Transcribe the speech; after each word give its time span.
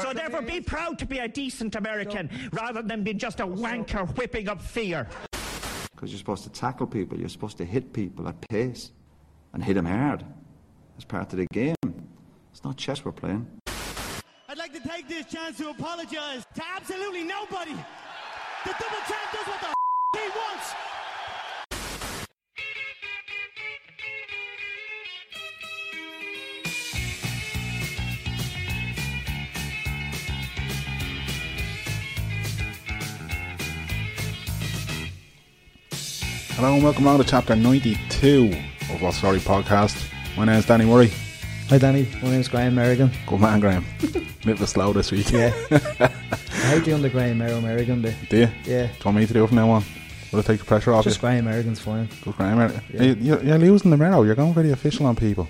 So 0.00 0.12
therefore, 0.12 0.42
be 0.42 0.60
proud 0.60 0.98
to 0.98 1.06
be 1.06 1.18
a 1.18 1.28
decent 1.28 1.76
American 1.76 2.30
rather 2.52 2.82
than 2.82 3.02
being 3.02 3.18
just 3.18 3.40
a 3.40 3.46
wanker 3.46 4.06
whipping 4.16 4.48
up 4.48 4.60
fear. 4.60 5.08
Because 5.92 6.10
you're 6.10 6.18
supposed 6.18 6.44
to 6.44 6.50
tackle 6.50 6.86
people, 6.86 7.18
you're 7.18 7.28
supposed 7.28 7.56
to 7.58 7.64
hit 7.64 7.92
people 7.92 8.28
at 8.28 8.40
pace 8.48 8.90
and 9.52 9.62
hit 9.62 9.74
them 9.74 9.86
hard. 9.86 10.24
It's 10.96 11.04
part 11.04 11.32
of 11.32 11.38
the 11.38 11.46
game. 11.46 11.76
It's 12.52 12.64
not 12.64 12.76
chess 12.76 13.04
we're 13.04 13.12
playing. 13.12 13.46
I'd 14.48 14.58
like 14.58 14.72
to 14.72 14.88
take 14.88 15.08
this 15.08 15.26
chance 15.26 15.56
to 15.58 15.70
apologize 15.70 16.44
to 16.54 16.62
absolutely 16.76 17.24
nobody. 17.24 17.74
The 18.64 18.70
double 18.70 19.02
champ 19.08 19.32
does 19.32 19.46
what 19.46 19.60
the 19.60 19.73
Hello 36.64 36.76
and 36.76 36.82
welcome 36.82 37.04
along 37.04 37.18
to 37.18 37.24
chapter 37.24 37.54
92 37.54 38.50
of 38.90 39.02
What 39.02 39.12
Story 39.12 39.38
Podcast. 39.38 40.10
My 40.34 40.46
name 40.46 40.54
is 40.54 40.64
Danny 40.64 40.86
Murray. 40.86 41.12
Hi 41.68 41.76
Danny, 41.76 42.08
my 42.22 42.30
name's 42.30 42.48
Graham 42.48 42.74
Merrigan. 42.74 43.12
Good 43.26 43.38
man, 43.38 43.60
Graham. 43.60 43.84
Bit 44.00 44.46
of 44.46 44.62
a 44.62 44.66
slow 44.66 44.94
this 44.94 45.12
week. 45.12 45.30
Yeah. 45.30 45.52
I 45.70 46.08
hate 46.80 46.90
on 46.90 47.02
the 47.02 47.10
Graham 47.10 47.36
Merrow 47.36 47.60
Merrigan 47.60 48.00
bit? 48.00 48.14
Do 48.30 48.38
you? 48.38 48.48
Yeah. 48.64 48.86
Do 48.86 48.92
you 48.94 48.98
want 49.04 49.18
me 49.18 49.26
to 49.26 49.34
do 49.34 49.44
it 49.44 49.48
from 49.48 49.56
now 49.56 49.68
on? 49.68 49.84
Will 50.32 50.38
it 50.38 50.46
take 50.46 50.58
the 50.58 50.64
pressure 50.64 50.94
off 50.94 51.04
Just 51.04 51.18
you? 51.18 51.20
Graham 51.20 51.44
Merrigan's 51.44 51.80
fine. 51.80 52.08
Good 52.22 52.34
Graham. 52.34 52.58
Are 52.58 52.72
Yeah. 52.94 53.02
you, 53.02 53.16
you're, 53.20 53.44
you're 53.44 53.58
losing 53.58 53.90
the 53.90 53.98
marrow. 53.98 54.22
You're 54.22 54.34
going 54.34 54.54
very 54.54 54.70
official 54.70 55.04
on 55.04 55.16
people. 55.16 55.46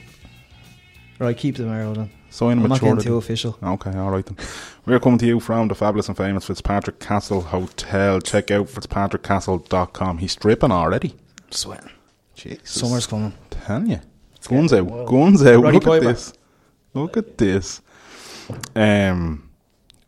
Right, 1.18 1.36
keep 1.36 1.56
the 1.56 1.64
Merrow 1.64 1.94
then. 1.94 2.10
So 2.30 2.50
I'm 2.50 2.62
not 2.62 2.80
getting 2.80 2.98
too 2.98 3.16
official. 3.16 3.56
Okay, 3.62 3.96
all 3.96 4.10
right 4.10 4.26
then. 4.26 4.36
We're 4.86 4.98
coming 4.98 5.18
to 5.18 5.26
you 5.26 5.38
from 5.38 5.68
the 5.68 5.76
fabulous 5.76 6.08
and 6.08 6.16
famous 6.16 6.46
Fitzpatrick 6.46 6.98
Castle 6.98 7.40
Hotel. 7.40 8.20
Check 8.20 8.50
out 8.50 8.66
fitzpatrickcastle.com. 8.66 10.18
He's 10.18 10.32
stripping 10.32 10.72
already. 10.72 11.14
Sweating. 11.50 11.90
Jesus. 12.34 12.68
Summer's 12.68 13.06
coming. 13.06 13.32
Telling 13.50 13.90
you. 13.90 14.00
Guns 14.48 14.72
out. 14.72 15.06
Guns 15.06 15.46
out. 15.46 15.62
Roddy 15.62 15.78
Look 15.78 15.86
at 15.86 16.02
this. 16.02 16.32
Look 16.92 17.16
at 17.16 17.38
this. 17.38 17.80
Um, 18.74 19.50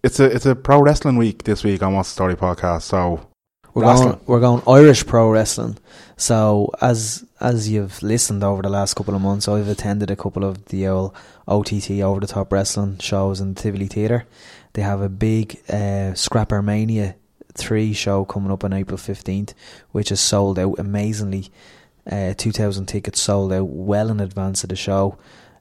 it's 0.02 0.20
a 0.20 0.24
it's 0.24 0.46
a 0.46 0.54
pro 0.54 0.80
wrestling 0.80 1.16
week 1.16 1.44
this 1.44 1.64
week 1.64 1.82
on 1.82 1.94
What's 1.94 2.10
the 2.10 2.14
Story 2.14 2.36
podcast. 2.36 2.82
So 2.82 3.28
We're 3.76 3.82
Wrestling. 3.82 4.08
going, 4.12 4.20
we're 4.24 4.40
going 4.40 4.62
Irish 4.66 5.04
pro 5.04 5.30
wrestling. 5.30 5.76
So 6.16 6.70
as 6.80 7.26
as 7.40 7.68
you've 7.68 8.02
listened 8.02 8.42
over 8.42 8.62
the 8.62 8.70
last 8.70 8.94
couple 8.94 9.14
of 9.14 9.20
months, 9.20 9.48
I've 9.48 9.68
attended 9.68 10.10
a 10.10 10.16
couple 10.16 10.44
of 10.44 10.64
the 10.68 10.86
old 10.88 11.14
OTT 11.46 11.90
over 12.00 12.20
the 12.20 12.26
top 12.26 12.50
wrestling 12.50 12.96
shows 13.00 13.38
in 13.38 13.52
the 13.52 13.60
Tivoli 13.60 13.86
Theatre. 13.86 14.24
They 14.72 14.80
have 14.80 15.02
a 15.02 15.10
big 15.10 15.60
uh, 15.68 16.14
Scrapper 16.14 16.62
Mania 16.62 17.16
three 17.52 17.92
show 17.92 18.24
coming 18.24 18.50
up 18.50 18.64
on 18.64 18.72
April 18.72 18.96
fifteenth, 18.96 19.52
which 19.92 20.10
is 20.10 20.20
sold 20.20 20.58
out 20.58 20.78
amazingly. 20.78 21.50
Uh, 22.10 22.32
two 22.32 22.52
thousand 22.52 22.86
tickets 22.86 23.20
sold 23.20 23.52
out 23.52 23.68
well 23.68 24.08
in 24.08 24.20
advance 24.20 24.62
of 24.64 24.70
the 24.70 24.76
show. 24.76 25.18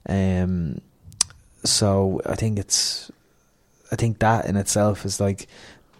Um, 0.08 0.80
so 1.64 2.22
I 2.24 2.34
think 2.34 2.58
it's, 2.58 3.10
I 3.92 3.96
think 3.96 4.20
that 4.20 4.46
in 4.46 4.56
itself 4.56 5.04
is 5.04 5.20
like 5.20 5.48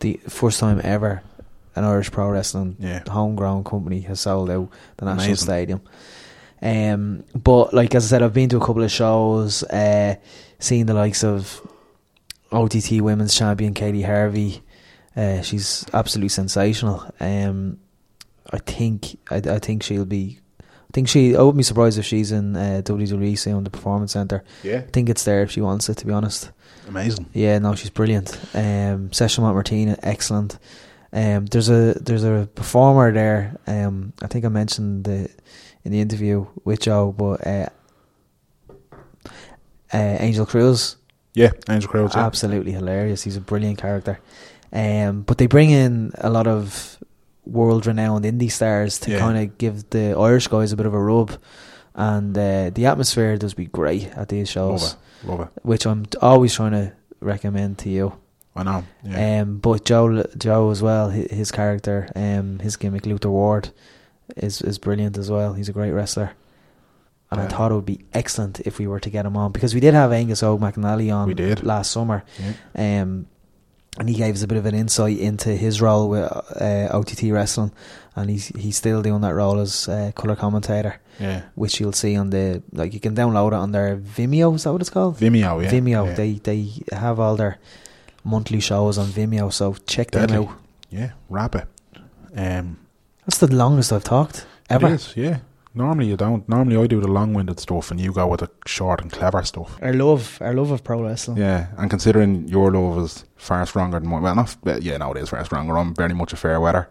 the 0.01 0.19
first 0.29 0.61
time 0.61 0.81
ever 0.83 1.23
an 1.77 1.85
Irish 1.85 2.11
pro 2.11 2.29
wrestling 2.31 2.77
Yeah. 2.81 3.03
homegrown 3.09 3.65
company 3.65 4.01
has 4.03 4.21
sold 4.21 4.51
out 4.51 4.71
the 4.97 5.05
National 5.05 5.27
Amazing. 5.27 5.37
Stadium. 5.45 5.81
Um, 6.63 7.25
but 7.35 7.75
like 7.75 7.95
as 7.95 8.07
I 8.07 8.09
said, 8.09 8.23
I've 8.23 8.33
been 8.33 8.49
to 8.49 8.57
a 8.57 8.61
couple 8.67 8.83
of 8.83 8.91
shows, 8.91 9.63
uh, 9.65 10.17
seen 10.59 10.87
the 10.87 10.95
likes 10.95 11.23
of 11.23 11.61
OTT 12.51 13.01
Women's 13.03 13.35
Champion 13.35 13.75
Katie 13.75 14.03
Harvey. 14.03 14.63
Uh, 15.15 15.43
she's 15.43 15.85
absolutely 15.93 16.29
sensational. 16.31 17.05
Um, 17.21 17.79
I 18.53 18.59
think 18.59 19.19
I, 19.31 19.37
I 19.37 19.59
think 19.59 19.83
she'll 19.83 20.05
be. 20.07 20.41
I 20.61 20.93
think 20.93 21.09
she. 21.09 21.35
I 21.37 21.41
wouldn't 21.41 21.57
be 21.59 21.63
surprised 21.63 21.99
if 21.99 22.05
she's 22.07 22.33
in 22.33 22.57
uh, 22.57 22.81
WWE 22.85 23.37
soon, 23.39 23.65
the 23.65 23.71
Performance 23.71 24.13
Center. 24.13 24.43
yeah, 24.63 24.79
I 24.79 24.91
think 24.93 25.09
it's 25.09 25.25
there 25.25 25.43
if 25.43 25.51
she 25.51 25.61
wants 25.61 25.89
it. 25.89 25.97
To 25.99 26.07
be 26.07 26.13
honest. 26.13 26.51
amazing. 26.89 27.27
Yeah, 27.35 27.59
no, 27.59 27.75
she's 27.75 27.91
brilliant. 27.91 28.39
Um, 28.55 29.13
Session 29.13 29.43
Martina, 29.45 29.99
excellent. 30.03 30.59
Um, 31.17 31.47
there's 31.47 31.71
a 31.71 31.95
there's 31.95 32.25
a 32.25 32.47
performer 32.55 33.11
there. 33.13 33.57
Um, 33.67 34.13
I 34.23 34.27
think 34.29 34.45
I 34.45 34.49
mentioned 34.49 35.05
the 35.05 35.29
in 35.85 35.91
the 35.93 36.01
interview 36.01 36.47
with 36.65 36.81
Joe, 36.81 37.13
but 37.17 37.47
uh, 37.47 37.69
uh, 39.95 40.17
Angel 40.21 40.47
Cruz, 40.47 40.97
Yeah, 41.35 41.51
Angel 41.71 41.91
Crowds. 41.91 42.15
Yeah. 42.15 42.27
absolutely 42.27 42.73
hilarious. 42.73 43.23
He's 43.23 43.37
a 43.37 43.41
brilliant 43.41 43.79
character. 43.79 44.21
Um, 44.73 45.23
but 45.23 45.39
they 45.39 45.47
bring 45.47 45.71
in 45.71 46.13
a 46.19 46.29
lot 46.29 46.47
of 46.47 46.99
world 47.47 47.87
renowned 47.87 48.25
indie 48.25 48.51
stars 48.51 48.99
to 49.01 49.11
Yeah. 49.13 49.19
kind 49.21 49.39
of 49.39 49.57
give 49.59 49.89
the 49.91 50.15
Irish 50.19 50.49
guys 50.49 50.73
a 50.73 50.77
bit 50.77 50.87
of 50.87 50.95
a 50.95 51.01
rub, 51.01 51.31
and 51.95 52.37
uh, 52.37 52.71
the 52.75 52.87
atmosphere 52.87 53.37
does 53.39 53.55
be 53.55 53.67
great 53.67 54.09
at 54.17 54.29
these 54.29 54.49
shows 54.51 54.83
Love 54.83 54.93
it. 54.93 55.29
Love 55.29 55.41
it. 55.41 55.49
which 55.63 55.87
I'm 55.87 56.05
always 56.21 56.55
trying 56.55 56.73
to 56.73 56.93
recommend 57.21 57.79
to 57.79 57.89
you. 57.89 58.13
I 58.57 58.63
know. 58.63 58.85
Yeah. 59.05 59.43
Um, 59.43 59.59
but 59.59 59.85
Joe, 59.85 60.25
Joe 60.39 60.71
as 60.71 60.83
well, 60.83 61.11
his, 61.11 61.31
his 61.31 61.53
character, 61.53 62.09
um, 62.17 62.59
his 62.61 62.77
gimmick, 62.77 63.05
Luther 63.07 63.31
Ward, 63.31 63.71
is 64.37 64.63
is 64.63 64.79
brilliant 64.79 65.19
as 65.19 65.31
well. 65.31 65.53
He's 65.55 65.69
a 65.69 65.73
great 65.73 65.93
wrestler, 65.93 66.33
and 67.31 67.41
I 67.41 67.47
thought 67.49 67.71
it 67.71 67.75
would 67.75 67.85
be 67.87 68.01
excellent 68.13 68.61
if 68.61 68.79
we 68.79 68.87
were 68.87 69.01
to 69.01 69.11
get 69.11 69.27
him 69.27 69.37
on 69.37 69.53
because 69.53 69.75
we 69.75 69.81
did 69.81 69.95
have 69.95 70.11
Angus 70.13 70.43
Og 70.43 70.61
McNally 70.61 71.15
on 71.15 71.29
We 71.29 71.35
did. 71.35 71.63
last 71.65 71.91
summer, 71.93 72.25
yeah. 72.41 73.03
um, 73.03 73.27
and 73.99 74.09
he 74.09 74.15
gave 74.15 74.35
us 74.35 74.43
a 74.43 74.47
bit 74.47 74.59
of 74.59 74.67
an 74.67 74.75
insight 74.75 75.19
into 75.19 75.51
his 75.51 75.81
role 75.81 76.09
with 76.09 76.25
uh, 76.61 76.89
OTT 76.93 77.31
wrestling, 77.31 77.73
and 78.17 78.31
he's 78.31 78.49
he's 78.49 78.77
still 78.77 79.01
doing 79.03 79.21
that 79.21 79.35
role 79.35 79.59
as 79.61 79.89
uh, 79.89 80.11
color 80.15 80.35
commentator, 80.37 81.01
Yeah. 81.21 81.43
which 81.55 81.79
you'll 81.81 81.93
see 81.93 82.17
on 82.17 82.31
the 82.31 82.63
like 82.73 82.93
you 82.95 83.01
can 83.01 83.15
download 83.15 83.49
it 83.49 83.55
on 83.55 83.73
their 83.73 83.97
Vimeo. 83.97 84.55
Is 84.55 84.65
that 84.65 84.73
what 84.73 84.81
it's 84.81 84.91
called? 84.91 85.17
Vimeo. 85.19 85.63
Yeah. 85.63 85.71
Vimeo. 85.71 86.07
Yeah. 86.07 86.15
They 86.15 86.33
they 86.35 86.69
have 86.93 87.21
all 87.21 87.37
their 87.37 87.59
monthly 88.27 88.61
shows 88.61 88.99
on 88.99 89.07
Vimeo, 89.07 89.53
so 89.53 89.75
check 89.87 90.11
them 90.11 90.31
out. 90.31 90.51
Yeah. 90.91 91.13
Wrap 91.29 91.55
it. 91.55 91.67
Um. 92.37 92.79
That's 93.25 93.39
the 93.39 93.53
longest 93.53 93.93
I've 93.93 94.05
talked 94.05 94.47
ever. 94.71 94.89
It 94.89 94.95
is. 94.95 95.17
Yeah. 95.17 95.39
Normally 95.75 96.07
you 96.07 96.17
don't. 96.17 96.49
Normally 96.49 96.77
I 96.77 96.87
do 96.87 97.01
the 97.01 97.09
long-winded 97.09 97.61
stuff, 97.61 97.91
and 97.91 98.01
you 98.01 98.13
go 98.13 98.27
with 98.27 98.41
the 98.41 98.51
short 98.67 99.03
and 99.03 99.13
clever 99.13 99.43
stuff. 99.43 99.77
Our 99.83 99.93
love, 99.93 100.39
our 100.41 100.55
love 100.55 100.71
of 100.71 100.83
pro 100.83 101.03
wrestling. 101.03 101.37
Yeah, 101.37 101.67
and 101.77 101.91
considering 101.91 102.49
your 102.49 102.73
love 102.73 103.05
is 103.05 103.25
far 103.37 103.67
stronger 103.67 104.01
than 104.01 104.09
mine, 104.09 104.23
well, 104.23 104.35
not 104.35 104.57
yeah, 104.81 104.97
no, 104.97 105.13
it 105.13 105.19
is 105.19 105.29
far 105.29 105.45
stronger. 105.45 105.77
I'm 105.77 105.95
very 105.95 106.15
much 106.15 106.33
a 106.33 106.37
fair 106.37 106.61
weather. 106.61 106.89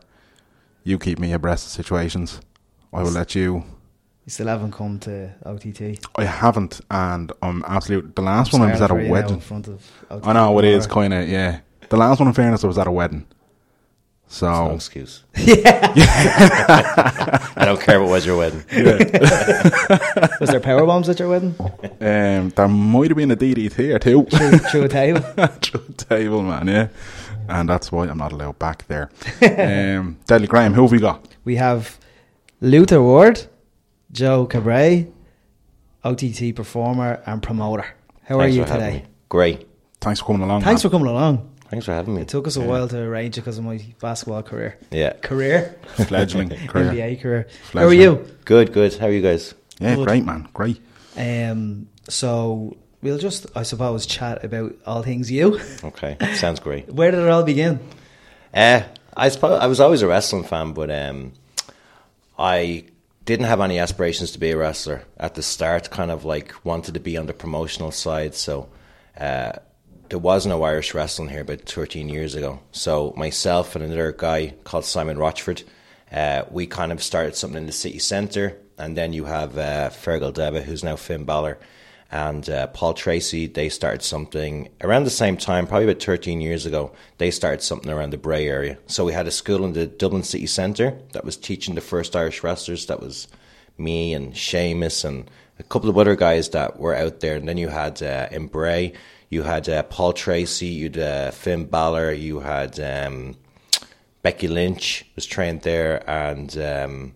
You 0.84 1.00
keep 1.00 1.18
me 1.18 1.34
abreast 1.34 1.66
of 1.66 1.72
situations. 1.72 2.42
I 2.94 3.02
will 3.02 3.12
let 3.12 3.34
you. 3.34 3.64
You 4.26 4.32
still 4.32 4.48
haven't 4.48 4.72
come 4.72 5.00
to 5.02 5.30
OTT. 5.46 6.00
I 6.16 6.24
haven't, 6.26 6.82
and 6.90 7.32
I'm 7.44 7.64
absolute. 7.68 8.16
The 8.16 8.24
last 8.24 8.52
one 8.54 8.64
I 8.64 8.72
was 8.72 8.82
at 8.82 8.86
a 8.86 8.88
Sorry 8.90 9.02
for 9.02 9.06
you 9.06 9.10
now 9.12 9.16
in 9.18 9.24
wedding. 9.24 9.40
front 9.40 9.68
of 9.68 9.92
OTT 10.10 10.28
I 10.28 10.34
know 10.34 10.58
it 10.60 10.66
is 10.66 10.88
tomorrow. 10.88 11.02
kind 11.10 11.14
of 11.14 11.30
yeah. 11.30 11.60
The 11.90 11.98
last 11.98 12.20
one, 12.20 12.28
in 12.28 12.34
fairness, 12.34 12.64
I 12.64 12.68
was 12.68 12.78
at 12.80 12.88
a 12.88 12.92
wedding. 12.92 13.28
So 14.28 14.48
No 14.50 14.74
excuse. 14.74 15.24
Yeah! 15.38 15.94
I 17.56 17.66
don't 17.66 17.80
care 17.80 18.02
what 18.02 18.10
was 18.10 18.26
your 18.26 18.38
wedding. 18.38 18.64
Was 20.40 20.50
there 20.50 20.60
power 20.60 20.84
bombs 20.88 21.08
at 21.10 21.20
your 21.20 21.30
wedding? 21.30 21.54
um, 21.60 22.50
there 22.50 22.68
might 22.68 23.10
have 23.12 23.18
been 23.18 23.30
a 23.32 23.36
DDT 23.38 23.94
or 23.94 24.00
two. 24.00 24.24
through, 24.26 24.58
through 24.58 24.84
a 24.86 24.90
table. 24.90 25.22
Through 25.22 25.84
the 25.88 25.94
table, 26.10 26.42
man, 26.42 26.68
yeah. 26.68 26.88
And 27.48 27.70
that's 27.70 27.92
why 27.92 28.08
I'm 28.08 28.18
not 28.18 28.32
allowed 28.32 28.58
back 28.58 28.88
there. 28.88 29.12
um, 29.44 30.18
Deadly 30.26 30.48
Graham, 30.48 30.74
who 30.74 30.82
have 30.82 30.92
we 30.92 31.00
got? 31.00 31.28
We 31.44 31.58
have 31.58 32.00
Luther 32.62 33.02
Ward, 33.04 33.46
Joe 34.16 34.48
Cabray, 34.48 35.12
OTT 36.06 36.56
performer 36.56 37.22
and 37.26 37.44
promoter. 37.44 37.86
How 38.24 38.40
are 38.40 38.48
you 38.48 38.64
today? 38.64 39.04
Great. 39.28 39.68
Thanks 40.00 40.22
for 40.22 40.28
coming 40.28 40.42
along. 40.44 40.62
Thanks 40.62 40.82
man. 40.84 40.90
for 40.90 40.98
coming 40.98 41.12
along. 41.12 41.52
Thanks 41.70 41.86
for 41.86 41.92
having 41.94 42.16
me. 42.16 42.22
It 42.22 42.30
took 42.30 42.48
us 42.48 42.56
a 42.56 42.62
Yeah. 42.62 42.66
while 42.68 42.88
to 42.88 42.98
arrange 43.02 43.38
it 43.38 43.42
because 43.42 43.58
of 43.58 43.66
my 43.66 43.84
basketball 44.00 44.42
career. 44.44 44.78
Yeah. 44.90 45.14
Career? 45.22 45.76
fledgling 46.08 46.50
career. 46.68 46.92
NBA 46.92 47.22
career. 47.22 47.48
How 47.74 47.84
are 47.86 47.94
you? 47.94 48.26
Good, 48.46 48.72
good. 48.72 48.94
How 48.96 49.08
are 49.08 49.12
you 49.12 49.22
guys? 49.22 49.54
Yeah, 49.80 49.96
Good. 49.96 50.08
great 50.08 50.24
man, 50.24 50.48
great. 50.54 50.80
Um, 51.18 51.90
so 52.08 52.78
we'll 53.02 53.18
just, 53.18 53.48
I 53.54 53.64
suppose, 53.64 54.06
chat 54.06 54.46
about 54.46 54.76
all 54.86 55.04
things 55.04 55.30
you. 55.30 55.60
Okay. 55.84 56.16
Sounds 56.36 56.62
great. 56.62 56.88
Where 56.94 57.12
did 57.12 57.20
it 57.20 57.28
all 57.28 57.44
begin? 57.44 57.80
Uh, 58.54 58.84
I 59.18 59.28
suppose 59.28 59.60
I 59.60 59.66
was 59.68 59.82
always 59.82 60.02
a 60.04 60.08
wrestling 60.08 60.46
fan, 60.46 60.72
but 60.72 60.90
um, 60.90 61.34
I 62.40 62.86
didn't 63.26 63.48
have 63.48 63.60
any 63.60 63.80
aspirations 63.80 64.32
to 64.32 64.40
be 64.40 64.52
a 64.52 64.58
wrestler 64.58 65.04
at 65.18 65.36
the 65.36 65.42
start. 65.42 65.90
Kind 65.90 66.12
of 66.12 66.26
like 66.26 66.54
wanted 66.64 66.94
to 66.94 67.00
be 67.00 67.18
on 67.18 67.26
the 67.26 67.34
promotional 67.34 67.92
side. 67.92 68.36
So 68.36 68.70
uh, 69.20 69.54
there 70.10 70.20
was 70.20 70.46
no 70.46 70.64
Irish 70.64 70.94
wrestling 70.94 71.30
here 71.30 71.42
about 71.42 71.62
13 71.62 72.10
years 72.10 72.36
ago. 72.36 72.60
So 72.72 73.14
myself 73.18 73.76
and 73.76 73.84
another 73.84 74.12
guy 74.12 74.54
called 74.64 74.86
Simon 74.86 75.18
Rochford, 75.18 75.64
uh, 76.12 76.44
we 76.52 76.68
kind 76.68 76.92
of 76.92 77.02
started 77.02 77.36
something 77.36 77.58
in 77.58 77.66
the 77.66 77.72
city 77.72 78.00
centre, 78.00 78.58
and 78.78 78.96
then 78.96 79.12
you 79.12 79.26
have 79.26 79.58
uh, 79.58 79.90
Fergal 79.90 80.34
Devitt, 80.34 80.64
who's 80.64 80.84
now 80.84 80.96
Finn 80.96 81.26
Balor. 81.26 81.58
And 82.16 82.50
uh, 82.50 82.68
Paul 82.68 82.94
Tracy. 82.94 83.46
They 83.46 83.68
started 83.68 84.02
something 84.02 84.70
around 84.80 85.04
the 85.04 85.10
same 85.10 85.36
time, 85.36 85.68
probably 85.68 85.84
about 85.84 86.02
13 86.02 86.40
years 86.40 86.66
ago. 86.66 86.94
They 87.18 87.30
started 87.30 87.62
something 87.62 87.92
around 87.92 88.12
the 88.12 88.18
Bray 88.18 88.48
area. 88.48 88.78
So 88.88 89.04
we 89.04 89.12
had 89.12 89.28
a 89.28 89.32
school 89.32 89.66
in 89.66 89.74
the 89.74 89.86
Dublin 89.86 90.24
City 90.24 90.46
Centre 90.48 90.98
that 91.12 91.26
was 91.26 91.36
teaching 91.36 91.76
the 91.76 91.82
first 91.82 92.16
Irish 92.16 92.42
wrestlers. 92.42 92.86
That 92.86 93.02
was 93.02 93.28
me 93.78 94.14
and 94.14 94.36
Sheamus 94.36 95.04
and 95.04 95.30
a 95.60 95.64
couple 95.64 95.90
of 95.90 95.98
other 95.98 96.16
guys 96.16 96.52
that 96.52 96.80
were 96.80 96.96
out 96.96 97.20
there. 97.20 97.36
And 97.36 97.50
then 97.50 97.58
you 97.58 97.68
had 97.68 98.02
uh, 98.02 98.30
in 98.32 98.48
Bray, 98.48 98.94
you 99.30 99.44
had 99.44 99.68
uh, 99.68 99.84
Paul 99.84 100.14
Tracy, 100.14 100.68
you 100.68 100.86
had 100.86 100.98
uh, 100.98 101.32
Finn 101.32 101.66
Balor, 101.66 102.14
you 102.14 102.40
had 102.40 102.80
um, 102.80 103.36
Becky 104.22 104.48
Lynch 104.48 105.06
was 105.16 105.26
trained 105.26 105.64
there, 105.64 106.10
and 106.10 106.58
um, 106.60 107.14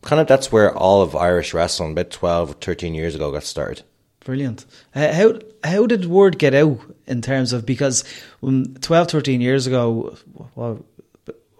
kind 0.00 0.22
of 0.22 0.26
that's 0.26 0.50
where 0.50 0.74
all 0.74 1.02
of 1.02 1.14
Irish 1.14 1.52
wrestling, 1.52 1.92
about 1.92 2.10
12, 2.10 2.50
or 2.50 2.54
13 2.54 2.94
years 2.94 3.14
ago, 3.14 3.30
got 3.30 3.42
started. 3.42 3.84
Brilliant. 4.24 4.64
Uh, 4.94 5.12
how 5.12 5.38
how 5.64 5.86
did 5.86 6.06
word 6.06 6.38
get 6.38 6.54
out 6.54 6.78
in 7.06 7.22
terms 7.22 7.52
of 7.52 7.66
because 7.66 8.04
when 8.40 8.74
12, 8.80 9.08
13 9.08 9.40
years 9.40 9.66
ago, 9.66 10.16
well, 10.54 10.84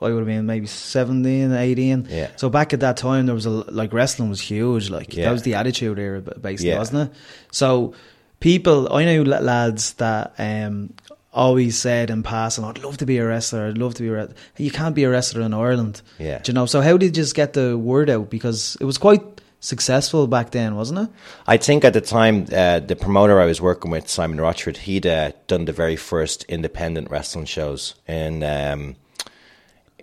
I 0.01 0.07
would 0.09 0.19
have 0.19 0.27
been 0.27 0.47
maybe 0.47 0.67
17, 0.67 1.53
18. 1.53 2.07
Yeah. 2.11 2.29
So 2.37 2.49
back 2.51 2.73
at 2.73 2.81
that 2.81 2.97
time, 2.97 3.27
there 3.27 3.35
was 3.35 3.47
a 3.47 3.51
like 3.51 3.93
wrestling 3.93 4.31
was 4.31 4.41
huge. 4.41 4.91
Like 4.91 5.15
Yeah. 5.15 5.27
that 5.27 5.33
was 5.33 5.43
the 5.43 5.55
attitude 5.55 5.99
era, 5.99 6.21
basically, 6.21 6.71
Yeah. 6.71 6.79
wasn't 6.79 7.11
it? 7.11 7.17
So 7.53 7.95
people, 8.41 8.93
I 8.93 9.05
know 9.05 9.23
lads 9.23 9.95
that 9.95 10.33
um, 10.39 10.93
always 11.33 11.79
said 11.79 12.11
in 12.11 12.23
passing, 12.23 12.65
"I'd 12.65 12.79
love 12.83 12.97
to 12.99 13.07
be 13.07 13.19
a 13.19 13.27
wrestler. 13.27 13.67
I'd 13.69 13.79
love 13.79 13.95
to 13.95 14.03
be 14.03 14.09
a 14.09 14.13
wrestler." 14.13 14.35
You 14.57 14.71
can't 14.71 14.95
be 14.95 15.05
a 15.05 15.11
wrestler 15.11 15.43
in 15.43 15.55
Ireland. 15.55 16.03
Yeah. 16.19 16.39
Do 16.39 16.51
you 16.51 16.55
know? 16.55 16.67
So 16.67 16.81
how 16.81 16.97
did 16.97 17.07
you 17.17 17.23
just 17.23 17.35
get 17.35 17.53
the 17.55 17.77
word 17.79 18.11
out? 18.11 18.29
Because 18.31 18.77
it 18.81 18.85
was 18.85 18.99
quite 18.99 19.23
successful 19.63 20.27
back 20.27 20.51
then, 20.51 20.75
wasn't 20.77 20.99
it? 20.99 21.09
I 21.47 21.57
think 21.57 21.85
at 21.85 21.95
the 21.95 22.01
time, 22.03 22.47
uh, 22.53 22.81
the 22.81 22.97
promoter 22.97 23.41
I 23.41 23.47
was 23.47 23.61
working 23.63 23.91
with, 23.91 24.09
Simon 24.09 24.39
Rochford, 24.41 24.77
he'd 24.77 25.07
uh, 25.07 25.33
done 25.47 25.65
the 25.65 25.73
very 25.73 25.97
first 25.97 26.45
independent 26.45 27.11
wrestling 27.11 27.47
shows 27.47 27.95
in 28.07 28.43
um, 28.43 28.97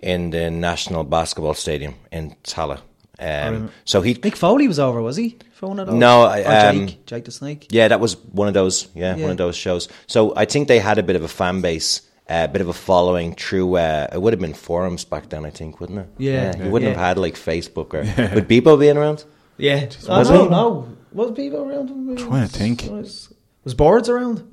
in 0.02 0.30
the 0.30 0.50
National 0.50 1.04
Basketball 1.04 1.54
Stadium 1.54 1.94
in 2.10 2.34
Tallaght. 2.42 2.80
Um, 3.18 3.70
so 3.84 4.00
he, 4.00 4.14
Mick 4.14 4.34
Foley 4.34 4.66
was 4.66 4.78
over, 4.78 5.02
was 5.02 5.16
he? 5.18 5.36
For 5.52 5.66
one 5.68 5.78
of 5.78 5.86
those? 5.88 5.94
No, 5.96 6.22
I- 6.22 6.42
um, 6.42 6.86
Jake, 6.86 7.06
Jake 7.06 7.24
the 7.26 7.30
Snake. 7.30 7.66
yeah, 7.70 7.86
that 7.88 8.00
was 8.00 8.16
one 8.16 8.48
of 8.48 8.54
those, 8.54 8.88
yeah, 8.94 9.14
Yeah. 9.14 9.22
one 9.22 9.30
of 9.30 9.36
those 9.36 9.56
shows. 9.56 9.88
So 10.06 10.32
I 10.36 10.46
think 10.46 10.68
they 10.68 10.78
had 10.78 10.96
a 10.98 11.02
bit 11.02 11.16
of 11.16 11.22
a 11.22 11.28
fan 11.28 11.60
base. 11.60 12.02
A 12.32 12.46
bit 12.46 12.60
of 12.62 12.68
a 12.68 12.72
following 12.72 13.34
through, 13.34 13.74
uh, 13.76 14.06
it 14.12 14.22
would 14.22 14.32
have 14.32 14.40
been 14.40 14.54
forums 14.54 15.04
back 15.04 15.28
then, 15.30 15.44
I 15.44 15.50
think, 15.50 15.80
wouldn't 15.80 15.98
it? 15.98 16.06
Yeah. 16.16 16.56
you 16.56 16.70
wouldn't 16.70 16.92
Yeah. 16.92 16.96
have 16.96 17.16
had 17.16 17.18
like 17.18 17.34
Facebook 17.34 17.92
or 17.92 18.02
would 18.36 18.48
Bebo 18.48 18.78
being 18.78 18.96
around? 18.96 19.24
Yeah. 19.60 19.88
I 20.08 20.18
Was 20.18 20.28
don't 20.28 20.44
he? 20.44 20.50
know. 20.50 20.96
Was 21.12 21.32
people 21.32 21.68
around? 21.68 22.18
Trying 22.18 22.48
to 22.48 22.52
think. 22.52 22.88
Was, 22.90 23.32
was 23.64 23.74
boards 23.74 24.08
around? 24.08 24.46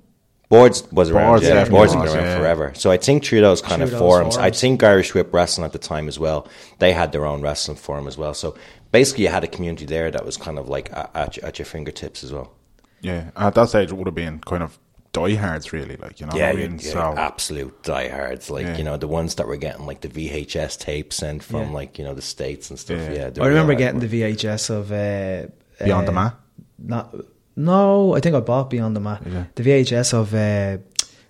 Boards 0.49 0.89
was 0.93 1.09
around, 1.09 1.27
Boards 1.27 1.43
yeah. 1.43 1.67
Boards 1.67 1.93
have 1.93 2.01
was, 2.01 2.13
been 2.13 2.19
around 2.19 2.31
yeah. 2.31 2.37
forever. 2.37 2.71
So 2.75 2.89
I 2.89 2.97
think 2.97 3.25
through 3.25 3.41
those 3.41 3.61
kind 3.61 3.81
Through 3.81 3.85
of 3.85 3.91
those 3.91 3.99
forums, 3.99 4.37
I 4.37 4.41
forums. 4.41 4.61
think 4.61 4.83
Irish 4.83 5.13
Whip 5.13 5.33
Wrestling 5.33 5.65
at 5.65 5.73
the 5.73 5.79
time 5.79 6.07
as 6.07 6.17
well, 6.17 6.47
they 6.79 6.93
had 6.93 7.11
their 7.11 7.25
own 7.25 7.41
wrestling 7.41 7.75
forum 7.77 8.07
as 8.07 8.17
well. 8.17 8.33
So 8.33 8.55
basically, 8.93 9.25
you 9.25 9.29
had 9.29 9.43
a 9.43 9.47
community 9.47 9.85
there 9.85 10.09
that 10.09 10.25
was 10.25 10.37
kind 10.37 10.57
of 10.57 10.69
like 10.69 10.91
at, 10.93 11.11
at, 11.13 11.37
your, 11.37 11.45
at 11.45 11.59
your 11.59 11.65
fingertips 11.65 12.23
as 12.23 12.31
well. 12.31 12.53
Yeah, 13.01 13.31
at 13.35 13.55
that 13.55 13.69
stage 13.69 13.91
it 13.91 13.95
would 13.95 14.07
have 14.07 14.15
been 14.15 14.39
kind 14.39 14.63
of 14.63 14.79
diehards, 15.17 15.71
really. 15.73 15.97
Like 15.97 16.19
you 16.19 16.25
know, 16.27 16.35
Yeah, 16.35 16.49
I 16.49 16.53
mean? 16.53 16.79
yeah, 16.81 16.91
so 16.91 17.13
absolute 17.17 17.73
diehards, 17.83 18.49
like 18.49 18.65
Yeah. 18.67 18.77
you 18.77 18.83
know 18.83 18.97
the 18.97 19.07
ones 19.07 19.35
that 19.35 19.47
were 19.47 19.57
getting 19.57 19.85
like 19.85 20.01
the 20.01 20.09
VHS 20.09 20.77
tapes 20.77 21.15
sent 21.17 21.43
from 21.43 21.61
Yeah. 21.69 21.79
like 21.79 21.97
you 21.99 22.05
know 22.05 22.13
the 22.13 22.21
states 22.21 22.69
and 22.69 22.77
stuff. 22.79 22.99
Yeah. 22.99 23.29
Yeah, 23.35 23.43
I 23.43 23.47
remember 23.47 23.71
real 23.71 23.79
getting 23.79 23.99
hardcore. 24.01 24.09
the 24.09 24.21
VHS 24.21 24.69
of 24.69 24.91
uh, 24.91 25.47
Beyond 25.83 26.03
uh, 26.03 26.09
the 26.11 26.15
Mat. 26.19 26.33
Not, 26.79 27.15
no, 27.55 28.15
I 28.15 28.19
think 28.19 28.35
I 28.35 28.39
bought 28.39 28.69
Beyond 28.69 28.95
the 28.95 28.99
Mat. 28.99 29.21
Yeah. 29.25 29.45
The 29.55 29.63
VHS 29.63 30.13
of 30.13 30.33
uh, 30.33 30.77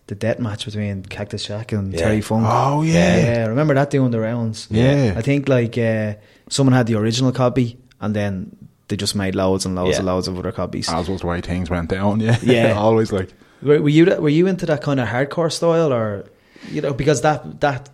the 0.07 0.15
death 0.15 0.39
match 0.39 0.65
between 0.65 1.03
Cactus 1.03 1.45
Jack 1.47 1.71
and 1.71 1.93
Yeah. 1.93 1.99
Terry 1.99 2.21
Funk. 2.21 2.45
Oh 2.47 2.81
yeah. 2.81 3.17
yeah, 3.35 3.43
I 3.45 3.47
remember 3.47 3.73
that 3.75 3.89
doing 3.89 4.11
the 4.11 4.19
rounds. 4.19 4.67
Yeah. 4.71 5.13
I 5.17 5.21
think 5.21 5.47
like 5.49 5.77
uh, 5.77 6.15
someone 6.49 6.73
had 6.73 6.87
the 6.87 6.95
original 6.95 7.31
copy 7.31 7.77
and 8.01 8.15
then 8.15 8.55
they 8.89 8.95
just 8.95 9.15
made 9.15 9.35
loads 9.35 9.65
and 9.65 9.75
loads 9.75 9.91
Yeah. 9.91 9.97
and 9.97 10.05
loads 10.05 10.27
of 10.29 10.37
other 10.39 10.51
copies. 10.53 10.87
as 10.89 11.09
was 11.09 11.19
the 11.21 11.27
way 11.27 11.41
things 11.41 11.69
went 11.69 11.89
down. 11.89 12.21
Yeah, 12.21 12.37
Yeah. 12.41 12.73
always 12.77 13.11
like 13.11 13.29
Were, 13.61 13.81
were 13.81 13.89
you 13.89 14.05
were 14.05 14.29
you 14.29 14.47
into 14.47 14.65
that 14.67 14.81
kind 14.81 14.99
of 14.99 15.07
hardcore 15.07 15.51
style, 15.51 15.91
or 15.93 16.25
you 16.69 16.81
know, 16.81 16.93
because 16.93 17.21
that 17.21 17.61
that 17.61 17.89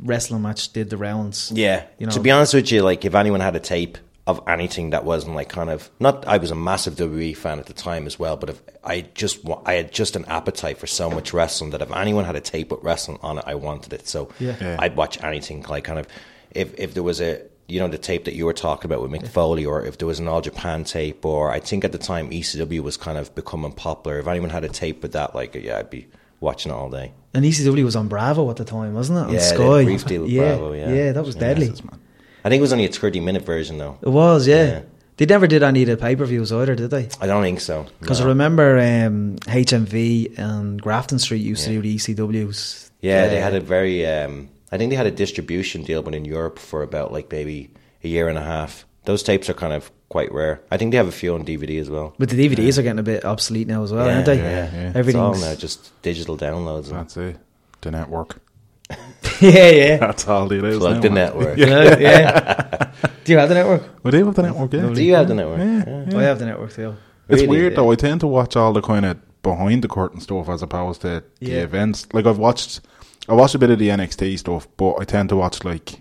wrestling 0.00 0.42
match 0.42 0.72
did 0.72 0.90
the 0.90 0.96
rounds? 0.96 1.52
Yeah. 1.54 1.84
You 1.98 2.06
know- 2.06 2.12
to 2.12 2.20
be 2.20 2.30
honest 2.30 2.54
with 2.54 2.70
you, 2.72 2.82
like 2.82 3.04
if 3.04 3.14
anyone 3.14 3.40
had 3.40 3.54
a 3.56 3.60
tape 3.60 3.98
of 4.26 4.40
anything 4.48 4.88
that 4.90 5.04
wasn't 5.04 5.34
like 5.34 5.50
kind 5.50 5.68
of 5.68 5.90
not, 6.00 6.26
I 6.26 6.38
was 6.38 6.50
a 6.50 6.54
massive 6.54 6.94
WWE 6.96 7.36
fan 7.36 7.58
at 7.58 7.66
the 7.66 7.74
time 7.74 8.06
as 8.06 8.18
well. 8.18 8.36
But 8.38 8.50
if 8.50 8.62
I 8.82 9.02
just 9.14 9.40
I 9.66 9.74
had 9.74 9.92
just 9.92 10.16
an 10.16 10.24
appetite 10.26 10.78
for 10.78 10.86
so 10.86 11.10
much 11.10 11.32
wrestling 11.34 11.70
that 11.70 11.82
if 11.82 11.92
anyone 11.92 12.24
had 12.24 12.34
a 12.34 12.40
tape 12.40 12.70
with 12.70 12.82
wrestling 12.82 13.18
on 13.22 13.38
it, 13.38 13.44
I 13.46 13.54
wanted 13.54 13.92
it. 13.92 14.08
So 14.08 14.30
Yeah. 14.40 14.56
Yeah. 14.60 14.76
I'd 14.78 14.96
watch 14.96 15.22
anything. 15.22 15.62
Like 15.68 15.84
kind 15.84 15.98
of 15.98 16.06
if 16.52 16.74
if 16.78 16.94
there 16.94 17.02
was 17.02 17.20
a 17.20 17.42
you 17.68 17.80
know 17.80 17.88
the 17.88 17.98
tape 17.98 18.24
that 18.26 18.34
you 18.34 18.44
were 18.44 18.52
talking 18.52 18.90
about 18.90 19.02
with 19.02 19.10
Mick 19.10 19.26
Foley, 19.28 19.64
or 19.64 19.84
if 19.84 19.98
there 19.98 20.06
was 20.06 20.18
an 20.20 20.28
All 20.28 20.40
Japan 20.40 20.84
tape, 20.84 21.24
or 21.24 21.50
I 21.50 21.60
think 21.60 21.84
at 21.84 21.92
the 21.92 21.98
time 21.98 22.30
ECW 22.30 22.80
was 22.80 22.96
kind 22.96 23.16
of 23.18 23.34
becoming 23.34 23.72
popular. 23.72 24.18
If 24.18 24.26
anyone 24.26 24.50
had 24.50 24.64
a 24.64 24.68
tape 24.68 25.02
with 25.02 25.12
that, 25.12 25.34
like 25.34 25.54
yeah, 25.54 25.78
I'd 25.78 25.90
be 25.90 26.06
watching 26.40 26.70
it 26.72 26.74
all 26.74 26.90
day. 26.90 27.12
And 27.32 27.44
ECW 27.44 27.84
was 27.84 27.96
on 27.96 28.08
Bravo 28.08 28.48
at 28.50 28.56
the 28.56 28.64
time, 28.64 28.94
wasn't 28.94 29.18
it? 29.18 29.22
On 29.22 29.32
Yeah, 29.32 29.40
Sky. 29.40 29.84
deal 30.06 30.22
with 30.22 30.30
yeah, 30.30 30.56
Bravo, 30.56 30.72
yeah. 30.74 30.92
yeah, 30.92 31.12
that 31.12 31.24
was 31.24 31.34
deadly. 31.34 31.72
I 32.44 32.48
think 32.50 32.58
it 32.58 32.62
was 32.62 32.72
only 32.72 32.84
a 32.84 32.88
thirty 32.88 33.20
minute 33.20 33.44
version 33.46 33.78
though. 33.78 33.98
It 34.02 34.08
was, 34.10 34.46
yeah. 34.46 34.64
Yeah. 34.66 34.80
They 35.16 35.26
never 35.26 35.46
did 35.46 35.62
any 35.62 35.82
of 35.82 35.88
the 35.88 35.96
pay 35.96 36.16
per 36.16 36.24
views 36.24 36.52
either, 36.52 36.74
did 36.74 36.90
they? 36.90 37.08
I 37.20 37.26
don't 37.28 37.42
think 37.42 37.60
so. 37.60 37.86
Because 38.00 38.18
no. 38.20 38.26
I 38.26 38.28
remember 38.30 38.78
um, 38.80 39.36
HMV 39.46 40.38
and 40.38 40.82
Grafton 40.82 41.18
Street 41.20 41.38
used 41.42 41.62
Yeah. 41.66 41.74
to 41.76 41.82
do 41.82 41.82
the 41.82 41.94
ECWs. 41.96 42.90
Yeah, 43.00 43.28
they 43.28 43.38
Uh, 43.38 43.42
had 43.44 43.54
a 43.54 43.60
very. 43.60 44.04
Um, 44.06 44.48
I 44.74 44.78
think 44.78 44.90
they 44.90 44.96
had 44.96 45.06
a 45.06 45.10
distribution 45.10 45.82
deal, 45.84 46.02
but 46.02 46.14
in 46.14 46.24
Europe 46.24 46.58
for 46.58 46.82
about 46.82 47.12
like 47.12 47.30
maybe 47.30 47.70
a 48.02 48.08
year 48.08 48.28
and 48.28 48.36
a 48.36 48.42
half. 48.42 48.84
Those 49.04 49.22
tapes 49.22 49.48
are 49.50 49.54
kind 49.54 49.72
of 49.72 49.90
quite 50.08 50.32
rare. 50.32 50.60
I 50.70 50.76
think 50.78 50.90
they 50.90 50.96
have 50.96 51.08
a 51.08 51.12
few 51.12 51.34
on 51.34 51.44
DVD 51.44 51.80
as 51.80 51.88
well. 51.90 52.14
But 52.18 52.30
the 52.30 52.36
DVDs 52.48 52.78
are 52.78 52.82
getting 52.82 52.98
a 52.98 53.02
bit 53.02 53.24
obsolete 53.24 53.68
now 53.68 53.82
as 53.84 53.92
well, 53.92 54.06
Yeah, 54.06 54.14
aren't 54.14 54.26
they? 54.26 54.36
yeah, 54.38 54.42
yeah. 54.50 54.64
It's 54.66 54.94
all 54.94 54.98
Everything's 54.98 55.42
now 55.42 55.54
just 55.54 56.02
digital 56.02 56.36
downloads. 56.36 56.88
That's 56.90 57.16
it. 57.16 57.36
The 57.82 57.90
network. 57.90 58.40
yeah, 59.40 59.70
yeah. 59.70 59.96
That's 59.98 60.26
all 60.28 60.50
it 60.52 60.64
is. 60.64 60.78
plug 60.78 60.94
now, 60.96 61.00
the 61.00 61.10
network. 61.10 61.58
yeah. 61.58 61.98
yeah. 61.98 62.92
Do 63.24 63.32
you 63.32 63.38
have 63.38 63.48
the 63.48 63.54
network? 63.54 63.82
We 64.04 64.10
do 64.10 64.24
have 64.26 64.34
the 64.34 64.42
network. 64.42 64.72
Yeah. 64.72 64.88
Do 64.92 65.02
you 65.02 65.14
have 65.14 65.28
the 65.28 65.34
network? 65.34 65.58
Yeah. 65.58 66.04
Oh, 66.14 66.18
I 66.18 66.22
have 66.24 66.38
the 66.38 66.46
network 66.46 66.72
too. 66.74 66.94
It's 67.28 67.40
Really? 67.42 67.46
weird 67.48 67.72
Yeah. 67.72 67.76
though. 67.76 67.90
I 67.90 67.94
tend 67.94 68.20
to 68.20 68.26
watch 68.26 68.54
all 68.56 68.72
the 68.74 68.82
kind 68.82 69.06
of 69.06 69.16
behind 69.42 69.82
the 69.82 69.88
curtain 69.88 70.20
stuff 70.20 70.48
as 70.48 70.62
opposed 70.62 71.00
to 71.02 71.22
the 71.40 71.52
events. 71.52 72.06
Like 72.12 72.26
I've 72.26 72.38
watched, 72.38 72.80
I 73.28 73.34
watched 73.34 73.54
a 73.54 73.58
bit 73.58 73.70
of 73.70 73.78
the 73.78 73.88
NXT 73.88 74.38
stuff, 74.38 74.68
but 74.76 74.96
I 75.00 75.04
tend 75.04 75.30
to 75.30 75.36
watch 75.36 75.64
like, 75.64 76.00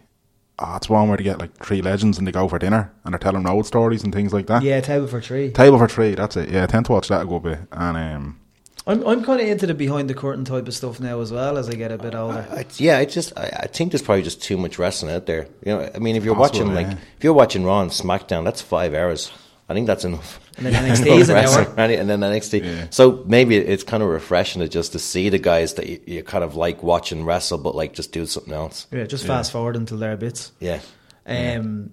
ah, 0.59 0.75
it's 0.77 0.89
one 0.89 1.07
where 1.07 1.17
they 1.17 1.23
get 1.23 1.39
like 1.39 1.55
three 1.63 1.81
legends 1.81 2.17
and 2.17 2.27
they 2.27 2.31
go 2.31 2.47
for 2.47 2.59
dinner 2.59 2.91
and 3.03 3.13
they're 3.13 3.19
telling 3.19 3.43
road 3.43 3.65
stories 3.65 4.03
and 4.03 4.13
things 4.13 4.33
like 4.33 4.47
that. 4.47 4.61
Yeah, 4.63 4.81
table 4.81 5.07
for 5.07 5.21
three. 5.21 5.51
Table 5.51 5.77
for 5.77 5.87
three, 5.87 6.15
that's 6.15 6.35
it. 6.35 6.49
Yeah, 6.49 6.63
I 6.63 6.67
tend 6.67 6.85
to 6.87 6.91
watch 6.91 7.07
that 7.07 7.21
a 7.21 7.25
good 7.25 7.43
bit. 7.43 7.59
And 7.71 7.97
um, 7.97 8.39
I'm 8.85 9.05
I'm 9.07 9.23
kind 9.23 9.39
of 9.39 9.47
into 9.47 9.65
the 9.65 9.73
behind 9.73 10.09
the 10.09 10.13
curtain 10.13 10.43
type 10.43 10.67
of 10.67 10.73
stuff 10.73 10.99
now 10.99 11.21
as 11.21 11.31
well 11.31 11.57
as 11.57 11.69
I 11.69 11.75
get 11.75 11.91
a 11.93 11.97
bit 11.97 12.13
older. 12.13 12.45
I, 12.51 12.65
yeah, 12.77 12.97
I 12.97 13.05
just 13.05 13.37
I, 13.37 13.59
I 13.61 13.67
think 13.67 13.91
there's 13.93 14.01
probably 14.01 14.23
just 14.23 14.43
too 14.43 14.57
much 14.57 14.77
wrestling 14.77 15.13
out 15.15 15.25
there. 15.25 15.47
You 15.65 15.77
know, 15.77 15.89
I 15.95 15.99
mean, 15.99 16.17
if 16.17 16.25
you're 16.25 16.35
Possible, 16.35 16.65
watching 16.67 16.75
like 16.75 16.87
yeah. 16.87 17.03
if 17.17 17.23
you're 17.23 17.33
watching 17.33 17.63
Raw 17.63 17.81
and 17.81 17.91
SmackDown, 17.91 18.43
that's 18.43 18.61
five 18.61 18.93
hours. 18.93 19.31
I 19.69 19.73
think 19.73 19.87
that's 19.87 20.03
enough. 20.05 20.39
And 20.57 20.65
then 20.67 20.73
NXT 20.73 21.17
is 21.19 21.29
an 21.29 21.37
hour. 21.37 21.73
And 21.77 22.09
then 22.09 22.19
NXT. 22.19 22.63
Yeah. 22.63 22.87
So 22.89 23.23
maybe 23.25 23.55
it's 23.55 23.83
kind 23.83 24.03
of 24.03 24.09
refreshing 24.09 24.61
to 24.61 24.67
just 24.67 24.91
to 24.91 24.99
see 24.99 25.29
the 25.29 25.39
guys 25.39 25.75
that 25.75 25.87
you, 25.87 25.99
you 26.05 26.23
kind 26.23 26.43
of 26.43 26.55
like 26.55 26.83
watching 26.83 27.23
wrestle, 27.25 27.57
but 27.57 27.73
like 27.73 27.93
just 27.93 28.11
do 28.11 28.25
something 28.25 28.53
else. 28.53 28.87
Yeah, 28.91 29.05
just 29.05 29.25
fast 29.25 29.51
forward 29.51 29.75
until 29.75 29.97
their 29.97 30.17
bits. 30.17 30.51
Yeah. 30.59 30.79
Um, 31.25 31.91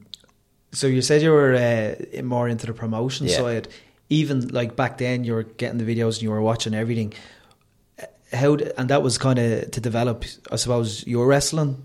so 0.72 0.86
you 0.88 1.00
said 1.02 1.22
you 1.22 1.30
were 1.30 1.54
uh, 1.54 2.22
more 2.22 2.48
into 2.48 2.66
the 2.66 2.74
promotion 2.74 3.26
Yeah. 3.28 3.36
side. 3.36 3.68
Even 4.08 4.48
like 4.48 4.74
back 4.74 4.98
then, 4.98 5.22
you 5.24 5.34
were 5.34 5.44
getting 5.44 5.78
the 5.78 5.84
videos 5.84 6.14
and 6.14 6.22
you 6.22 6.30
were 6.30 6.42
watching 6.42 6.74
everything. 6.74 7.12
Uh, 8.02 8.06
How 8.36 8.56
d- 8.56 8.70
and 8.76 8.90
that 8.90 9.02
was 9.02 9.16
kind 9.18 9.38
of 9.38 9.70
to 9.70 9.80
develop, 9.80 10.24
I 10.50 10.56
suppose, 10.56 11.06
your 11.06 11.26
wrestling, 11.28 11.80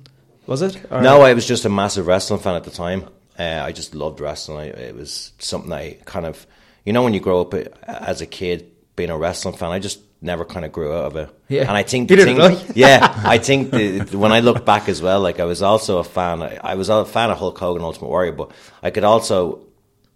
was 0.47 0.63
it? 0.63 0.77
Or- 0.89 1.01
No, 1.03 1.21
I 1.21 1.33
was 1.35 1.45
just 1.47 1.65
a 1.65 1.69
massive 1.69 2.07
wrestling 2.07 2.39
fan 2.41 2.55
at 2.55 2.63
the 2.63 2.71
time. 2.71 3.07
Uh, 3.37 3.61
I 3.63 3.71
just 3.71 3.93
loved 3.95 4.19
wrestling. 4.21 4.57
I, 4.59 4.65
it 4.67 4.95
was 4.95 5.33
something 5.39 5.71
I 5.71 5.97
kind 6.05 6.25
of, 6.25 6.45
you 6.85 6.93
know, 6.93 7.03
when 7.03 7.13
you 7.13 7.19
grow 7.19 7.41
up 7.41 7.53
uh, 7.53 7.63
as 7.87 8.21
a 8.21 8.25
kid 8.25 8.71
being 8.95 9.09
a 9.09 9.17
wrestling 9.17 9.55
fan, 9.55 9.71
I 9.71 9.79
just 9.79 9.99
never 10.21 10.45
kind 10.45 10.65
of 10.65 10.71
grew 10.71 10.93
out 10.93 11.05
of 11.05 11.15
it. 11.17 11.29
Yeah. 11.49 11.61
And 11.63 11.71
I 11.71 11.83
think, 11.83 12.07
the 12.09 12.15
thing- 12.17 12.37
know. 12.37 12.59
yeah, 12.75 13.21
I 13.25 13.37
think 13.37 13.71
the, 13.71 13.99
when 14.17 14.31
I 14.31 14.39
look 14.39 14.65
back 14.65 14.87
as 14.89 15.01
well, 15.01 15.19
like 15.19 15.39
I 15.39 15.45
was 15.45 15.61
also 15.61 15.97
a 15.97 16.03
fan. 16.03 16.41
I, 16.41 16.57
I 16.63 16.75
was 16.75 16.89
a 16.89 17.03
fan 17.05 17.29
of 17.29 17.37
Hulk 17.37 17.57
Hogan, 17.57 17.83
Ultimate 17.83 18.07
Warrior, 18.07 18.31
but 18.31 18.51
I 18.81 18.89
could 18.89 19.03
also 19.03 19.61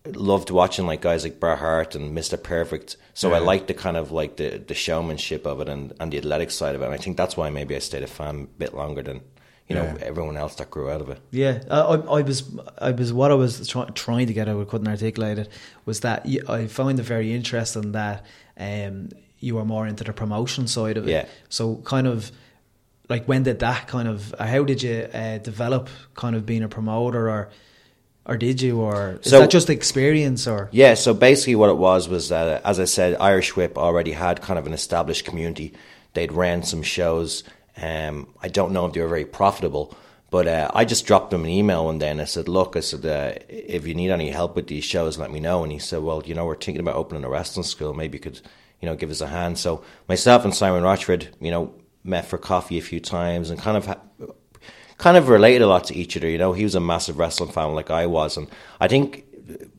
loved 0.05 0.49
watching 0.49 0.85
like 0.87 1.01
guys 1.01 1.23
like 1.25 1.39
Bret 1.41 1.59
Hart 1.59 1.93
and 1.95 2.17
Mr. 2.17 2.41
Perfect. 2.41 2.95
So 3.13 3.33
I 3.33 3.39
Yeah. 3.39 3.45
liked 3.45 3.67
the 3.67 3.73
kind 3.73 3.97
of 3.97 4.11
like 4.11 4.37
the, 4.37 4.57
the 4.57 4.73
showmanship 4.73 5.45
of 5.45 5.59
it 5.59 5.67
and, 5.69 5.93
and 5.99 6.11
the 6.11 6.17
athletic 6.19 6.51
side 6.51 6.73
of 6.75 6.81
it. 6.81 6.85
And 6.85 6.93
I 6.93 6.97
think 6.97 7.17
that's 7.17 7.35
why 7.35 7.49
maybe 7.49 7.75
I 7.75 7.79
stayed 7.79 8.03
a 8.03 8.07
fan 8.07 8.43
a 8.43 8.57
bit 8.57 8.73
longer 8.73 9.03
than, 9.03 9.21
you 9.69 9.75
know, 9.75 9.83
Yeah. 9.83 9.97
everyone 10.05 10.35
else 10.35 10.55
that 10.55 10.69
grew 10.71 10.89
out 10.89 10.99
of 10.99 11.09
it. 11.09 11.19
Yeah, 11.31 11.59
I, 11.69 11.79
I, 11.79 12.21
was, 12.21 12.43
I 12.79 12.91
was 12.91 13.13
what 13.13 13.31
I 13.31 13.35
was 13.35 13.67
try, 13.67 13.85
trying 13.93 14.27
to 14.27 14.33
get 14.33 14.49
out, 14.49 14.59
I 14.59 14.65
couldn't 14.65 14.87
articulate 14.87 15.37
it. 15.39 15.49
Was 15.85 15.99
that 16.01 16.25
I 16.49 16.67
found 16.67 16.99
it 16.99 17.03
very 17.03 17.33
interesting 17.33 17.91
that 17.93 18.25
um, 18.57 19.09
you 19.39 19.55
were 19.55 19.65
more 19.65 19.87
into 19.87 20.03
the 20.03 20.11
promotion 20.11 20.67
side 20.67 20.97
of 20.97 21.07
it. 21.07 21.11
Yeah. 21.11 21.25
So 21.49 21.75
kind 21.85 22.07
of 22.07 22.31
like 23.07 23.25
when 23.25 23.43
did 23.43 23.59
that 23.59 23.87
kind 23.87 24.07
of? 24.07 24.33
How 24.39 24.63
did 24.63 24.81
you 24.83 25.07
uh, 25.13 25.37
develop 25.37 25.89
kind 26.15 26.35
of 26.35 26.45
being 26.45 26.63
a 26.63 26.67
promoter, 26.67 27.29
or 27.29 27.49
or 28.25 28.37
did 28.37 28.61
you, 28.61 28.79
or 28.81 29.19
is 29.23 29.29
So- 29.31 29.39
that 29.39 29.49
just 29.49 29.69
experience, 29.69 30.45
or 30.47 30.69
Yeah, 30.71 30.93
so 30.95 31.13
basically 31.13 31.55
what 31.55 31.69
it 31.69 31.77
was 31.77 32.07
was 32.09 32.29
that, 32.29 32.47
uh, 32.63 32.67
as 32.67 32.79
I 32.79 32.85
said, 32.85 33.15
Irish 33.19 33.55
Whip 33.55 33.77
already 33.77 34.11
had 34.11 34.41
kind 34.41 34.59
of 34.59 34.67
an 34.67 34.73
established 34.73 35.25
community. 35.25 35.73
They'd 36.13 36.31
ran 36.31 36.63
some 36.63 36.83
shows. 36.83 37.43
Um, 37.81 38.27
I 38.41 38.47
don't 38.47 38.71
know 38.71 38.85
if 38.85 38.93
they 38.93 39.01
were 39.01 39.07
very 39.07 39.25
profitable, 39.25 39.95
but 40.29 40.47
uh, 40.47 40.69
I 40.73 40.85
just 40.85 41.05
dropped 41.05 41.33
him 41.33 41.43
an 41.43 41.49
email 41.49 41.85
one 41.85 41.97
day 41.99 42.09
and 42.09 42.21
I 42.21 42.25
said, 42.25 42.47
look, 42.47 42.75
I 42.75 42.81
said, 42.81 43.05
uh, 43.05 43.39
if 43.47 43.87
you 43.87 43.95
need 43.95 44.11
any 44.11 44.29
help 44.29 44.55
with 44.55 44.67
these 44.67 44.83
shows, 44.83 45.17
let 45.17 45.31
me 45.31 45.39
know. 45.39 45.63
And 45.63 45.71
he 45.71 45.79
said, 45.79 46.03
well, 46.03 46.21
you 46.25 46.35
know, 46.35 46.45
we're 46.45 46.55
thinking 46.55 46.81
about 46.81 46.95
opening 46.95 47.23
a 47.23 47.29
wrestling 47.29 47.63
school. 47.63 47.93
Maybe 47.93 48.17
you 48.17 48.21
could, 48.21 48.41
you 48.81 48.87
know, 48.87 48.95
give 48.95 49.09
us 49.09 49.21
a 49.21 49.27
hand. 49.27 49.57
So 49.57 49.83
myself 50.07 50.43
and 50.43 50.53
Simon 50.53 50.83
Rochford, 50.83 51.29
you 51.39 51.51
know, 51.51 51.73
met 52.03 52.25
for 52.25 52.37
coffee 52.37 52.77
a 52.77 52.81
few 52.81 52.99
times 52.99 53.49
and 53.49 53.59
kind 53.59 53.77
of 53.77 53.85
ha- 53.85 54.01
kind 54.97 55.17
of 55.17 55.29
related 55.29 55.63
a 55.63 55.67
lot 55.67 55.85
to 55.85 55.95
each 55.95 56.15
other. 56.15 56.29
You 56.29 56.37
know, 56.37 56.53
he 56.53 56.63
was 56.63 56.75
a 56.75 56.79
massive 56.79 57.17
wrestling 57.17 57.51
fan 57.51 57.73
like 57.73 57.89
I 57.89 58.05
was, 58.05 58.37
and 58.37 58.47
I 58.79 58.87
think 58.87 59.25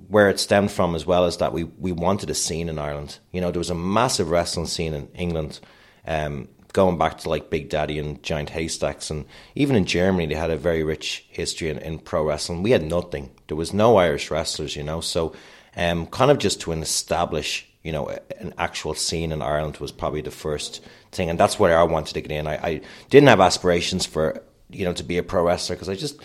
where 0.09 0.29
it 0.29 0.41
stemmed 0.41 0.73
from 0.73 0.95
as 0.97 1.07
well 1.07 1.27
is 1.27 1.37
that 1.37 1.53
we 1.53 1.65
we 1.65 1.93
wanted 1.93 2.31
a 2.31 2.35
scene 2.35 2.69
in 2.69 2.79
Ireland. 2.79 3.19
You 3.31 3.41
know, 3.41 3.51
there 3.51 3.61
was 3.61 3.71
a 3.71 3.75
massive 3.75 4.31
wrestling 4.31 4.67
scene 4.67 4.95
in 4.95 5.09
England. 5.15 5.61
Um, 6.07 6.49
going 6.73 6.99
back 6.99 7.19
to 7.19 7.29
like 7.29 7.51
Big 7.51 7.69
Daddy 7.69 7.99
and 7.99 8.23
Giant 8.23 8.51
Haystacks, 8.51 9.11
and 9.11 9.25
even 9.55 9.77
in 9.77 9.85
Germany, 9.85 10.27
they 10.27 10.35
had 10.35 10.51
a 10.51 10.57
very 10.57 10.83
rich 10.83 11.25
history 11.29 11.69
in, 11.69 11.79
in 11.79 11.99
pro 11.99 12.25
wrestling. 12.25 12.63
We 12.63 12.71
had 12.71 12.83
nothing. 12.83 13.31
There 13.49 13.57
was 13.57 13.73
no 13.73 13.97
Irish 13.97 14.31
wrestlers, 14.31 14.77
you 14.77 14.83
know. 14.83 15.01
So, 15.01 15.35
um, 15.77 16.07
kind 16.07 16.31
of 16.31 16.39
just 16.39 16.61
to 16.63 16.73
establish, 16.73 17.67
you 17.83 17.93
know, 17.93 18.09
an 18.39 18.55
actual 18.59 18.95
scene 18.95 19.33
in 19.33 19.43
Ireland 19.43 19.79
was 19.79 19.93
probably 19.93 20.23
the 20.23 20.31
first 20.31 20.83
thing, 21.13 21.31
and 21.31 21.39
that's 21.39 21.59
where 21.59 21.79
I 21.79 21.83
wanted 21.83 22.15
to 22.15 22.21
get 22.21 22.31
in. 22.31 22.47
I, 22.47 22.55
I 22.55 22.81
didn't 23.09 23.29
have 23.29 23.41
aspirations 23.41 24.07
for 24.07 24.43
you 24.71 24.85
know 24.85 24.93
to 24.93 25.03
be 25.03 25.19
a 25.19 25.23
pro 25.23 25.45
wrestler 25.45 25.77
because 25.77 25.89
I 25.89 25.95
just, 25.95 26.21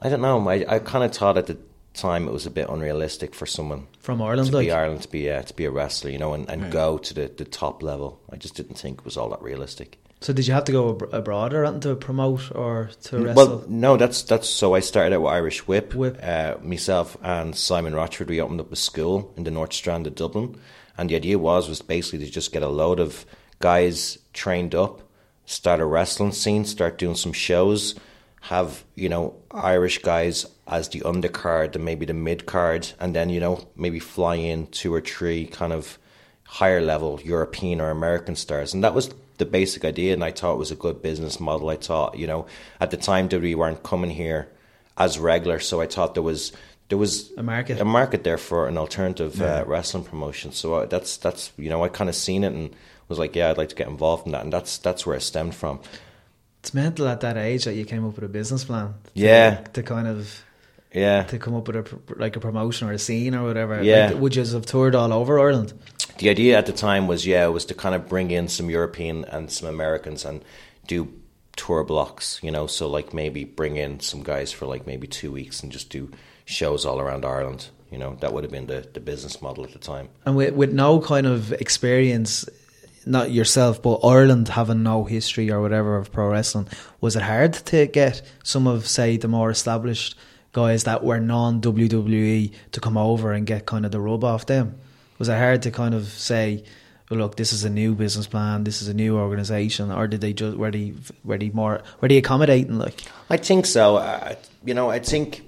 I 0.00 0.08
don't 0.08 0.20
know. 0.20 0.48
I 0.48 0.64
I 0.68 0.78
kind 0.78 1.04
of 1.04 1.14
thought 1.14 1.38
at 1.38 1.46
the 1.46 1.58
time 1.94 2.26
it 2.28 2.32
was 2.32 2.46
a 2.46 2.50
bit 2.50 2.68
unrealistic 2.68 3.34
for 3.34 3.46
someone 3.46 3.86
from 4.00 4.20
Ireland? 4.22 4.50
to 4.50 4.56
Like, 4.56 4.66
be 4.66 4.72
Ireland 4.72 5.02
to 5.02 5.08
be 5.08 5.30
uh, 5.30 5.42
to 5.42 5.54
be 5.54 5.64
a 5.64 5.70
wrestler, 5.70 6.10
you 6.10 6.18
know, 6.18 6.32
and, 6.34 6.48
and 6.50 6.70
go 6.72 6.98
to 6.98 7.14
the, 7.14 7.30
the 7.36 7.44
top 7.44 7.82
level. 7.82 8.20
I 8.30 8.36
just 8.36 8.54
didn't 8.54 8.78
think 8.78 9.00
it 9.00 9.04
was 9.04 9.16
all 9.16 9.28
that 9.30 9.42
realistic. 9.42 9.98
so 10.20 10.32
did 10.32 10.46
you 10.46 10.54
have 10.54 10.64
to 10.64 10.72
go 10.72 10.90
ab- 10.94 11.12
abroad 11.12 11.52
or 11.52 11.78
to 11.80 11.96
promote 11.96 12.54
or 12.54 12.90
to 13.04 13.18
wrestle? 13.18 13.34
Well, 13.34 13.64
no, 13.68 13.96
that's 13.96 14.22
that's 14.22 14.48
so. 14.48 14.74
I 14.74 14.80
started 14.80 15.14
out 15.14 15.22
with 15.22 15.32
Irish 15.32 15.66
Whip. 15.68 15.94
Whip. 15.94 16.18
Uh, 16.22 16.54
myself 16.62 17.16
and 17.22 17.54
Simon 17.56 17.94
Rochford, 17.94 18.28
we 18.30 18.40
opened 18.40 18.60
up 18.60 18.72
a 18.72 18.76
school 18.76 19.32
in 19.36 19.44
the 19.44 19.50
North 19.50 19.72
Strand 19.72 20.06
of 20.06 20.14
Dublin, 20.14 20.56
and 20.96 21.10
the 21.10 21.16
idea 21.16 21.38
was 21.38 21.68
was 21.68 21.82
basically 21.82 22.24
to 22.24 22.30
just 22.30 22.52
get 22.52 22.62
a 22.62 22.68
load 22.68 23.00
of 23.00 23.26
guys 23.58 24.18
trained 24.32 24.74
up, 24.74 25.02
start 25.46 25.80
a 25.80 25.84
wrestling 25.84 26.32
scene, 26.32 26.64
start 26.64 26.98
doing 26.98 27.14
some 27.16 27.32
shows, 27.32 27.94
have 28.42 28.84
you 28.96 29.08
know 29.08 29.34
Irish 29.52 29.98
guys 29.98 30.46
as 30.66 30.88
the 30.88 31.00
undercard 31.00 31.74
and 31.76 31.84
maybe 31.84 32.04
the 32.06 32.14
mid 32.14 32.44
card, 32.46 32.88
and 33.00 33.14
then 33.14 33.30
you 33.30 33.40
know 33.40 33.66
maybe 33.76 34.00
fly 34.00 34.34
in 34.36 34.66
two 34.68 34.92
or 34.92 35.00
three 35.00 35.46
kind 35.46 35.72
of 35.72 35.98
higher 36.44 36.80
level 36.80 37.20
European 37.24 37.80
or 37.80 37.90
American 37.90 38.36
stars, 38.36 38.74
and 38.74 38.82
that 38.84 38.94
was 38.94 39.14
the 39.38 39.46
basic 39.46 39.84
idea. 39.84 40.12
And 40.12 40.24
I 40.24 40.30
thought 40.32 40.54
it 40.54 40.58
was 40.58 40.70
a 40.70 40.76
good 40.76 41.02
business 41.02 41.40
model. 41.40 41.68
I 41.70 41.76
thought 41.76 42.18
you 42.18 42.26
know 42.26 42.46
at 42.80 42.90
the 42.90 42.96
time 42.96 43.28
WWE 43.28 43.54
weren't 43.54 43.82
coming 43.82 44.10
here 44.10 44.48
as 44.98 45.18
regular, 45.18 45.60
so 45.60 45.80
I 45.80 45.86
thought 45.86 46.14
there 46.14 46.22
was 46.22 46.52
there 46.88 46.98
was 46.98 47.32
A 47.38 47.42
market. 47.42 47.80
a 47.80 47.84
market 47.84 48.24
there 48.24 48.38
for 48.38 48.68
an 48.68 48.76
alternative 48.76 49.40
uh, 49.40 49.64
wrestling 49.66 50.04
promotion. 50.04 50.52
So 50.52 50.74
uh, 50.74 50.86
that's 50.86 51.16
that's 51.16 51.52
you 51.56 51.70
know 51.70 51.84
I 51.84 51.88
kind 51.88 52.10
of 52.10 52.16
seen 52.16 52.44
it 52.44 52.52
and 52.52 52.74
was 53.08 53.18
like, 53.18 53.36
yeah, 53.36 53.50
I'd 53.50 53.58
like 53.58 53.68
to 53.68 53.74
get 53.74 53.88
involved 53.88 54.26
in 54.26 54.32
that, 54.32 54.42
and 54.42 54.52
that's 54.52 54.78
that's 54.78 55.06
where 55.06 55.16
it 55.16 55.22
stemmed 55.22 55.54
from. 55.54 55.80
It's 56.62 56.72
mental 56.74 57.08
at 57.08 57.20
that 57.20 57.36
age 57.36 57.64
that 57.64 57.74
you 57.74 57.84
came 57.84 58.06
up 58.06 58.14
with 58.14 58.24
a 58.24 58.28
business 58.28 58.64
plan. 58.64 58.94
to- 59.04 59.10
Yeah. 59.14 59.56
to 59.72 59.82
kind 59.82 60.06
of 60.06 60.44
Yeah, 60.94 61.22
to 61.24 61.38
come 61.38 61.54
up 61.56 61.66
with 61.68 61.76
a 61.76 61.84
like 62.16 62.36
a 62.36 62.40
promotion 62.40 62.86
or 62.88 62.92
a 62.92 62.98
scene 62.98 63.34
or 63.34 63.42
whatever. 63.44 63.82
Yeah. 63.82 64.10
Like, 64.10 64.20
would 64.20 64.36
you 64.36 64.44
have 64.44 64.66
toured 64.66 64.94
all 64.94 65.12
over 65.12 65.38
Ireland? 65.40 65.72
the 66.18 66.28
idea 66.28 66.56
at 66.58 66.66
the 66.66 66.72
time 66.72 67.08
was 67.08 67.26
yeah 67.26 67.46
was 67.48 67.64
to 67.64 67.74
kind 67.74 67.94
of 67.94 68.08
bring 68.08 68.30
in 68.30 68.46
some 68.48 68.70
European 68.70 69.24
and 69.24 69.50
some 69.50 69.68
Americans 69.68 70.24
and 70.24 70.44
do 70.86 71.08
tour 71.56 71.82
blocks, 71.84 72.38
you 72.42 72.50
know. 72.50 72.66
So 72.68 72.88
like 72.88 73.12
maybe 73.14 73.44
bring 73.44 73.76
in 73.76 74.00
some 74.00 74.22
guys 74.22 74.52
for 74.52 74.66
like 74.66 74.86
maybe 74.86 75.06
two 75.06 75.32
weeks 75.32 75.62
and 75.62 75.72
just 75.72 75.88
do 75.90 76.10
shows 76.44 76.84
all 76.86 77.00
around 77.00 77.24
Ireland. 77.24 77.70
You 77.90 77.98
know, 77.98 78.16
that 78.20 78.32
would 78.32 78.44
have 78.44 78.52
been 78.52 78.66
the, 78.66 78.86
the 78.92 79.00
business 79.00 79.40
model 79.42 79.64
at 79.64 79.72
the 79.72 79.78
time. 79.78 80.08
And 80.24 80.36
with, 80.36 80.54
with 80.54 80.72
no 80.72 81.00
kind 81.00 81.26
of 81.26 81.52
experience, 81.52 82.46
not 83.06 83.30
yourself, 83.30 83.82
but 83.82 84.00
Ireland 84.04 84.48
having 84.48 84.82
no 84.82 85.04
history 85.04 85.50
or 85.50 85.60
whatever 85.60 85.96
of 85.96 86.12
pro 86.12 86.28
wrestling, 86.28 86.68
was 87.00 87.16
it 87.16 87.22
hard 87.22 87.54
to 87.54 87.86
get 87.86 88.22
some 88.44 88.66
of, 88.66 88.86
say, 88.86 89.16
the 89.16 89.28
more 89.28 89.50
established 89.50 90.16
guys 90.52 90.84
that 90.84 91.02
were 91.02 91.20
non 91.20 91.60
WWE 91.60 92.52
to 92.72 92.80
come 92.80 92.96
over 92.96 93.32
and 93.32 93.46
get 93.46 93.66
kind 93.66 93.84
of 93.84 93.92
the 93.92 94.00
rub 94.00 94.24
off 94.24 94.46
them? 94.46 94.78
Was 95.18 95.28
it 95.28 95.38
hard 95.38 95.62
to 95.62 95.70
kind 95.70 95.94
of 95.94 96.08
say, 96.08 96.64
well, 97.10 97.20
look, 97.20 97.36
this 97.36 97.52
is 97.52 97.64
a 97.64 97.70
new 97.70 97.94
business 97.94 98.26
plan, 98.26 98.64
this 98.64 98.80
is 98.80 98.88
a 98.88 98.94
new 98.94 99.18
organization, 99.18 99.90
or 99.90 100.06
did 100.06 100.20
they 100.20 100.32
just 100.32 100.56
were 100.56 100.70
they 100.70 100.94
were 101.24 101.38
they 101.38 101.50
more 101.50 101.82
were 102.00 102.08
they 102.08 102.16
accommodating 102.16 102.78
like? 102.78 103.02
I 103.28 103.36
think 103.36 103.66
so. 103.66 103.96
Uh, 103.96 104.34
you 104.64 104.74
know, 104.74 104.90
I 104.90 104.98
think 104.98 105.42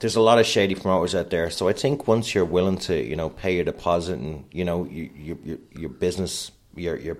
there's 0.00 0.16
a 0.16 0.20
lot 0.20 0.38
of 0.38 0.46
shady 0.46 0.74
promoters 0.74 1.14
out 1.14 1.30
there. 1.30 1.50
So 1.50 1.68
I 1.68 1.72
think 1.72 2.06
once 2.06 2.34
you're 2.34 2.44
willing 2.44 2.78
to, 2.78 3.02
you 3.02 3.16
know, 3.16 3.30
pay 3.30 3.54
your 3.54 3.64
deposit 3.64 4.18
and 4.18 4.44
you 4.52 4.64
know 4.64 4.84
you, 4.84 5.10
you, 5.14 5.38
your 5.44 5.58
your 5.72 5.88
business, 5.88 6.50
your 6.78 6.96
your 6.96 7.18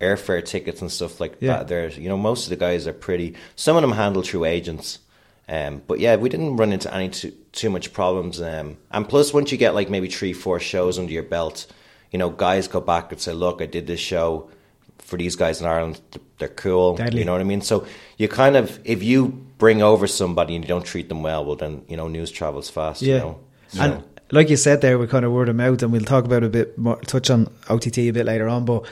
airfare 0.00 0.44
tickets 0.44 0.80
and 0.80 0.90
stuff 0.92 1.20
like 1.20 1.36
Yeah. 1.40 1.58
that. 1.58 1.68
There's, 1.68 1.98
you 1.98 2.08
know, 2.08 2.16
most 2.16 2.44
of 2.44 2.50
the 2.50 2.56
guys 2.56 2.86
are 2.86 2.92
pretty. 2.92 3.34
Some 3.56 3.76
of 3.76 3.82
them 3.82 3.92
handle 3.92 4.22
through 4.22 4.44
agents. 4.44 5.00
Um, 5.48 5.82
but 5.86 5.98
yeah, 5.98 6.16
we 6.16 6.28
didn't 6.28 6.56
run 6.56 6.72
into 6.72 6.92
any 6.94 7.08
too, 7.08 7.32
too 7.52 7.70
much 7.70 7.92
problems. 7.92 8.40
Um, 8.40 8.76
and 8.92 9.08
plus, 9.08 9.32
once 9.32 9.50
you 9.50 9.58
get 9.58 9.74
like 9.74 9.88
maybe 9.90 10.08
three, 10.08 10.32
four 10.34 10.60
shows 10.60 10.98
under 10.98 11.10
your 11.12 11.22
belt, 11.22 11.66
you 12.12 12.18
know, 12.18 12.28
guys 12.30 12.68
go 12.68 12.80
back 12.80 13.10
and 13.12 13.20
say, 13.20 13.32
"Look, 13.32 13.60
I 13.62 13.66
did 13.66 13.86
this 13.86 13.98
show 14.00 14.50
for 14.98 15.16
these 15.16 15.36
guys 15.36 15.60
in 15.60 15.66
Ireland. 15.66 16.00
They're 16.38 16.48
cool." 16.48 16.96
Deadly. 16.96 17.20
You 17.20 17.24
know 17.24 17.32
what 17.32 17.40
I 17.40 17.44
mean? 17.44 17.62
So 17.62 17.86
you 18.18 18.28
kind 18.28 18.56
of, 18.56 18.78
if 18.84 19.02
you 19.02 19.28
bring 19.56 19.82
over 19.82 20.06
somebody 20.06 20.54
and 20.54 20.62
you 20.64 20.68
don't 20.68 20.84
treat 20.84 21.08
them 21.08 21.22
well, 21.22 21.44
well, 21.44 21.56
then 21.56 21.82
you 21.88 21.96
know, 21.96 22.08
news 22.08 22.30
travels 22.30 22.68
fast. 22.70 23.02
You 23.02 23.18
know, 23.18 23.38
So- 23.70 23.82
And 23.82 24.02
like 24.30 24.50
you 24.50 24.56
said 24.56 24.80
there, 24.80 24.98
we 24.98 25.06
kind 25.06 25.24
of 25.24 25.32
word 25.32 25.48
of 25.48 25.56
mouth, 25.56 25.82
and 25.82 25.92
we'll 25.92 26.02
talk 26.02 26.24
about 26.24 26.44
a 26.44 26.48
bit 26.48 26.76
more, 26.78 26.96
touch 27.02 27.30
on 27.30 27.48
OTT 27.68 27.98
a 27.98 28.10
bit 28.12 28.26
later 28.26 28.48
on. 28.48 28.64
But 28.64 28.84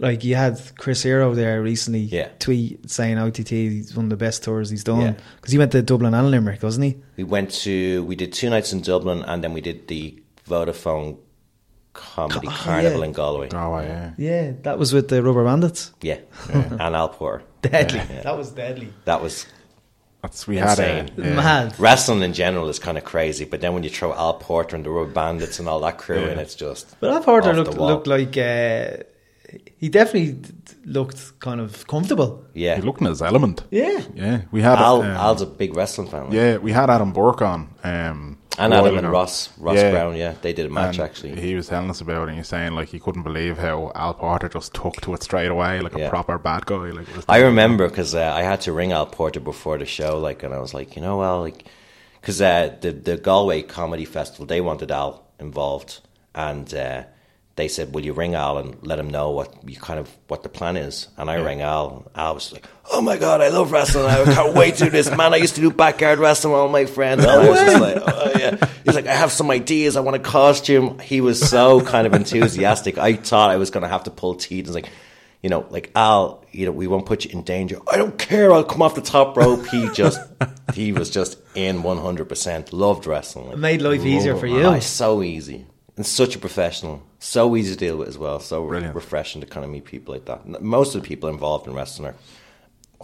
like 0.00 0.24
you 0.24 0.34
had 0.36 0.58
Chris 0.78 1.02
Hero 1.02 1.34
there 1.34 1.62
recently, 1.62 2.00
Yeah. 2.00 2.28
tweet 2.38 2.90
saying 2.90 3.18
OTT 3.18 3.52
is 3.52 3.94
one 3.96 4.06
of 4.06 4.10
the 4.10 4.16
best 4.16 4.42
tours 4.42 4.70
he's 4.70 4.84
done 4.84 5.00
Yeah. 5.00 5.14
because 5.36 5.52
he 5.52 5.58
went 5.58 5.72
to 5.72 5.82
Dublin 5.82 6.14
and 6.14 6.30
Limerick, 6.30 6.62
wasn't 6.62 6.84
he? 6.86 6.96
we 7.16 7.24
went 7.24 7.50
to, 7.62 8.02
we 8.04 8.16
did 8.16 8.32
two 8.32 8.48
nights 8.50 8.72
in 8.72 8.80
Dublin, 8.80 9.22
and 9.22 9.44
then 9.44 9.52
we 9.52 9.60
did 9.60 9.88
the 9.88 10.18
Vodafone 10.48 11.18
Comedy 11.92 12.48
Oh, 12.48 12.50
Carnival 12.50 13.00
yeah. 13.00 13.04
in 13.04 13.12
Galway. 13.12 13.48
Oh, 13.52 13.78
yeah. 13.80 14.10
Yeah, 14.16 14.52
that 14.62 14.78
was 14.78 14.94
with 14.94 15.08
the 15.08 15.22
Rubber 15.22 15.44
Bandits. 15.44 15.92
Yeah, 16.00 16.18
and 16.52 16.80
Al 16.96 17.10
Porter. 17.10 17.44
Deadly. 17.62 18.00
That 18.22 18.36
was 18.36 18.50
deadly. 18.50 18.92
That 19.04 19.22
was 19.22 19.46
That's, 20.22 20.46
we 20.46 20.56
had 20.56 20.78
a. 20.78 20.98
Insane. 21.00 21.14
yeah. 21.18 21.34
Mad. 21.34 21.74
wrestling 21.80 22.22
in 22.22 22.32
general 22.32 22.68
is 22.68 22.78
kind 22.78 22.96
of 22.96 23.04
crazy, 23.04 23.44
but 23.44 23.60
then 23.60 23.74
when 23.74 23.82
you 23.82 23.90
throw 23.90 24.12
Al 24.14 24.34
Porter 24.34 24.76
and 24.76 24.84
the 24.84 24.90
Rubber 24.90 25.10
Bandits 25.12 25.58
and 25.58 25.68
all 25.68 25.80
that 25.80 25.98
crew 25.98 26.16
in, 26.26 26.38
it's 26.38 26.54
just. 26.54 26.94
But 27.00 27.10
Al 27.10 27.22
Porter 27.22 27.52
looked 27.52 27.76
looked 27.76 28.06
like 28.06 28.36
uh, 28.38 29.02
he 29.78 29.88
definitely 29.88 30.32
d- 30.32 30.52
d- 30.64 30.74
looked 30.84 31.38
kind 31.40 31.60
of 31.60 31.86
comfortable. 31.88 32.44
yeah. 32.54 32.76
He 32.76 32.82
looked 32.82 33.00
in 33.00 33.08
his 33.08 33.20
element. 33.20 33.64
Yeah. 33.70 34.00
Yeah, 34.14 34.42
we 34.52 34.62
had. 34.62 34.78
Al, 34.78 35.02
um, 35.02 35.08
Al's 35.10 35.42
a 35.42 35.46
big 35.46 35.76
wrestling 35.76 36.08
fan. 36.08 36.24
like. 36.26 36.34
Yeah, 36.34 36.56
we 36.58 36.70
had 36.72 36.88
Adam 36.88 37.12
Burke 37.12 37.42
on. 37.42 37.68
Um, 37.82 38.31
and 38.58 38.72
Adam 38.74 38.98
and. 38.98 39.10
Ross, 39.10 39.48
Ross 39.58 39.76
Yeah. 39.76 39.90
Brown. 39.90 40.16
Yeah, 40.16 40.34
they 40.42 40.52
did 40.52 40.66
a 40.66 40.70
match 40.70 40.96
And 40.98 41.04
actually. 41.04 41.40
He 41.40 41.54
was 41.54 41.68
telling 41.68 41.90
us 41.90 42.00
about 42.00 42.24
it 42.24 42.28
and 42.30 42.38
he's 42.38 42.48
saying 42.48 42.72
like 42.72 42.88
he 42.88 42.98
couldn't 43.00 43.22
believe 43.22 43.58
how 43.58 43.92
Al 43.94 44.14
Porter 44.14 44.48
just 44.48 44.74
took 44.74 45.00
to 45.02 45.14
it 45.14 45.22
straight 45.22 45.50
away, 45.50 45.80
like 45.80 45.94
Yeah. 45.96 46.06
a 46.06 46.10
proper 46.10 46.38
bad 46.38 46.66
guy. 46.66 46.90
Like 46.90 47.06
I 47.28 47.38
remember 47.40 47.88
because 47.88 48.14
uh, 48.14 48.32
I 48.34 48.42
had 48.42 48.60
to 48.62 48.72
ring 48.72 48.92
Al 48.92 49.06
Porter 49.06 49.40
before 49.40 49.78
the 49.78 49.86
show, 49.86 50.18
like, 50.18 50.42
and 50.42 50.52
I 50.54 50.58
was 50.58 50.74
like, 50.74 50.96
you 50.96 51.02
know, 51.02 51.18
well, 51.18 51.40
like, 51.40 51.64
because 52.20 52.40
uh, 52.40 52.76
the 52.80 52.92
the 52.92 53.16
Galway 53.16 53.62
Comedy 53.62 54.04
Festival 54.04 54.46
they 54.46 54.60
wanted 54.60 54.90
Al 54.90 55.24
involved, 55.40 56.00
and 56.34 56.72
uh, 56.74 57.02
they 57.56 57.68
said, 57.68 57.92
"Will 57.94 58.04
you 58.04 58.12
ring 58.12 58.34
Al 58.34 58.58
and 58.58 58.76
let 58.82 58.98
him 58.98 59.10
know 59.10 59.30
what 59.30 59.68
you 59.68 59.76
kind 59.76 60.00
of 60.00 60.08
what 60.28 60.42
the 60.42 60.48
plan 60.48 60.76
is?" 60.76 61.08
And 61.16 61.30
I 61.30 61.36
rang 61.36 61.60
Al. 61.60 62.10
Al 62.14 62.34
was 62.34 62.52
like, 62.52 62.66
"Oh 62.90 63.02
my 63.02 63.18
god, 63.18 63.40
I 63.40 63.48
love 63.48 63.72
wrestling! 63.72 64.06
I 64.06 64.24
can't 64.24 64.54
wait 64.62 64.76
to 64.76 64.84
do 64.84 64.90
this, 64.90 65.10
man! 65.14 65.34
I 65.34 65.36
used 65.36 65.56
to 65.56 65.60
do 65.60 65.70
backyard 65.70 66.18
wrestling 66.18 66.52
with 66.52 66.60
all 66.62 66.68
my 66.68 66.86
friends." 66.86 67.24
And 67.24 67.30
I 67.30 67.48
was 67.48 67.60
just 67.60 67.80
like, 67.80 67.96
"Oh 68.00 68.32
yeah." 68.38 68.68
He's 68.84 68.94
like, 68.94 69.06
"I 69.06 69.14
have 69.14 69.32
some 69.32 69.50
ideas. 69.50 69.96
I 69.96 70.00
want 70.00 70.16
a 70.16 70.20
costume." 70.20 70.98
He 70.98 71.20
was 71.20 71.46
so 71.46 71.82
kind 71.82 72.06
of 72.06 72.14
enthusiastic. 72.14 72.96
I 72.96 73.14
thought 73.14 73.50
I 73.50 73.56
was 73.56 73.70
going 73.70 73.82
to 73.82 73.88
have 73.88 74.04
to 74.04 74.10
pull 74.10 74.34
teeth. 74.34 74.66
He's 74.66 74.74
like. 74.74 74.88
you 75.42 75.50
know, 75.50 75.66
like 75.70 75.90
Al, 75.96 76.44
you 76.52 76.66
know, 76.66 76.70
we 76.70 76.86
won't 76.86 77.04
put 77.04 77.24
you 77.24 77.30
in 77.36 77.42
danger. 77.42 77.78
I 77.92 77.96
don't 77.96 78.16
care. 78.16 78.52
I'll 78.52 78.62
come 78.62 78.80
off 78.80 78.94
the 78.94 79.00
top 79.02 79.36
rope. 79.36 79.66
He 79.66 79.88
just, 79.90 80.20
he 80.72 80.92
was 80.92 81.10
just 81.10 81.36
in 81.56 81.82
one 81.82 81.98
hundred 81.98 82.28
percent. 82.28 82.72
Loved 82.72 83.06
wrestling. 83.08 83.50
It 83.50 83.58
made 83.58 83.82
life 83.82 84.04
easier 84.04 84.36
for 84.36 84.46
you. 84.46 84.62
Oh, 84.62 84.78
so 84.78 85.20
easy 85.20 85.66
and 86.02 86.06
such 86.08 86.34
a 86.34 86.38
professional. 86.40 87.00
So 87.20 87.54
easy 87.54 87.74
to 87.74 87.78
deal 87.78 87.96
with 87.96 88.08
as 88.08 88.18
well. 88.18 88.40
So 88.40 88.66
Brilliant. 88.66 88.96
refreshing 88.96 89.40
to 89.40 89.46
kind 89.46 89.64
of 89.64 89.70
meet 89.70 89.84
people 89.84 90.12
like 90.12 90.24
that. 90.24 90.60
Most 90.60 90.96
of 90.96 91.02
the 91.02 91.06
people 91.06 91.28
involved 91.28 91.68
in 91.68 91.74
wrestling 91.74 92.08
are 92.08 92.16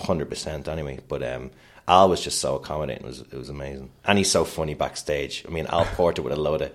hundred 0.03 0.29
percent 0.29 0.67
anyway. 0.67 0.99
But 1.07 1.23
um, 1.23 1.53
Al 1.87 2.09
was 2.09 2.21
just 2.21 2.41
so 2.41 2.57
accommodating. 2.57 3.05
It 3.05 3.07
was 3.07 3.21
it 3.21 3.35
was 3.35 3.51
amazing, 3.51 3.91
and 4.05 4.19
he's 4.19 4.29
so 4.33 4.45
funny 4.45 4.75
backstage. 4.75 5.45
I 5.47 5.51
mean, 5.53 5.69
Al 5.69 5.85
Porter 5.85 6.23
with 6.23 6.33
a 6.33 6.37
load 6.37 6.61
of 6.63 6.73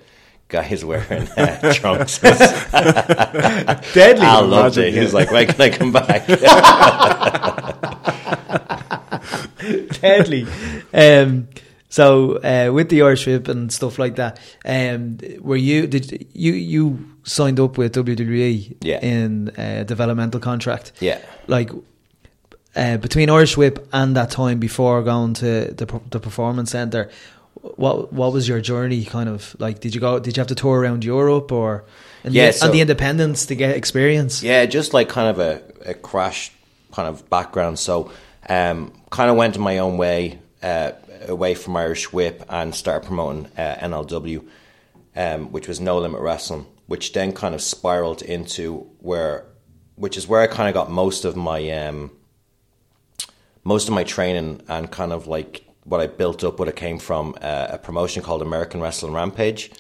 guys 0.47 0.85
wearing 0.85 1.27
uh, 1.35 1.73
trunks. 1.79 2.19
Deadly. 3.93 4.25
Al 4.25 4.47
loved 4.47 4.77
it. 4.77 4.93
He 4.93 5.01
was 5.01 5.13
like, 5.13 5.29
"When 5.29 5.45
can 5.47 5.61
I 5.61 5.69
come 5.71 5.91
back?" 5.91 6.25
deadly. 10.01 10.47
Um, 10.93 11.49
so 11.97 12.05
uh, 12.51 12.69
with 12.75 12.87
the 12.89 12.99
Irish 13.07 13.25
Whip 13.27 13.47
and 13.47 13.71
stuff 13.71 13.99
like 13.99 14.15
that, 14.15 14.33
um, 14.65 15.17
were 15.47 15.61
you 15.69 15.87
did 15.87 16.05
you 16.33 16.53
you 16.73 16.83
signed 17.23 17.59
up 17.59 17.77
with 17.77 17.93
WWE 17.95 18.75
Yeah. 18.81 18.99
in 19.13 19.51
a 19.57 19.83
developmental 19.83 20.39
contract? 20.39 20.91
Yeah. 21.01 21.19
like 21.47 21.69
uh, 22.75 22.97
between 22.97 23.29
Irish 23.29 23.55
Whip 23.57 23.87
and 23.91 24.15
that 24.15 24.31
time 24.31 24.57
before 24.59 25.03
going 25.03 25.33
to 25.35 25.73
the 25.79 25.85
the 26.09 26.19
performance 26.19 26.71
center. 26.71 27.09
What 27.77 28.11
what 28.11 28.33
was 28.33 28.47
your 28.47 28.61
journey 28.61 29.05
kind 29.05 29.29
of 29.29 29.55
like? 29.59 29.79
Did 29.79 29.93
you 29.95 30.01
go? 30.01 30.19
Did 30.19 30.35
you 30.35 30.41
have 30.41 30.47
to 30.47 30.55
tour 30.55 30.79
around 30.81 31.03
Europe 31.05 31.51
or 31.51 31.83
and 32.23 32.33
Yeah, 32.33 32.47
the, 32.47 32.53
so- 32.53 32.65
and 32.65 32.73
the 32.73 32.81
independence 32.81 33.45
to 33.45 33.55
get 33.55 33.75
experience? 33.77 34.43
Yeah, 34.43 34.65
just 34.65 34.93
like 34.93 35.07
kind 35.13 35.29
of 35.29 35.39
a, 35.39 35.61
a 35.91 35.93
crash 35.93 36.51
kind 36.91 37.07
of 37.07 37.29
background. 37.29 37.77
So, 37.79 38.09
um, 38.49 38.91
kind 39.11 39.29
of 39.29 39.37
went 39.37 39.57
my 39.59 39.77
own 39.79 39.97
way 39.97 40.39
uh, 40.63 40.91
away 41.27 41.55
from 41.55 41.75
Irish 41.75 42.11
Whip 42.13 42.43
and 42.49 42.73
started 42.73 43.05
promoting 43.05 43.47
uh, 43.57 43.75
NLW, 43.75 44.45
um, 45.15 45.51
which 45.51 45.67
was 45.67 45.79
No 45.79 45.99
Limit 45.99 46.21
Wrestling, 46.21 46.65
which 46.87 47.13
then 47.13 47.33
kind 47.33 47.55
of 47.55 47.61
spiraled 47.61 48.21
into 48.21 48.89
where, 48.99 49.45
which 49.95 50.17
is 50.17 50.27
where 50.27 50.41
I 50.41 50.47
kind 50.47 50.67
of 50.69 50.73
got 50.73 50.89
most 50.91 51.25
of 51.25 51.35
my 51.35 51.69
um, 51.71 52.11
most 53.63 53.87
of 53.87 53.93
my 53.93 54.03
training 54.03 54.61
and 54.67 54.91
kind 54.91 55.13
of 55.13 55.27
like 55.27 55.65
what 55.85 55.99
I 55.99 56.07
built 56.07 56.43
up, 56.43 56.59
what 56.59 56.67
it 56.67 56.75
came 56.75 56.99
from 56.99 57.35
uh, 57.41 57.67
a 57.71 57.77
promotion 57.77 58.23
called 58.23 58.41
American 58.41 58.81
Wrestling 58.81 59.13
Rampage. 59.13 59.71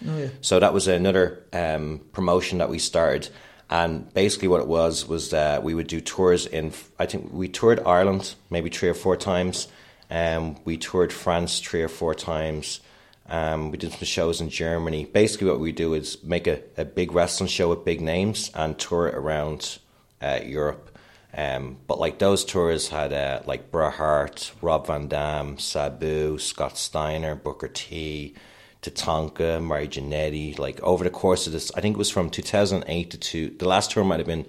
So 0.41 0.59
that 0.59 0.73
was 0.73 0.87
another 0.87 1.43
um, 1.53 2.01
promotion 2.11 2.57
that 2.57 2.69
we 2.69 2.79
started. 2.79 3.29
And 3.69 4.13
basically, 4.13 4.49
what 4.49 4.61
it 4.61 4.67
was 4.67 5.07
was 5.07 5.33
uh, 5.33 5.59
we 5.63 5.73
would 5.73 5.87
do 5.87 6.01
tours 6.01 6.45
in. 6.45 6.73
I 6.99 7.05
think 7.05 7.31
we 7.31 7.47
toured 7.47 7.79
Ireland 7.85 8.35
maybe 8.49 8.69
three 8.69 8.89
or 8.89 8.93
four 8.93 9.15
times. 9.17 9.67
Um, 10.13 10.57
we 10.63 10.77
toured 10.77 11.11
France 11.11 11.59
three 11.59 11.81
or 11.81 11.87
four 11.89 12.13
times. 12.13 12.79
Um, 13.27 13.71
we 13.71 13.77
did 13.77 13.91
some 13.93 14.03
shows 14.05 14.41
in 14.41 14.49
Germany. 14.49 15.05
Basically, 15.05 15.47
what 15.49 15.59
we 15.59 15.71
do 15.71 15.93
is 15.95 16.21
make 16.23 16.45
a, 16.45 16.61
a 16.77 16.85
big 16.85 17.13
wrestling 17.13 17.47
show 17.49 17.69
with 17.69 17.83
big 17.85 17.99
names 18.01 18.51
and 18.53 18.77
tour 18.77 19.07
it 19.07 19.15
around 19.15 19.79
uh, 20.21 20.39
Europe. 20.45 20.89
Um, 21.35 21.77
but 21.87 21.99
like 21.99 22.19
those 22.19 22.45
tours 22.45 22.89
had 22.89 23.11
uh, 23.11 23.41
like 23.47 23.71
Bret 23.71 23.93
Hart, 23.93 24.51
Rob 24.61 24.85
Van 24.85 25.07
Dam, 25.07 25.57
Sabu, 25.57 26.37
Scott 26.37 26.77
Steiner, 26.77 27.33
Booker 27.33 27.69
T, 27.69 28.35
Tatanka, 28.83 29.59
Marty 29.63 29.87
Jannetty. 29.99 30.59
Like 30.59 30.79
over 30.81 31.03
the 31.03 31.09
course 31.09 31.47
of 31.47 31.53
this, 31.53 31.71
I 31.75 31.81
think 31.81 31.95
it 31.95 31.97
was 31.97 32.11
from 32.11 32.29
2008 32.29 33.09
to 33.11 33.17
two. 33.17 33.49
The 33.57 33.67
last 33.67 33.89
tour 33.91 34.03
might 34.03 34.19
have 34.19 34.27
been 34.27 34.45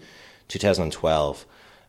2012, 0.48 1.46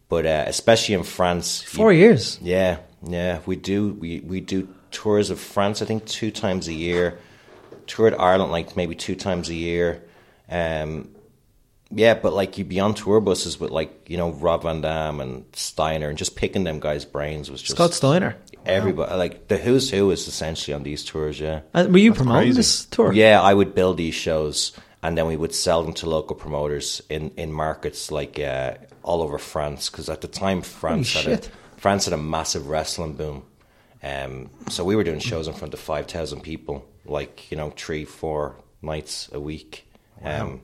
but 0.07 0.25
uh, 0.25 0.43
especially 0.47 0.95
in 0.95 1.03
France, 1.03 1.61
Four 1.61 1.91
you- 1.91 1.99
years. 1.99 2.39
yeah, 2.41 2.77
yeah, 3.03 3.39
we 3.45 3.55
do. 3.55 3.89
We 3.93 4.19
we 4.21 4.41
do 4.41 4.67
tours 4.91 5.29
of 5.29 5.39
France. 5.39 5.81
I 5.81 5.85
think 5.85 6.05
two 6.05 6.31
times 6.31 6.67
a 6.67 6.73
year. 6.73 7.19
Toured 7.87 8.15
Ireland 8.15 8.51
like 8.51 8.75
maybe 8.75 8.95
two 8.95 9.15
times 9.15 9.49
a 9.49 9.53
year. 9.53 10.03
Um, 10.49 11.09
yeah, 11.91 12.15
but 12.15 12.33
like 12.33 12.57
you'd 12.57 12.69
be 12.69 12.79
on 12.79 12.95
tour 12.95 13.21
buses 13.21 13.59
with 13.59 13.71
like 13.71 14.09
you 14.09 14.17
know 14.17 14.31
Rob 14.31 14.63
Van 14.63 14.81
Dam 14.81 15.19
and 15.21 15.45
Steiner, 15.53 16.09
and 16.09 16.17
just 16.17 16.35
picking 16.35 16.63
them 16.63 16.79
guys' 16.79 17.05
brains 17.05 17.51
was 17.51 17.61
just 17.61 17.75
Scott 17.75 17.93
Steiner. 17.93 18.37
Everybody 18.65 19.15
like 19.15 19.47
the 19.47 19.57
who's 19.57 19.91
who 19.91 20.09
is 20.09 20.27
essentially 20.27 20.73
on 20.73 20.81
these 20.83 21.03
tours. 21.03 21.39
Yeah, 21.39 21.61
And 21.73 21.91
were 21.93 21.99
you 21.99 22.13
promoting 22.13 22.47
crazy. 22.47 22.57
this 22.57 22.85
tour? 22.85 23.13
yeah, 23.13 23.39
I 23.39 23.53
would 23.53 23.75
build 23.75 23.97
these 23.97 24.15
shows 24.15 24.71
and 25.05 25.15
then 25.15 25.27
we 25.27 25.37
would 25.37 25.53
sell 25.53 25.83
them 25.83 25.93
to 25.93 26.09
local 26.09 26.35
promoters 26.35 26.99
in, 27.09 27.29
in 27.37 27.51
markets 27.51 28.09
like 28.09 28.39
uh, 28.39 28.73
all 29.03 29.21
over 29.21 29.37
France 29.37 29.87
because 29.91 30.09
at 30.09 30.21
the 30.21 30.27
time 30.27 30.63
France 30.63 31.13
had 31.13 31.23
shit. 31.23 31.47
a 31.47 31.64
France 31.85 32.05
had 32.05 32.13
a 32.15 32.17
massive 32.17 32.65
wrestling 32.67 33.13
boom. 33.13 33.43
Um, 34.01 34.49
so 34.69 34.83
we 34.83 34.95
were 34.95 35.03
doing 35.03 35.19
shows 35.19 35.47
in 35.47 35.53
front 35.53 35.71
of 35.75 35.79
five 35.79 36.07
thousand 36.07 36.41
people, 36.41 36.83
like 37.05 37.51
you 37.51 37.57
know, 37.57 37.69
three, 37.77 38.05
four 38.05 38.55
nights 38.81 39.29
a 39.31 39.39
week. 39.39 39.87
Um, 40.23 40.61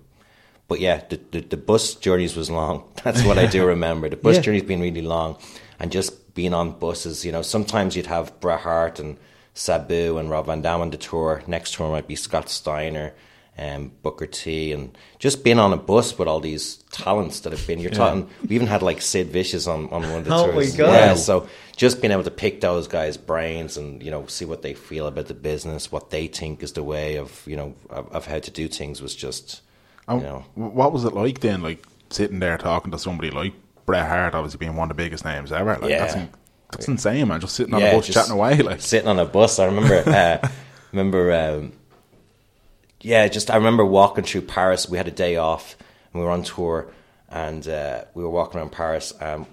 but 0.67 0.79
yeah, 0.79 1.03
the, 1.09 1.19
the 1.29 1.41
the 1.41 1.57
bus 1.57 1.93
journeys 1.93 2.35
was 2.35 2.49
long. 2.49 2.83
That's 3.03 3.23
what 3.23 3.37
I 3.37 3.45
do 3.45 3.63
remember. 3.67 4.09
The 4.09 4.15
bus 4.15 4.37
Yeah. 4.37 4.41
journey's 4.41 4.63
been 4.63 4.81
really 4.81 5.03
long, 5.03 5.37
and 5.79 5.91
just 5.91 6.33
being 6.33 6.55
on 6.55 6.71
buses. 6.79 7.23
You 7.23 7.31
know, 7.31 7.43
sometimes 7.43 7.95
you'd 7.95 8.07
have 8.07 8.39
Bret 8.39 8.61
Hart 8.61 8.99
and 8.99 9.17
Sabu 9.53 10.17
and 10.17 10.27
Rob 10.27 10.47
Van 10.47 10.63
Dam 10.63 10.81
on 10.81 10.89
the 10.89 10.97
tour. 10.97 11.43
Next 11.45 11.75
tour 11.75 11.91
might 11.91 12.07
be 12.07 12.15
Scott 12.15 12.49
Steiner 12.49 13.13
and 13.57 14.01
Booker 14.01 14.25
T, 14.25 14.71
and 14.71 14.97
just 15.19 15.43
being 15.43 15.59
on 15.59 15.73
a 15.73 15.77
bus 15.77 16.17
with 16.17 16.27
all 16.27 16.39
these 16.39 16.77
talents 16.91 17.41
that 17.41 17.51
have 17.51 17.67
been. 17.67 17.79
You're 17.79 17.91
talking. 17.91 18.29
We 18.47 18.55
even 18.55 18.67
had 18.67 18.81
like 18.81 19.01
Sid 19.01 19.27
Vicious 19.27 19.67
on 19.67 19.89
on 19.89 20.01
one 20.03 20.19
of 20.19 20.25
the 20.25 20.33
Oh 20.35 20.47
my 20.47 20.53
tours. 20.53 20.75
God. 20.77 20.93
Yeah, 20.93 21.15
so 21.15 21.47
just 21.75 22.01
being 22.01 22.11
able 22.11 22.23
to 22.23 22.31
pick 22.31 22.61
those 22.61 22.87
guys' 22.87 23.17
brains 23.17 23.77
and 23.77 24.01
you 24.01 24.09
know 24.11 24.25
see 24.27 24.45
what 24.45 24.61
they 24.61 24.73
feel 24.73 25.05
about 25.07 25.27
the 25.27 25.33
business, 25.33 25.91
what 25.91 26.09
they 26.09 26.27
think 26.27 26.63
is 26.63 26.73
the 26.73 26.83
way 26.83 27.17
of 27.17 27.43
you 27.45 27.55
know 27.57 27.75
of, 27.89 28.07
of 28.11 28.25
how 28.27 28.39
to 28.39 28.51
do 28.51 28.67
things 28.67 29.01
was 29.01 29.13
just 29.15 29.61
And 30.07 30.21
you 30.21 30.27
know 30.27 30.45
what 30.55 30.91
was 30.93 31.03
it 31.05 31.13
like 31.13 31.41
then? 31.41 31.61
Like 31.61 31.85
sitting 32.09 32.39
there 32.39 32.57
talking 32.57 32.91
to 32.91 32.97
somebody 32.99 33.31
like 33.31 33.53
Bret 33.85 34.07
Hart, 34.07 34.33
obviously 34.33 34.57
being 34.59 34.75
one 34.75 34.89
of 34.89 34.95
the 34.97 35.03
biggest 35.03 35.25
names 35.25 35.51
ever. 35.51 35.77
Like 35.77 35.89
Yeah. 35.91 35.97
that's, 35.99 36.15
in, 36.15 36.29
that's 36.71 36.87
insane, 36.87 37.27
man. 37.27 37.41
Just 37.41 37.55
sitting 37.55 37.73
on 37.73 37.81
Yeah, 37.81 37.91
a 37.93 37.95
bus 37.97 38.07
chatting 38.07 38.31
away, 38.31 38.57
like 38.61 38.79
sitting 38.81 39.07
on 39.09 39.19
a 39.19 39.25
bus. 39.25 39.59
I 39.59 39.65
remember, 39.65 40.03
uh, 40.09 40.47
remember, 40.91 41.31
um, 41.33 41.73
yeah, 43.01 43.27
just 43.27 43.51
I 43.51 43.55
remember 43.55 43.85
walking 43.85 44.23
through 44.23 44.41
Paris. 44.43 44.87
We 44.87 44.97
had 44.97 45.07
a 45.07 45.11
day 45.11 45.35
off 45.37 45.75
and 46.13 46.21
we 46.21 46.25
were 46.25 46.31
on 46.31 46.43
tour, 46.43 46.91
and 47.29 47.67
uh, 47.67 48.05
we 48.13 48.23
were 48.23 48.29
walking 48.29 48.59
around 48.59 48.71
Paris. 48.71 49.13
Um, 49.19 49.47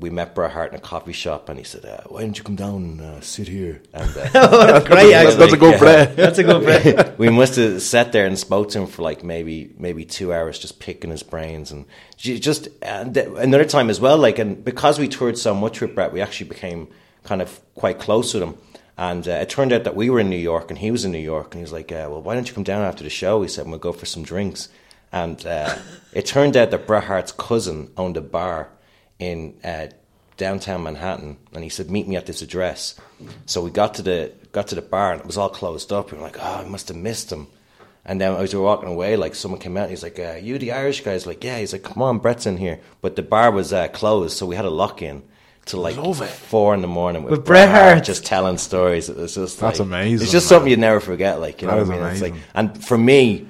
we 0.00 0.08
met 0.08 0.34
Bret 0.34 0.50
Hart 0.52 0.72
in 0.72 0.78
a 0.78 0.80
coffee 0.80 1.12
shop, 1.12 1.50
and 1.50 1.58
he 1.58 1.64
said, 1.64 1.84
uh, 1.84 2.00
"Why 2.08 2.22
don't 2.22 2.36
you 2.36 2.42
come 2.42 2.56
down 2.56 2.76
and 2.76 3.00
uh, 3.00 3.20
sit 3.20 3.48
here?" 3.48 3.82
And 3.92 4.10
uh, 4.16 4.80
Great, 4.86 5.10
that's, 5.10 5.12
actually. 5.12 5.36
that's 5.36 5.52
a 5.52 5.56
good. 5.56 5.78
Bret. 5.78 6.16
That's 6.20 6.38
a 6.38 6.44
good 6.44 6.64
break. 6.64 7.18
we 7.18 7.28
must 7.28 7.56
have 7.56 7.82
sat 7.82 8.12
there 8.12 8.26
and 8.26 8.38
spoke 8.38 8.70
to 8.70 8.80
him 8.80 8.86
for 8.86 9.02
like 9.02 9.22
maybe 9.22 9.74
maybe 9.78 10.04
two 10.04 10.32
hours, 10.32 10.58
just 10.58 10.80
picking 10.80 11.10
his 11.10 11.22
brains, 11.22 11.70
and 11.70 11.84
just 12.16 12.68
and 12.82 13.14
th- 13.14 13.28
another 13.36 13.64
time 13.64 13.90
as 13.90 14.00
well. 14.00 14.16
Like, 14.16 14.38
and 14.38 14.64
because 14.64 14.98
we 14.98 15.08
toured 15.08 15.36
so 15.36 15.54
much 15.54 15.80
with 15.80 15.94
Bret, 15.94 16.12
we 16.12 16.22
actually 16.22 16.48
became 16.48 16.88
kind 17.24 17.42
of 17.42 17.60
quite 17.74 17.98
close 17.98 18.32
with 18.32 18.42
him. 18.42 18.56
And 19.00 19.26
uh, 19.26 19.30
it 19.30 19.48
turned 19.48 19.72
out 19.72 19.84
that 19.84 19.96
we 19.96 20.10
were 20.10 20.20
in 20.20 20.28
New 20.28 20.36
York 20.36 20.70
and 20.70 20.78
he 20.78 20.90
was 20.90 21.06
in 21.06 21.10
New 21.10 21.18
York, 21.18 21.54
and 21.54 21.60
he 21.60 21.62
was 21.62 21.72
like, 21.72 21.90
uh, 21.90 22.06
"Well, 22.10 22.20
why 22.20 22.34
don't 22.34 22.46
you 22.46 22.52
come 22.52 22.64
down 22.64 22.82
after 22.82 23.02
the 23.02 23.08
show?" 23.08 23.40
He 23.40 23.48
said, 23.48 23.66
"We'll 23.66 23.78
go 23.78 23.94
for 23.94 24.04
some 24.04 24.22
drinks." 24.22 24.68
And 25.10 25.44
uh, 25.46 25.74
it 26.12 26.26
turned 26.26 26.54
out 26.54 26.70
that 26.70 26.86
Bret 26.86 27.04
Hart's 27.04 27.32
cousin 27.32 27.90
owned 27.96 28.18
a 28.18 28.20
bar 28.20 28.68
in 29.18 29.54
uh, 29.64 29.86
downtown 30.36 30.82
Manhattan, 30.82 31.38
and 31.54 31.64
he 31.64 31.70
said, 31.70 31.90
"Meet 31.90 32.08
me 32.08 32.16
at 32.16 32.26
this 32.26 32.42
address." 32.42 32.94
So 33.46 33.62
we 33.62 33.70
got 33.70 33.94
to 33.94 34.02
the 34.02 34.32
got 34.52 34.68
to 34.68 34.74
the 34.74 34.82
bar, 34.82 35.12
and 35.12 35.22
it 35.22 35.26
was 35.26 35.38
all 35.38 35.48
closed 35.48 35.90
up. 35.94 36.12
We 36.12 36.18
were 36.18 36.24
like, 36.24 36.36
"Oh, 36.38 36.62
I 36.62 36.68
must 36.68 36.88
have 36.88 36.96
missed 36.98 37.32
him." 37.32 37.46
And 38.04 38.20
then 38.20 38.34
as 38.34 38.52
we 38.52 38.60
were 38.60 38.66
walking 38.66 38.90
away, 38.90 39.16
like 39.16 39.34
someone 39.34 39.62
came 39.62 39.78
out, 39.78 39.84
and 39.84 39.92
he's 39.92 40.02
like, 40.02 40.18
uh, 40.18 40.34
"You 40.42 40.58
the 40.58 40.72
Irish 40.72 41.00
guy?" 41.00 41.12
guys?" 41.12 41.26
Like, 41.26 41.42
yeah. 41.42 41.58
He's 41.58 41.72
like, 41.72 41.84
"Come 41.84 42.02
on, 42.02 42.18
Bret's 42.18 42.44
in 42.44 42.58
here," 42.58 42.80
but 43.00 43.16
the 43.16 43.22
bar 43.22 43.50
was 43.50 43.72
uh, 43.72 43.88
closed, 43.88 44.36
so 44.36 44.44
we 44.44 44.56
had 44.56 44.66
a 44.66 44.70
lock 44.70 45.00
in 45.00 45.22
till 45.70 45.80
like 45.80 45.96
Love 45.96 46.20
it. 46.22 46.28
four 46.28 46.74
in 46.74 46.80
the 46.82 46.88
morning 46.88 47.22
with, 47.22 47.30
With 47.32 47.44
Bret 47.44 47.68
Hart. 47.68 48.04
just 48.04 48.24
telling 48.26 48.58
stories. 48.58 49.08
It 49.08 49.16
was 49.16 49.34
just 49.34 49.58
That's 49.60 49.78
like- 49.78 49.86
amazing, 49.86 50.22
It's 50.24 50.32
just 50.32 50.44
man. 50.46 50.48
something 50.56 50.70
you'd 50.70 50.80
never 50.80 51.00
forget. 51.00 51.40
Like 51.40 51.62
you 51.62 51.68
That 51.68 51.76
know, 51.76 51.84
what 51.84 51.94
I 51.96 52.00
mean, 52.00 52.12
It's 52.12 52.20
like, 52.22 52.34
and 52.54 52.84
for 52.84 52.98
me, 52.98 53.46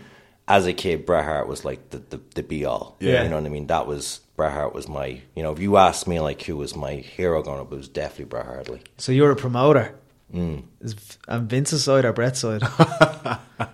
as 0.49 0.67
a 0.67 0.73
kid, 0.73 1.07
Bret 1.07 1.25
Hart 1.25 1.47
was 1.49 1.65
like 1.65 1.91
the 1.91 1.99
the, 1.99 2.21
the 2.35 2.43
be 2.43 2.65
all. 2.65 2.97
Yeah. 3.01 3.23
you 3.23 3.29
know 3.29 3.37
what 3.37 3.47
I 3.47 3.51
mean. 3.51 3.67
That 3.69 3.87
was 3.87 4.21
Bret 4.37 4.53
Hart 4.53 4.75
was 4.75 4.89
my. 4.89 5.21
You 5.37 5.43
know, 5.43 5.53
if 5.53 5.59
you 5.61 5.77
asked 5.77 6.07
me 6.09 6.19
like 6.21 6.43
who 6.43 6.57
was 6.57 6.75
my 6.77 6.95
hero 6.95 7.43
growing 7.43 7.61
up, 7.61 7.73
it 7.73 7.77
was 7.77 7.89
definitely 7.89 8.25
Bret 8.27 8.47
Hart. 8.47 8.69
Like, 8.69 8.91
So 8.99 9.13
you're 9.13 9.31
a 9.31 9.37
promoter. 9.37 9.95
Mm. 10.35 10.63
Is 10.81 10.95
on 11.27 11.49
Vince's 11.49 11.83
side 11.85 12.05
or 12.05 12.13
Bret's 12.13 12.39
side? 12.41 12.63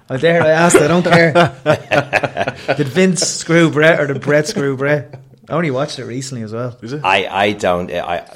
I 0.08 0.16
dare 0.18 0.42
I 0.42 0.48
asked, 0.50 0.76
I 0.76 0.88
don't 0.88 1.02
care. 1.02 1.32
did 2.76 2.88
Vince 2.88 3.20
screw 3.26 3.70
Bret 3.70 4.00
or 4.00 4.06
did 4.06 4.20
Bret 4.22 4.46
screw 4.46 4.74
Bret? 4.76 5.20
I 5.48 5.52
only 5.54 5.70
watched 5.70 5.98
it 5.98 6.04
recently 6.04 6.42
as 6.42 6.52
well. 6.52 6.76
Is 6.82 6.92
it? 6.92 7.04
I 7.04 7.26
I 7.26 7.52
don't 7.52 7.90
I. 7.92 8.28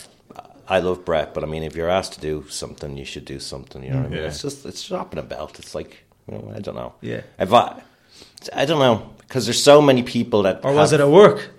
I 0.69 0.79
love 0.79 1.05
Bret, 1.05 1.35
but 1.35 1.43
I 1.43 1.49
mean, 1.49 1.65
if 1.65 1.75
you're 1.75 1.91
asked 1.91 2.13
to 2.13 2.21
do 2.21 2.45
something, 2.49 2.97
you 2.97 3.05
should 3.05 3.25
do 3.25 3.41
something. 3.41 3.83
You 3.83 3.91
know 3.91 3.97
what 3.97 4.05
I 4.05 4.09
mm. 4.09 4.11
mean? 4.13 4.21
Yeah. 4.21 4.29
It's 4.29 4.41
just 4.41 4.65
it's 4.65 4.87
dropping 4.87 5.19
a 5.19 5.23
belt. 5.23 5.59
It's 5.59 5.75
like 5.75 6.05
you 6.29 6.39
know, 6.39 6.53
I 6.55 6.61
don't 6.61 6.77
know. 6.77 6.95
Yeah. 7.01 7.23
If 7.41 7.53
I, 7.53 7.83
I 8.55 8.67
don't 8.67 8.79
know 8.79 9.11
because 9.19 9.47
there's 9.47 9.63
so 9.63 9.83
many 9.83 10.05
people 10.05 10.43
that. 10.43 10.65
Or 10.65 10.73
was 10.73 10.93
have- 10.93 11.01
it 11.01 11.03
at 11.03 11.11
work? 11.11 11.51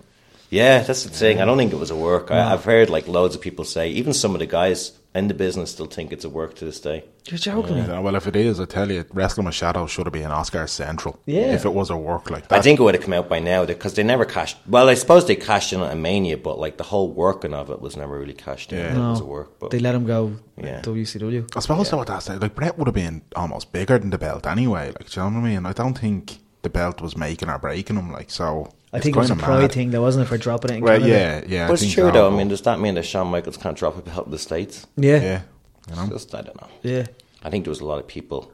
Yeah, 0.49 0.83
that's 0.83 1.03
the 1.03 1.09
thing. 1.09 1.39
I 1.39 1.45
don't 1.45 1.57
think 1.57 1.71
it 1.71 1.77
was 1.77 1.91
a 1.91 1.95
work. 1.95 2.29
I, 2.29 2.51
I've 2.51 2.65
heard 2.65 2.89
like 2.89 3.07
loads 3.07 3.35
of 3.35 3.41
people 3.41 3.63
say, 3.63 3.89
even 3.91 4.13
some 4.13 4.33
of 4.33 4.39
the 4.39 4.45
guys 4.45 4.91
in 5.13 5.27
the 5.27 5.33
business 5.33 5.71
still 5.71 5.87
think 5.87 6.13
it's 6.13 6.23
a 6.23 6.29
work 6.29 6.55
to 6.55 6.65
this 6.65 6.79
day. 6.79 7.03
You're 7.25 7.37
joking 7.37 7.75
me. 7.75 7.81
Yeah, 7.81 7.99
well, 7.99 8.15
if 8.15 8.27
it 8.27 8.35
is, 8.35 8.59
I 8.59 8.65
tell 8.65 8.89
you, 8.89 9.05
Wrestling 9.13 9.45
with 9.45 9.55
Shadows 9.55 9.91
should 9.91 10.05
have 10.05 10.13
been 10.13 10.31
Oscar 10.31 10.65
Central. 10.67 11.19
Yeah. 11.25 11.53
If 11.53 11.65
it 11.65 11.73
was 11.73 11.89
a 11.89 11.97
work 11.97 12.31
like 12.31 12.47
that. 12.47 12.57
I 12.57 12.61
think 12.61 12.79
it 12.79 12.83
would 12.83 12.95
have 12.95 13.03
come 13.03 13.13
out 13.13 13.27
by 13.29 13.39
now 13.39 13.65
because 13.65 13.93
they 13.93 14.03
never 14.03 14.25
cashed. 14.25 14.57
Well, 14.67 14.89
I 14.89 14.93
suppose 14.95 15.27
they 15.27 15.35
cashed 15.35 15.73
in 15.73 15.81
on 15.81 15.91
a 15.91 15.95
Mania, 15.95 16.37
but 16.37 16.59
like 16.59 16.77
the 16.77 16.83
whole 16.85 17.11
working 17.11 17.53
of 17.53 17.69
it 17.69 17.81
was 17.81 17.95
never 17.97 18.17
really 18.17 18.33
cashed 18.33 18.71
in. 18.71 18.79
Yeah. 18.79 18.95
It 18.95 19.09
was 19.09 19.19
No, 19.19 19.25
a 19.25 19.29
work, 19.29 19.59
but 19.59 19.71
they 19.71 19.79
let 19.79 19.93
him 19.95 20.05
go. 20.05 20.37
Yeah. 20.57 20.81
WCW. 20.81 21.55
I 21.55 21.59
suppose 21.59 21.89
that 21.89 21.97
what 21.97 22.07
that's 22.07 22.29
like. 22.29 22.55
Bret 22.55 22.77
would 22.77 22.87
have 22.87 22.95
been 22.95 23.21
almost 23.35 23.71
bigger 23.71 23.99
than 23.99 24.09
the 24.09 24.17
belt 24.17 24.47
anyway. 24.47 24.87
Like, 24.87 25.09
do 25.09 25.19
you 25.19 25.29
know 25.29 25.39
what 25.39 25.45
I 25.45 25.49
mean? 25.49 25.65
I 25.65 25.73
don't 25.73 25.97
think 25.97 26.39
the 26.61 26.69
belt 26.69 27.01
was 27.01 27.17
making 27.17 27.49
or 27.49 27.59
breaking 27.59 27.97
him. 27.97 28.11
Like, 28.11 28.31
so 28.31 28.71
I 28.93 28.97
it's 28.97 29.03
think 29.05 29.15
it 29.15 29.19
was 29.19 29.29
a 29.29 29.33
kinda 29.33 29.43
pride 29.45 29.61
mad. 29.61 29.71
thing, 29.71 29.91
though, 29.91 30.01
wasn't 30.01 30.25
it, 30.25 30.29
for 30.29 30.37
dropping 30.37 30.71
it 30.71 30.77
in 30.77 30.83
Well, 30.83 30.99
Canada? 30.99 31.09
yeah, 31.13 31.41
yeah. 31.47 31.67
but 31.67 31.71
I 31.71 31.73
it's 31.73 31.81
think 31.83 31.93
true 31.93 32.11
though. 32.11 32.27
I 32.31 32.35
mean, 32.37 32.49
does 32.49 32.61
that 32.63 32.79
mean 32.79 32.95
that 32.95 33.03
Shawn 33.05 33.27
Michaels 33.27 33.57
can't 33.57 33.77
drop 33.77 33.97
it 33.97 34.05
belt 34.05 34.25
in 34.25 34.31
the 34.31 34.37
states? 34.39 34.85
Yeah. 34.97 35.21
yeah, 35.21 35.41
you 35.89 35.95
know, 35.95 36.07
Just 36.07 36.35
I 36.35 36.41
don't 36.41 36.59
know. 36.61 36.67
Yeah. 36.83 37.05
I 37.43 37.49
think 37.49 37.63
there 37.65 37.71
was 37.71 37.79
a 37.79 37.85
lot 37.85 37.99
of 37.99 38.07
people 38.07 38.51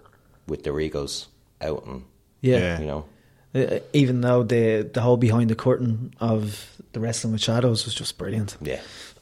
with 0.47 0.63
their 0.63 0.79
egos 0.79 1.27
out, 1.61 1.85
and 1.85 2.03
Yeah. 2.41 2.57
Yeah. 2.59 2.79
you 2.79 2.85
know, 2.87 3.05
Uh, 3.55 3.79
even 3.93 4.21
though 4.21 4.43
the 4.43 4.87
the 4.93 5.01
whole 5.01 5.17
behind 5.17 5.49
the 5.49 5.55
curtain 5.55 6.13
of 6.19 6.69
the 6.93 6.99
wrestling 6.99 7.33
with 7.33 7.41
shadows 7.41 7.85
was 7.85 7.95
just 7.95 8.17
brilliant. 8.17 8.55
yeah, 8.61 8.81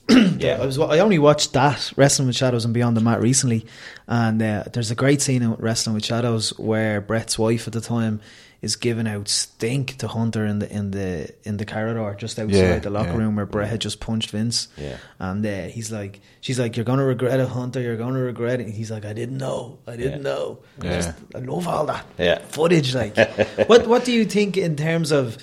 yeah, 0.38 0.58
I 0.62 0.65
was 0.65 0.78
I 0.78 0.99
only 0.99 1.19
watched 1.19 1.54
that 1.54 1.93
wrestling 1.95 2.28
with 2.28 2.36
shadows 2.36 2.65
and 2.65 2.73
beyond 2.73 2.97
the 2.97 3.01
mat 3.01 3.21
recently, 3.21 3.65
and 4.08 4.41
uh, 4.41 4.63
there's 4.73 4.91
a 4.91 4.95
great 4.95 5.21
scene 5.21 5.41
in 5.43 5.54
wrestling 5.54 5.93
with 5.95 6.04
shadows 6.06 6.49
where 6.60 6.99
Bret's 7.01 7.39
wife 7.39 7.67
at 7.67 7.73
the 7.73 7.82
time 7.82 8.19
is 8.62 8.76
giving 8.76 9.08
out 9.08 9.28
stink 9.28 9.98
to 9.98 10.08
Hunter 10.08 10.46
in 10.46 10.60
the 10.60 10.72
in 10.72 10.91
the 10.91 11.30
in 11.44 11.58
the 11.58 11.65
corridor 11.65 12.15
just 12.18 12.39
outside 12.39 12.56
Yeah, 12.56 12.80
the 12.80 12.89
locker 12.89 13.12
yeah. 13.12 13.18
room 13.18 13.36
where 13.36 13.46
Bret 13.46 13.70
had 13.70 13.82
just 13.82 14.00
punched 14.00 14.32
Vince. 14.32 14.68
Yeah. 14.78 14.98
and 15.20 15.46
uh, 15.46 15.63
he's 15.65 15.91
like, 15.91 16.20
she's 16.41 16.60
like, 16.60 16.76
"You're 16.76 16.86
gonna 16.86 17.06
regret 17.06 17.39
it, 17.39 17.48
Hunter. 17.50 17.80
You're 17.82 17.98
gonna 17.98 18.20
regret 18.22 18.60
it." 18.60 18.65
And 18.68 18.74
he's 18.74 18.89
like, 18.91 19.06
"I 19.06 19.13
didn't 19.13 19.38
know. 19.38 19.80
I 19.88 19.96
didn't 19.96 20.24
Yeah. 20.24 20.32
know. 20.32 20.60
I, 20.82 20.86
Yeah. 20.86 20.96
just, 20.96 21.13
I 21.36 21.39
love 21.39 21.68
all 21.68 21.86
that 21.88 22.06
Yeah. 22.18 22.39
footage." 22.48 22.96
Like, 22.96 23.15
what 23.68 23.86
what 23.88 24.06
do 24.06 24.12
you 24.12 24.26
think 24.26 24.58
in 24.58 24.76
terms 24.76 25.12
of 25.12 25.38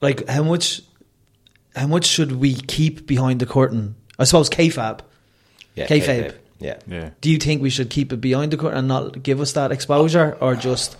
like 0.00 0.28
how 0.28 0.42
much 0.42 0.82
how 1.74 1.86
much 1.86 2.06
should 2.06 2.32
we 2.32 2.54
keep 2.54 3.06
behind 3.06 3.40
the 3.40 3.46
curtain? 3.46 3.94
I 4.18 4.24
suppose 4.24 4.48
kayfabe. 4.48 5.00
yeah, 5.74 5.86
Kayfabe. 5.86 6.34
Yeah, 6.58 6.78
yeah. 6.88 7.10
Do 7.20 7.30
you 7.30 7.36
think 7.36 7.60
we 7.60 7.68
should 7.68 7.90
keep 7.90 8.12
it 8.14 8.20
behind 8.22 8.50
the 8.50 8.56
curtain 8.56 8.78
and 8.78 8.88
not 8.88 9.22
give 9.22 9.42
us 9.42 9.52
that 9.52 9.70
exposure, 9.72 10.38
or 10.40 10.54
just 10.56 10.96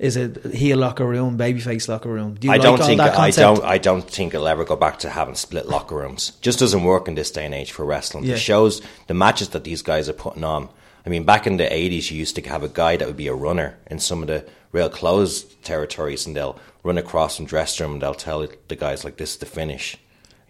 is 0.00 0.16
it 0.16 0.46
heel 0.46 0.78
locker 0.78 1.06
room, 1.06 1.36
babyface 1.36 1.86
locker 1.86 2.08
room? 2.08 2.34
Do 2.34 2.46
you 2.46 2.52
I 2.54 2.56
like 2.56 2.62
don't 2.62 2.78
think 2.78 2.98
that 2.98 3.18
I 3.18 3.30
don't 3.30 3.62
I 3.62 3.76
don't 3.76 4.10
think 4.10 4.32
it'll 4.32 4.48
ever 4.48 4.64
go 4.64 4.74
back 4.74 4.98
to 5.00 5.10
having 5.10 5.34
split 5.34 5.68
locker 5.68 5.94
rooms. 5.94 6.32
Just 6.40 6.58
doesn't 6.58 6.84
work 6.84 7.06
in 7.06 7.16
this 7.16 7.30
day 7.30 7.44
and 7.44 7.54
age 7.54 7.70
for 7.70 7.84
wrestling. 7.84 8.24
Yeah. 8.24 8.32
The 8.32 8.40
shows, 8.40 8.80
the 9.08 9.14
matches 9.14 9.50
that 9.50 9.64
these 9.64 9.82
guys 9.82 10.08
are 10.08 10.14
putting 10.14 10.42
on. 10.42 10.70
I 11.04 11.10
mean, 11.10 11.24
back 11.24 11.46
in 11.46 11.58
the 11.58 11.70
eighties, 11.70 12.10
you 12.10 12.18
used 12.18 12.34
to 12.36 12.42
have 12.48 12.62
a 12.62 12.68
guy 12.68 12.96
that 12.96 13.06
would 13.06 13.16
be 13.18 13.28
a 13.28 13.34
runner 13.34 13.76
in 13.90 13.98
some 13.98 14.22
of 14.22 14.28
the 14.28 14.46
real 14.72 14.88
closed 14.88 15.62
territories, 15.62 16.26
and 16.26 16.34
they'll 16.34 16.58
run 16.82 16.96
across 16.96 17.36
from 17.36 17.44
dressing 17.44 17.84
room 17.84 17.92
and 17.94 18.02
they'll 18.02 18.14
tell 18.14 18.46
the 18.68 18.76
guys 18.76 19.04
like, 19.04 19.18
"This 19.18 19.32
is 19.32 19.36
the 19.36 19.46
finish." 19.46 19.98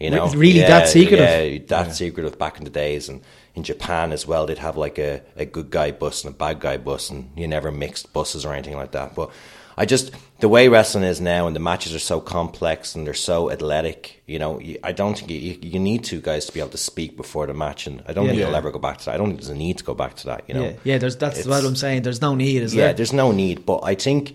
You 0.01 0.11
know, 0.11 0.29
Really 0.31 0.61
that 0.61 0.89
secretive? 0.89 1.53
Yeah, 1.53 1.59
that 1.69 1.95
secretive 1.95 2.39
back 2.39 2.57
in 2.59 2.65
the 2.65 2.71
days, 2.71 3.09
and 3.11 3.21
in 3.55 3.63
Japan 3.65 4.13
as 4.13 4.27
well, 4.27 4.47
they'd 4.47 4.59
have 4.59 4.77
like 4.79 4.99
a, 4.99 5.21
a 5.37 5.45
good 5.45 5.71
guy 5.71 5.91
bus 5.93 6.25
and 6.25 6.35
a 6.35 6.37
bad 6.37 6.59
guy 6.61 6.79
bus, 6.79 7.11
and 7.11 7.31
you 7.37 7.47
never 7.47 7.71
mixed 7.71 8.13
buses 8.13 8.45
or 8.47 8.53
anything 8.55 8.77
like 8.77 8.93
that. 8.93 9.15
But 9.15 9.31
I 9.77 9.85
just 9.85 10.13
the 10.41 10.49
way 10.49 10.69
wrestling 10.69 11.05
is 11.05 11.21
now, 11.21 11.47
and 11.47 11.55
the 11.55 11.61
matches 11.61 11.95
are 11.95 11.99
so 11.99 12.19
complex 12.21 12.95
and 12.95 13.07
they're 13.07 13.13
so 13.15 13.51
athletic. 13.51 14.23
You 14.27 14.39
know, 14.39 14.59
you, 14.59 14.79
I 14.83 14.93
don't 14.93 15.19
think 15.19 15.31
you, 15.31 15.59
you 15.61 15.79
need 15.79 16.03
two 16.05 16.21
guys 16.23 16.47
to 16.47 16.53
be 16.53 16.61
able 16.61 16.71
to 16.71 16.79
speak 16.79 17.17
before 17.17 17.47
the 17.47 17.53
match, 17.55 17.87
and 17.87 18.03
I 18.09 18.15
don't 18.15 18.25
Yeah. 18.25 18.31
think 18.31 18.41
Yeah. 18.41 18.47
they'll 18.47 18.57
ever 18.57 18.71
go 18.71 18.79
back 18.79 18.99
to 18.99 19.05
that. 19.07 19.15
I 19.15 19.19
don't 19.19 19.27
think 19.29 19.41
there's 19.41 19.51
a 19.51 19.55
need 19.55 19.77
to 19.79 19.85
go 19.85 19.95
back 19.95 20.17
to 20.17 20.27
that. 20.29 20.45
You 20.49 20.55
know, 20.55 20.63
yeah, 20.65 20.73
yeah. 20.85 20.99
There's 20.99 21.17
that's 21.17 21.41
It's- 21.41 21.47
what 21.47 21.63
I'm 21.69 21.77
saying. 21.77 22.03
There's 22.03 22.23
no 22.23 22.35
need, 22.35 22.63
is 22.63 22.75
yeah, 22.75 22.87
there? 22.87 22.95
there's 22.95 23.13
no 23.13 23.33
need. 23.33 23.67
But 23.67 23.81
I 23.85 23.95
think 23.97 24.35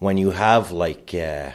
when 0.00 0.18
you 0.18 0.30
have 0.32 0.72
like 0.72 1.14
uh, 1.14 1.50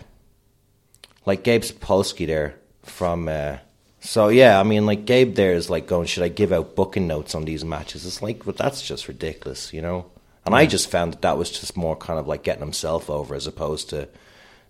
like 1.26 1.44
Gabe 1.44 1.62
Sapolsky 1.64 2.26
there 2.28 2.56
from. 2.84 3.28
Uh, 3.28 3.58
so 4.00 4.30
yeah, 4.30 4.60
I 4.60 4.64
mean, 4.64 4.86
like 4.86 5.06
Gabe 5.06 5.36
there 5.36 5.54
is 5.54 5.70
like 5.70 5.88
going, 5.88 6.08
should 6.08 6.24
I 6.24 6.28
give 6.30 6.52
out 6.52 6.76
booking 6.76 7.08
notes 7.08 7.36
on 7.36 7.46
these 7.46 7.64
matches? 7.64 8.06
It's 8.06 8.22
like, 8.22 8.44
but 8.46 8.58
that's 8.58 8.82
just 8.82 9.08
ridiculous, 9.08 9.74
you 9.74 9.82
know. 9.82 10.06
And 10.46 10.56
I 10.56 10.66
just 10.66 10.90
found 10.90 11.14
that 11.14 11.22
that 11.22 11.38
was 11.38 11.52
just 11.52 11.78
more 11.78 11.96
kind 11.96 12.20
of 12.20 12.28
like 12.28 12.42
getting 12.44 12.64
himself 12.64 13.12
over 13.12 13.36
as 13.36 13.46
opposed 13.46 13.92
to, 13.92 14.08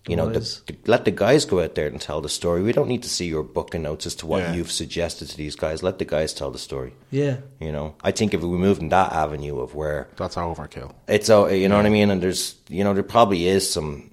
you 0.05 0.17
know, 0.17 0.29
the, 0.29 0.39
the- 0.67 0.75
let 0.85 1.05
the 1.05 1.11
guys 1.11 1.45
go 1.45 1.63
out 1.63 1.75
there 1.75 1.87
and 1.87 2.01
tell 2.01 2.19
the 2.19 2.27
story. 2.27 2.61
We 2.61 2.73
don't 2.73 2.89
need 2.89 3.03
to 3.03 3.09
see 3.09 3.27
your 3.27 3.41
booking 3.41 3.83
notes 3.83 4.05
as 4.05 4.15
to 4.15 4.27
what 4.27 4.41
Yeah. 4.41 4.53
you've 4.55 4.71
suggested 4.71 5.29
to 5.29 5.37
these 5.37 5.55
guys. 5.55 5.81
Let 5.81 5.97
the 5.97 6.03
guys 6.03 6.33
tell 6.33 6.51
the 6.51 6.59
story. 6.59 6.91
Yeah. 7.09 7.37
You 7.61 7.71
know, 7.71 7.95
I 8.03 8.11
think 8.11 8.33
if 8.33 8.41
we 8.41 8.49
moved 8.57 8.81
in 8.81 8.89
that 8.89 9.13
avenue 9.13 9.59
of 9.61 9.73
where 9.73 10.09
That's 10.17 10.35
overkill. 10.35 10.93
it's 11.07 11.29
you 11.29 11.69
know 11.69 11.77
what 11.77 11.85
I 11.85 11.89
mean, 11.89 12.11
and 12.11 12.21
there's 12.21 12.55
you 12.67 12.83
know 12.83 12.93
there 12.93 13.01
probably 13.03 13.47
is 13.47 13.71
some. 13.71 14.11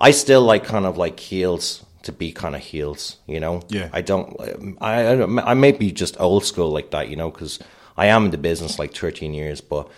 I 0.00 0.10
still 0.10 0.42
like 0.42 0.64
kind 0.64 0.86
of 0.86 0.96
like 0.98 1.20
heels 1.20 1.84
to 2.04 2.12
be 2.12 2.32
kind 2.32 2.54
of 2.54 2.60
heels, 2.62 3.16
you 3.26 3.40
know. 3.40 3.62
Yeah. 3.68 3.88
I 3.92 4.00
don't. 4.02 4.36
I 4.80 5.14
I, 5.14 5.50
I 5.50 5.54
may 5.54 5.72
be 5.72 5.92
just 5.92 6.18
old 6.20 6.44
school 6.44 6.70
like 6.70 6.90
that, 6.92 7.08
you 7.08 7.16
know, 7.16 7.30
because 7.30 7.58
I 7.96 8.06
am 8.06 8.24
in 8.26 8.30
the 8.30 8.38
business 8.38 8.78
like 8.78 8.94
13 8.94 9.34
years, 9.34 9.60
but 9.60 9.88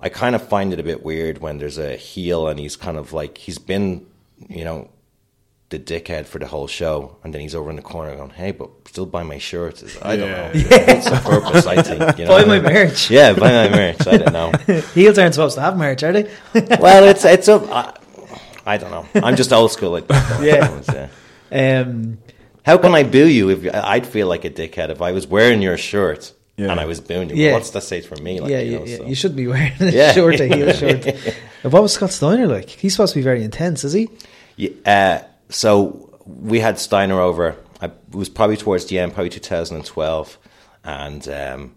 I 0.00 0.08
kind 0.08 0.34
of 0.34 0.46
find 0.48 0.72
it 0.72 0.80
a 0.80 0.82
bit 0.82 1.04
weird 1.04 1.38
when 1.38 1.58
there's 1.58 1.78
a 1.78 1.96
heel 1.96 2.48
and 2.48 2.58
he's 2.58 2.76
kind 2.76 2.96
of 2.98 3.12
like 3.12 3.38
he's 3.38 3.58
been, 3.58 4.06
you 4.48 4.64
know. 4.64 4.90
The 5.70 5.78
dickhead 5.80 6.26
for 6.26 6.38
the 6.38 6.46
whole 6.46 6.68
show, 6.68 7.16
and 7.24 7.34
then 7.34 7.40
he's 7.40 7.54
over 7.54 7.68
in 7.70 7.74
the 7.76 7.82
corner 7.82 8.14
going, 8.14 8.30
"Hey, 8.30 8.52
but 8.52 8.68
still 8.86 9.06
buy 9.06 9.24
my 9.24 9.38
shirts." 9.38 9.82
I 10.02 10.14
don't 10.14 10.28
Yeah. 10.30 10.36
know. 10.42 10.50
It's 10.54 11.06
a 11.06 11.16
purpose, 11.16 11.66
I 11.66 11.82
think. 11.82 12.18
You 12.18 12.26
know? 12.26 12.30
Buy 12.36 12.44
my 12.44 12.60
merch. 12.60 13.10
Yeah, 13.10 13.32
buy 13.32 13.50
my 13.50 13.68
merch. 13.74 14.06
I 14.06 14.16
don't 14.18 14.32
know. 14.32 14.52
Heels 14.94 15.18
aren't 15.18 15.34
supposed 15.34 15.56
to 15.56 15.62
have 15.62 15.76
merch, 15.76 16.02
are 16.04 16.12
they? 16.12 16.30
well, 16.78 17.04
it's 17.08 17.24
it's 17.24 17.48
a. 17.48 17.54
I, 17.72 17.96
I 18.66 18.76
don't 18.76 18.90
know. 18.92 19.06
I'm 19.20 19.34
just 19.36 19.52
old 19.52 19.72
school 19.72 19.90
like 19.90 20.06
that. 20.08 20.38
though. 20.38 20.44
Yeah. 20.94 21.08
Yeah. 21.54 21.80
um, 21.86 22.18
How 22.64 22.78
can 22.78 22.94
I 22.94 23.02
boo 23.04 23.26
you 23.26 23.50
if 23.50 23.74
I'd 23.74 24.06
feel 24.06 24.26
like 24.26 24.44
a 24.44 24.50
dickhead 24.50 24.90
if 24.90 25.00
I 25.02 25.12
was 25.12 25.26
wearing 25.26 25.62
your 25.62 25.76
shirt 25.76 26.32
Yeah. 26.56 26.70
and 26.70 26.80
I 26.80 26.86
was 26.86 27.00
booing 27.00 27.30
you? 27.30 27.36
Yeah. 27.36 27.52
What's 27.52 27.70
that 27.70 27.82
say 27.82 28.00
for 28.00 28.16
me? 28.16 28.40
Like, 28.40 28.50
yeah, 28.50 28.60
you 28.60 28.72
yeah, 28.72 28.78
know, 28.78 28.84
yeah. 28.84 28.96
so. 28.98 29.04
you 29.06 29.14
should 29.14 29.36
be 29.36 29.46
wearing 29.46 29.72
a 29.80 29.90
Yeah. 29.90 30.12
shirt, 30.12 30.40
a 30.40 30.46
heel 30.46 30.72
shirt. 30.72 31.06
Uh, 31.06 31.30
what 31.70 31.82
was 31.82 31.92
Scott 31.92 32.10
Steiner 32.10 32.46
like? 32.46 32.68
He's 32.68 32.92
supposed 32.94 33.12
to 33.14 33.18
be 33.18 33.22
very 33.24 33.42
intense, 33.44 33.84
is 33.84 33.92
he? 33.92 34.08
Yeah, 34.56 34.70
uh, 34.86 35.24
so 35.48 36.10
we 36.26 36.60
had 36.60 36.78
Steiner 36.78 37.20
over. 37.20 37.56
I, 37.80 37.86
it 37.86 37.92
was 38.14 38.28
probably 38.28 38.56
towards 38.56 38.86
the 38.86 38.98
end, 38.98 39.12
probably 39.14 39.30
2012, 39.30 40.38
and 40.84 41.28
um, 41.28 41.74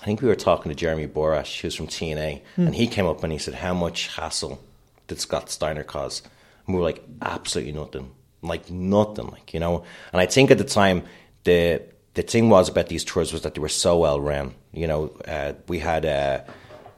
I 0.00 0.04
think 0.04 0.22
we 0.22 0.28
were 0.28 0.34
talking 0.36 0.70
to 0.70 0.74
Jeremy 0.76 1.06
Borash, 1.06 1.60
who's 1.60 1.74
from 1.74 1.88
TNA, 1.88 2.40
and 2.56 2.74
he 2.74 2.86
came 2.86 3.06
up 3.06 3.22
and 3.22 3.32
he 3.32 3.38
said, 3.38 3.54
"How 3.54 3.74
much 3.74 4.08
hassle 4.16 4.60
did 5.08 5.20
Scott 5.20 5.50
Steiner 5.50 5.82
cause?" 5.84 6.22
And 6.66 6.74
we 6.74 6.80
were 6.80 6.86
like, 6.86 7.02
"Absolutely 7.20 7.72
nothing, 7.72 8.12
like 8.42 8.70
nothing, 8.70 9.28
like 9.28 9.54
you 9.54 9.60
know." 9.60 9.84
And 10.12 10.20
I 10.20 10.26
think 10.26 10.50
at 10.50 10.58
the 10.58 10.64
time 10.64 11.04
the 11.44 11.82
the 12.14 12.22
thing 12.22 12.50
was 12.50 12.68
about 12.68 12.88
these 12.88 13.04
tours 13.04 13.32
was 13.32 13.42
that 13.42 13.54
they 13.54 13.60
were 13.60 13.68
so 13.68 13.98
well 13.98 14.20
run. 14.20 14.54
You 14.72 14.86
know, 14.86 15.10
uh, 15.26 15.52
we 15.68 15.78
had 15.78 16.04
uh, 16.04 16.40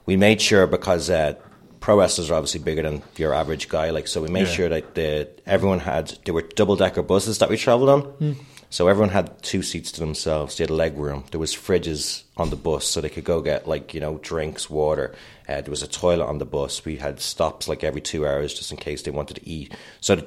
we 0.06 0.16
made 0.16 0.40
sure 0.40 0.66
because 0.66 1.10
uh, 1.10 1.34
pro 1.80 1.98
wrestlers 1.98 2.30
are 2.30 2.34
obviously 2.34 2.60
bigger 2.60 2.82
than 2.82 3.02
your 3.16 3.34
average 3.34 3.68
guy. 3.68 3.90
Like, 3.90 4.08
so 4.08 4.22
we 4.22 4.28
made 4.28 4.46
Yeah. 4.48 4.52
sure 4.54 4.68
that 4.68 4.94
the 4.94 5.28
everyone 5.46 5.80
had 5.80 6.18
there 6.24 6.34
were 6.34 6.42
double 6.42 6.76
decker 6.76 7.02
buses 7.02 7.38
that 7.38 7.48
we 7.50 7.56
travelled 7.56 7.88
on. 7.90 8.36
So 8.70 8.88
everyone 8.88 9.10
had 9.10 9.40
two 9.42 9.62
seats 9.62 9.92
to 9.92 10.00
themselves. 10.00 10.56
They 10.56 10.64
had 10.64 10.70
a 10.70 10.74
leg 10.74 10.96
room. 10.98 11.22
There 11.30 11.38
was 11.38 11.54
fridges 11.54 12.24
on 12.36 12.50
the 12.50 12.56
bus, 12.56 12.84
so 12.84 13.00
they 13.00 13.08
could 13.08 13.22
go 13.22 13.40
get 13.40 13.68
like 13.68 13.94
you 13.94 14.00
know 14.00 14.18
drinks, 14.18 14.68
water. 14.68 15.14
Uh, 15.48 15.60
there 15.60 15.70
was 15.70 15.82
a 15.84 15.86
toilet 15.86 16.26
on 16.26 16.38
the 16.38 16.44
bus. 16.44 16.84
We 16.84 16.96
had 16.96 17.20
stops 17.20 17.68
like 17.68 17.84
every 17.84 18.00
two 18.00 18.26
hours 18.26 18.52
just 18.52 18.72
in 18.72 18.76
case 18.78 19.02
they 19.02 19.12
wanted 19.12 19.34
to 19.36 19.48
eat. 19.48 19.72
So 20.00 20.20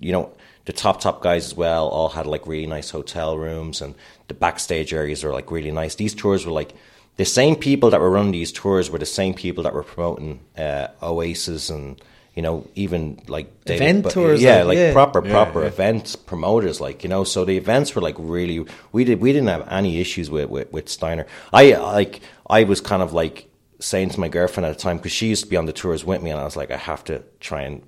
you 0.00 0.10
know 0.12 0.32
the 0.64 0.72
top 0.72 1.00
top 1.00 1.22
guys 1.22 1.46
as 1.46 1.54
well 1.56 1.88
all 1.88 2.10
had 2.10 2.26
like 2.26 2.46
really 2.46 2.66
nice 2.66 2.90
hotel 2.90 3.36
rooms, 3.38 3.80
and 3.82 3.94
the 4.28 4.34
backstage 4.34 4.92
areas 4.94 5.24
are 5.24 5.32
like 5.32 5.50
really 5.50 5.70
nice. 5.70 5.94
These 5.96 6.14
tours 6.14 6.46
were 6.46 6.52
like 6.52 6.72
the 7.16 7.24
same 7.24 7.56
people 7.56 7.90
that 7.90 8.00
were 8.00 8.10
running 8.10 8.32
these 8.32 8.52
tours 8.52 8.90
were 8.90 8.98
the 8.98 9.06
same 9.06 9.34
people 9.34 9.64
that 9.64 9.74
were 9.74 9.82
promoting 9.82 10.40
uh, 10.56 10.88
Oasis 11.02 11.68
and 11.68 12.00
you 12.34 12.40
know 12.42 12.66
even 12.74 13.20
like 13.28 13.52
Event 13.66 14.04
but- 14.04 14.12
tours, 14.12 14.40
yeah, 14.40 14.58
like, 14.58 14.66
like 14.68 14.78
yeah. 14.78 14.92
proper 14.92 15.22
Yeah, 15.24 15.32
proper 15.32 15.60
yeah. 15.62 15.66
events 15.68 16.16
promoters, 16.16 16.80
like 16.80 17.02
you 17.02 17.10
know. 17.10 17.24
So 17.24 17.44
the 17.44 17.56
events 17.56 17.94
were 17.94 18.00
like 18.02 18.16
really 18.18 18.64
we 18.92 19.04
did 19.04 19.20
we 19.20 19.32
didn't 19.32 19.48
have 19.48 19.66
any 19.70 19.98
issues 20.00 20.30
with 20.30 20.48
with, 20.48 20.72
with 20.72 20.88
Steiner. 20.88 21.26
I 21.52 21.72
like 21.74 22.20
I 22.48 22.64
was 22.64 22.80
kind 22.80 23.02
of 23.02 23.12
like 23.12 23.48
saying 23.80 24.10
to 24.10 24.20
my 24.20 24.28
girlfriend 24.28 24.64
at 24.66 24.76
the 24.76 24.80
time 24.80 24.96
because 24.98 25.12
she 25.12 25.26
used 25.26 25.44
to 25.44 25.50
be 25.50 25.56
on 25.56 25.66
the 25.66 25.72
tours 25.72 26.04
with 26.04 26.22
me, 26.22 26.30
and 26.30 26.40
I 26.40 26.44
was 26.44 26.56
like 26.56 26.70
I 26.70 26.76
have 26.76 27.02
to 27.04 27.22
try 27.40 27.62
and 27.62 27.82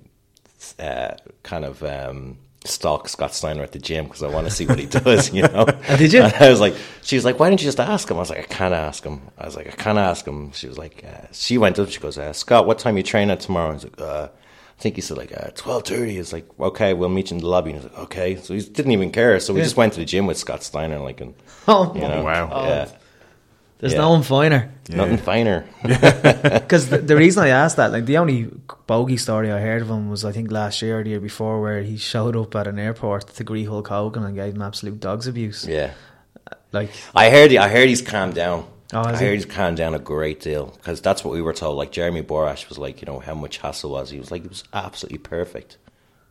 uh, 0.77 1.15
kind 1.43 1.65
of. 1.65 1.81
Um, 1.83 2.37
stalk 2.65 3.07
Scott 3.09 3.33
Steiner 3.33 3.63
at 3.63 3.71
the 3.71 3.79
gym 3.79 4.05
because 4.05 4.23
I 4.23 4.27
want 4.27 4.47
to 4.47 4.51
see 4.53 4.65
what 4.65 4.79
he 4.79 4.85
does, 4.85 5.33
you 5.33 5.43
know. 5.43 5.65
did 5.97 6.13
you? 6.13 6.21
And 6.21 6.33
I 6.33 6.49
was 6.49 6.59
like, 6.59 6.75
she 7.01 7.15
was 7.15 7.25
like, 7.25 7.39
why 7.39 7.49
didn't 7.49 7.61
you 7.61 7.65
just 7.67 7.79
ask 7.79 8.09
him? 8.09 8.17
I 8.17 8.19
was 8.21 8.29
like, 8.29 8.39
I 8.39 8.43
can't 8.43 8.73
ask 8.73 9.03
him. 9.03 9.21
I 9.37 9.45
was 9.45 9.55
like, 9.55 9.67
I 9.67 9.71
can't 9.71 9.97
ask 9.97 10.25
him. 10.25 10.51
She 10.53 10.67
was 10.67 10.77
like, 10.77 11.03
uh, 11.05 11.27
she 11.31 11.57
went 11.57 11.77
up, 11.79 11.89
she 11.89 11.99
goes, 11.99 12.17
uh, 12.17 12.33
Scott, 12.33 12.65
what 12.67 12.79
time 12.79 12.97
you 12.97 13.03
train 13.03 13.29
at 13.29 13.39
tomorrow? 13.39 13.71
I 13.71 13.73
was 13.73 13.83
like, 13.83 14.01
uh, 14.01 14.29
I 14.77 14.81
think 14.81 14.95
he 14.95 15.01
said 15.01 15.17
like 15.17 15.31
uh, 15.31 15.51
twelve 15.55 15.83
thirty. 15.85 16.17
It's 16.17 16.33
like 16.33 16.45
okay, 16.59 16.93
we'll 16.93 17.07
meet 17.07 17.31
you 17.31 17.37
in 17.37 17.41
the 17.41 17.47
lobby. 17.47 17.71
And 17.71 17.81
he's 17.81 17.89
like 17.89 17.99
okay, 18.03 18.35
so 18.35 18.53
he 18.53 18.59
didn't 18.61 18.91
even 18.91 19.09
care. 19.09 19.39
So 19.39 19.53
we 19.53 19.61
just 19.61 19.77
went 19.77 19.93
to 19.93 19.99
the 19.99 20.05
gym 20.05 20.25
with 20.27 20.37
Scott 20.37 20.63
Steiner, 20.63 20.99
like 20.99 21.21
and 21.21 21.33
Oh, 21.65 21.93
you 21.95 22.01
know, 22.01 22.21
wow. 22.23 22.49
yeah, 22.67 22.91
there's 23.79 23.93
yeah. 23.93 23.99
no 23.99 24.11
one 24.11 24.23
finer. 24.23 24.73
nothing 24.89 25.17
finer. 25.17 25.65
Because 26.65 26.89
the, 26.89 26.97
the 26.97 27.15
reason 27.15 27.43
I 27.43 27.49
asked 27.49 27.77
that, 27.77 27.91
like 27.91 28.05
the 28.05 28.17
only 28.17 28.49
bogey 28.87 29.17
story 29.17 29.51
I 29.51 29.59
heard 29.59 29.81
of 29.81 29.89
him 29.89 30.09
was 30.09 30.23
I 30.23 30.31
think 30.31 30.51
last 30.51 30.81
year 30.81 30.99
or 30.99 31.03
the 31.03 31.09
year 31.11 31.19
before, 31.19 31.61
where 31.61 31.81
he 31.81 31.97
showed 31.97 32.35
up 32.35 32.55
at 32.55 32.67
an 32.67 32.79
airport 32.79 33.27
to 33.27 33.43
greet 33.43 33.65
Hulk 33.65 33.87
Hogan 33.87 34.23
and 34.23 34.35
gave 34.35 34.55
him 34.55 34.61
absolute 34.61 34.99
dogs 34.99 35.27
abuse. 35.27 35.65
yeah. 35.67 35.93
Like, 36.71 36.91
I 37.15 37.29
heard. 37.29 37.55
I 37.55 37.69
heard 37.69 37.87
he's 37.87 38.01
calmed 38.01 38.35
down. 38.35 38.67
Oh, 38.93 39.01
I 39.01 39.11
has 39.11 39.19
heard 39.19 39.29
he? 39.29 39.35
he's 39.35 39.45
calmed 39.45 39.77
down 39.77 39.93
a 39.93 39.99
great 39.99 40.41
deal 40.41 40.73
because 40.77 41.01
that's 41.01 41.23
what 41.23 41.33
we 41.33 41.41
were 41.41 41.53
told. 41.53 41.77
Like 41.77 41.91
Jeremy 41.91 42.21
Borash 42.21 42.67
was 42.69 42.77
like, 42.77 43.01
you 43.01 43.05
know, 43.05 43.19
how 43.19 43.33
much 43.33 43.57
hassle 43.57 43.91
was 43.91 44.09
he? 44.09 44.19
was 44.19 44.29
like, 44.29 44.43
it 44.43 44.49
was 44.49 44.63
absolutely 44.73 45.19
perfect. 45.19 45.77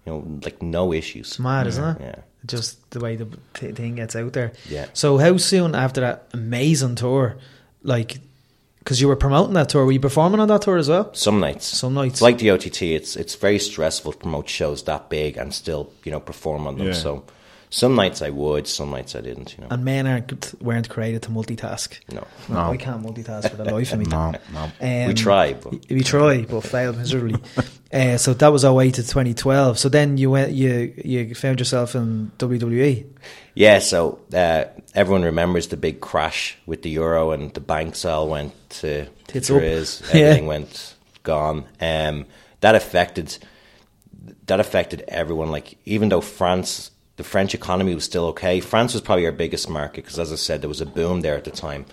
You 0.04 0.12
know, 0.12 0.38
like 0.44 0.62
no 0.62 0.92
issues. 0.92 1.28
it's 1.28 1.38
mad, 1.38 1.66
isn't 1.66 1.96
it? 1.96 2.00
Yeah. 2.00 2.22
Just 2.46 2.90
the 2.90 3.00
way 3.00 3.16
the 3.16 3.26
t- 3.54 3.72
thing 3.72 3.96
gets 3.96 4.14
out 4.14 4.32
there. 4.34 4.52
Yeah. 4.68 4.86
So, 4.92 5.18
how 5.18 5.36
soon 5.38 5.74
after 5.74 6.00
that 6.02 6.28
amazing 6.32 6.96
tour, 6.96 7.36
like, 7.82 8.18
because 8.80 9.00
you 9.00 9.08
were 9.08 9.16
promoting 9.16 9.54
that 9.54 9.70
tour, 9.70 9.86
were 9.86 9.92
you 9.92 10.00
performing 10.00 10.40
on 10.40 10.48
that 10.48 10.60
tour 10.62 10.76
as 10.76 10.88
well? 10.90 11.12
Some 11.14 11.40
nights, 11.40 11.66
Some 11.66 11.94
nights. 11.94 12.20
Like 12.20 12.36
the 12.38 12.50
OTT. 12.50 12.82
It's 12.82 13.16
it's 13.16 13.34
very 13.34 13.58
stressful 13.58 14.12
to 14.12 14.18
promote 14.18 14.48
shows 14.48 14.82
that 14.84 15.08
big 15.08 15.38
and 15.38 15.54
still 15.54 15.90
you 16.04 16.12
know 16.12 16.20
perform 16.20 16.66
on 16.66 16.76
them. 16.76 16.88
Yeah. 16.88 16.92
So 16.92 17.24
some 17.74 17.96
nights 17.96 18.22
I 18.22 18.30
would, 18.30 18.68
some 18.68 18.90
nights 18.90 19.16
I 19.16 19.20
didn't. 19.20 19.56
You 19.56 19.62
know, 19.62 19.68
And 19.72 19.84
men 19.84 20.06
aren't 20.06 20.54
weren't 20.62 20.88
created 20.88 21.22
to 21.22 21.30
multitask. 21.30 21.98
no, 22.12 22.24
No, 22.48 22.54
No. 22.54 22.70
I 22.70 22.76
can't 22.76 23.02
multitask 23.02 23.50
for 23.50 23.56
the 23.56 23.64
life 23.64 23.92
of 23.92 23.98
me. 23.98 24.04
No, 24.08 24.32
no. 24.52 24.62
Um, 24.80 25.08
we 25.08 25.14
try, 25.14 25.54
but 25.54 25.72
we 25.90 26.02
try, 26.04 26.42
but 26.42 26.60
failed 26.60 26.96
miserably. 26.98 27.34
uh, 27.92 28.16
so 28.16 28.32
that 28.34 28.52
was 28.52 28.64
08 28.64 28.94
to 28.94 29.02
2012. 29.02 29.76
So 29.76 29.88
then 29.88 30.18
you 30.18 30.30
went, 30.30 30.52
you 30.52 30.94
you 31.04 31.34
found 31.34 31.58
yourself 31.58 31.96
in. 31.96 32.30
WWE. 32.38 33.06
yeah. 33.54 33.80
So 33.80 34.20
uh, 34.32 34.66
everyone 34.94 35.22
remembers 35.24 35.66
the 35.66 35.76
big 35.76 36.00
crash 36.00 36.56
with 36.66 36.82
the 36.82 36.90
euro 36.90 37.32
and 37.32 37.52
the 37.54 37.60
banks 37.60 38.04
all 38.04 38.28
went 38.28 38.52
to 38.80 39.06
Tits 39.26 39.50
up. 39.50 39.60
Driz. 39.60 40.00
Yeah. 40.14 40.26
Everything 40.26 40.46
went 40.46 40.94
gone. 41.24 41.64
Um, 41.80 42.26
that 42.60 42.76
affected 42.76 43.36
that 44.46 44.60
affected 44.60 45.02
everyone. 45.08 45.50
Like 45.50 45.76
even 45.84 46.08
though 46.08 46.20
France, 46.20 46.92
the 47.16 47.24
French 47.24 47.54
economy 47.54 47.94
was 47.94 48.04
still 48.04 48.26
okay. 48.26 48.60
France 48.60 48.92
was 48.92 49.02
probably 49.02 49.26
our 49.26 49.32
biggest 49.32 49.68
market 49.68 50.04
because, 50.04 50.18
as 50.18 50.32
I 50.32 50.36
said, 50.36 50.62
there 50.62 50.68
was 50.68 50.80
a 50.80 50.86
boom 50.86 51.20
there 51.20 51.36
at 51.36 51.44
the 51.44 51.50
time. 51.50 51.86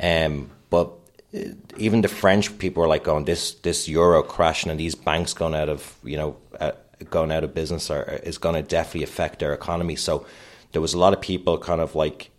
Um, 0.00 0.50
but 0.70 0.92
uh, 1.34 1.40
even 1.76 2.02
the 2.02 2.08
French 2.08 2.56
people 2.58 2.82
were 2.82 2.88
like, 2.88 3.04
"going 3.04 3.24
this 3.24 3.52
this 3.54 3.88
euro 3.88 4.22
crashing 4.22 4.70
and 4.70 4.78
these 4.78 4.94
banks 4.94 5.32
going 5.34 5.54
out 5.54 5.68
of 5.68 5.96
you 6.04 6.16
know 6.16 6.36
uh, 6.60 6.72
going 7.10 7.32
out 7.32 7.44
of 7.44 7.54
business 7.54 7.90
are, 7.90 8.04
is 8.22 8.38
going 8.38 8.54
to 8.54 8.62
definitely 8.62 9.02
affect 9.02 9.40
their 9.40 9.52
economy." 9.52 9.96
So 9.96 10.26
there 10.72 10.80
was 10.82 10.94
a 10.94 10.98
lot 10.98 11.12
of 11.12 11.20
people 11.20 11.58
kind 11.58 11.80
of 11.80 11.94
like 11.94 12.30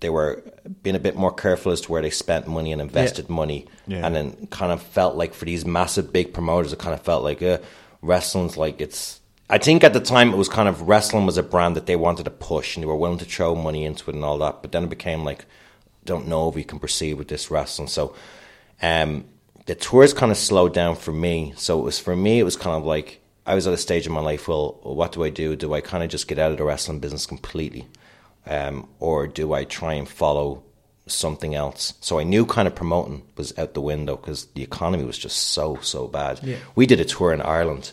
they 0.00 0.10
were 0.10 0.42
being 0.82 0.94
a 0.94 1.00
bit 1.00 1.16
more 1.16 1.32
careful 1.32 1.72
as 1.72 1.80
to 1.80 1.90
where 1.90 2.02
they 2.02 2.10
spent 2.10 2.46
money 2.46 2.70
and 2.70 2.80
invested 2.82 3.28
money, 3.30 3.66
Yeah. 3.86 4.06
and 4.06 4.14
then 4.14 4.46
kind 4.50 4.70
of 4.70 4.82
felt 4.82 5.16
like 5.16 5.32
for 5.34 5.46
these 5.46 5.64
massive 5.64 6.12
big 6.12 6.32
promoters, 6.34 6.72
it 6.72 6.78
kind 6.78 6.94
of 6.94 7.00
felt 7.02 7.24
like 7.24 7.42
uh, 7.42 7.58
wrestling's 8.02 8.56
like 8.56 8.80
it's. 8.80 9.20
I 9.48 9.58
think 9.58 9.84
at 9.84 9.92
the 9.92 10.00
time 10.00 10.32
it 10.32 10.36
was 10.36 10.48
kind 10.48 10.68
of 10.68 10.88
wrestling 10.88 11.26
was 11.26 11.38
a 11.38 11.42
brand 11.42 11.76
that 11.76 11.86
they 11.86 11.96
wanted 11.96 12.24
to 12.24 12.30
push 12.30 12.76
and 12.76 12.82
they 12.82 12.86
were 12.86 12.96
willing 12.96 13.18
to 13.18 13.24
throw 13.24 13.54
money 13.54 13.84
into 13.84 14.10
it 14.10 14.14
and 14.14 14.24
all 14.24 14.38
that. 14.38 14.62
But 14.62 14.72
then 14.72 14.84
it 14.84 14.90
became 14.90 15.24
like, 15.24 15.44
don't 16.04 16.26
know 16.26 16.48
if 16.48 16.54
we 16.54 16.64
can 16.64 16.78
proceed 16.80 17.14
with 17.14 17.28
this 17.28 17.50
wrestling. 17.50 17.88
So, 17.88 18.14
um, 18.82 19.24
the 19.66 19.74
tours 19.74 20.14
kind 20.14 20.32
of 20.32 20.38
slowed 20.38 20.72
down 20.72 20.96
for 20.96 21.12
me. 21.12 21.52
So 21.56 21.78
it 21.80 21.82
was 21.82 21.98
for 21.98 22.16
me, 22.16 22.38
it 22.40 22.44
was 22.44 22.56
kind 22.56 22.76
of 22.76 22.84
like 22.84 23.20
I 23.44 23.54
was 23.54 23.66
at 23.66 23.74
a 23.74 23.78
stage 23.78 24.06
in 24.06 24.12
my 24.12 24.20
life. 24.20 24.48
Well, 24.48 24.78
what 24.82 25.12
do 25.12 25.22
I 25.24 25.30
do? 25.30 25.54
Do 25.54 25.74
I 25.74 25.80
kind 25.80 26.02
of 26.02 26.10
just 26.10 26.28
get 26.28 26.38
out 26.38 26.52
of 26.52 26.58
the 26.58 26.64
wrestling 26.64 27.00
business 27.00 27.26
completely, 27.26 27.86
um, 28.46 28.88
or 28.98 29.26
do 29.26 29.52
I 29.52 29.64
try 29.64 29.94
and 29.94 30.08
follow 30.08 30.62
something 31.06 31.54
else? 31.54 31.94
So 32.00 32.18
I 32.18 32.24
knew 32.24 32.46
kind 32.46 32.66
of 32.66 32.74
promoting 32.74 33.22
was 33.36 33.56
out 33.58 33.74
the 33.74 33.80
window 33.80 34.16
because 34.16 34.46
the 34.46 34.62
economy 34.62 35.04
was 35.04 35.18
just 35.18 35.50
so 35.50 35.78
so 35.82 36.08
bad. 36.08 36.40
Yeah. 36.42 36.56
We 36.74 36.86
did 36.86 37.00
a 37.00 37.04
tour 37.04 37.32
in 37.32 37.40
Ireland, 37.40 37.92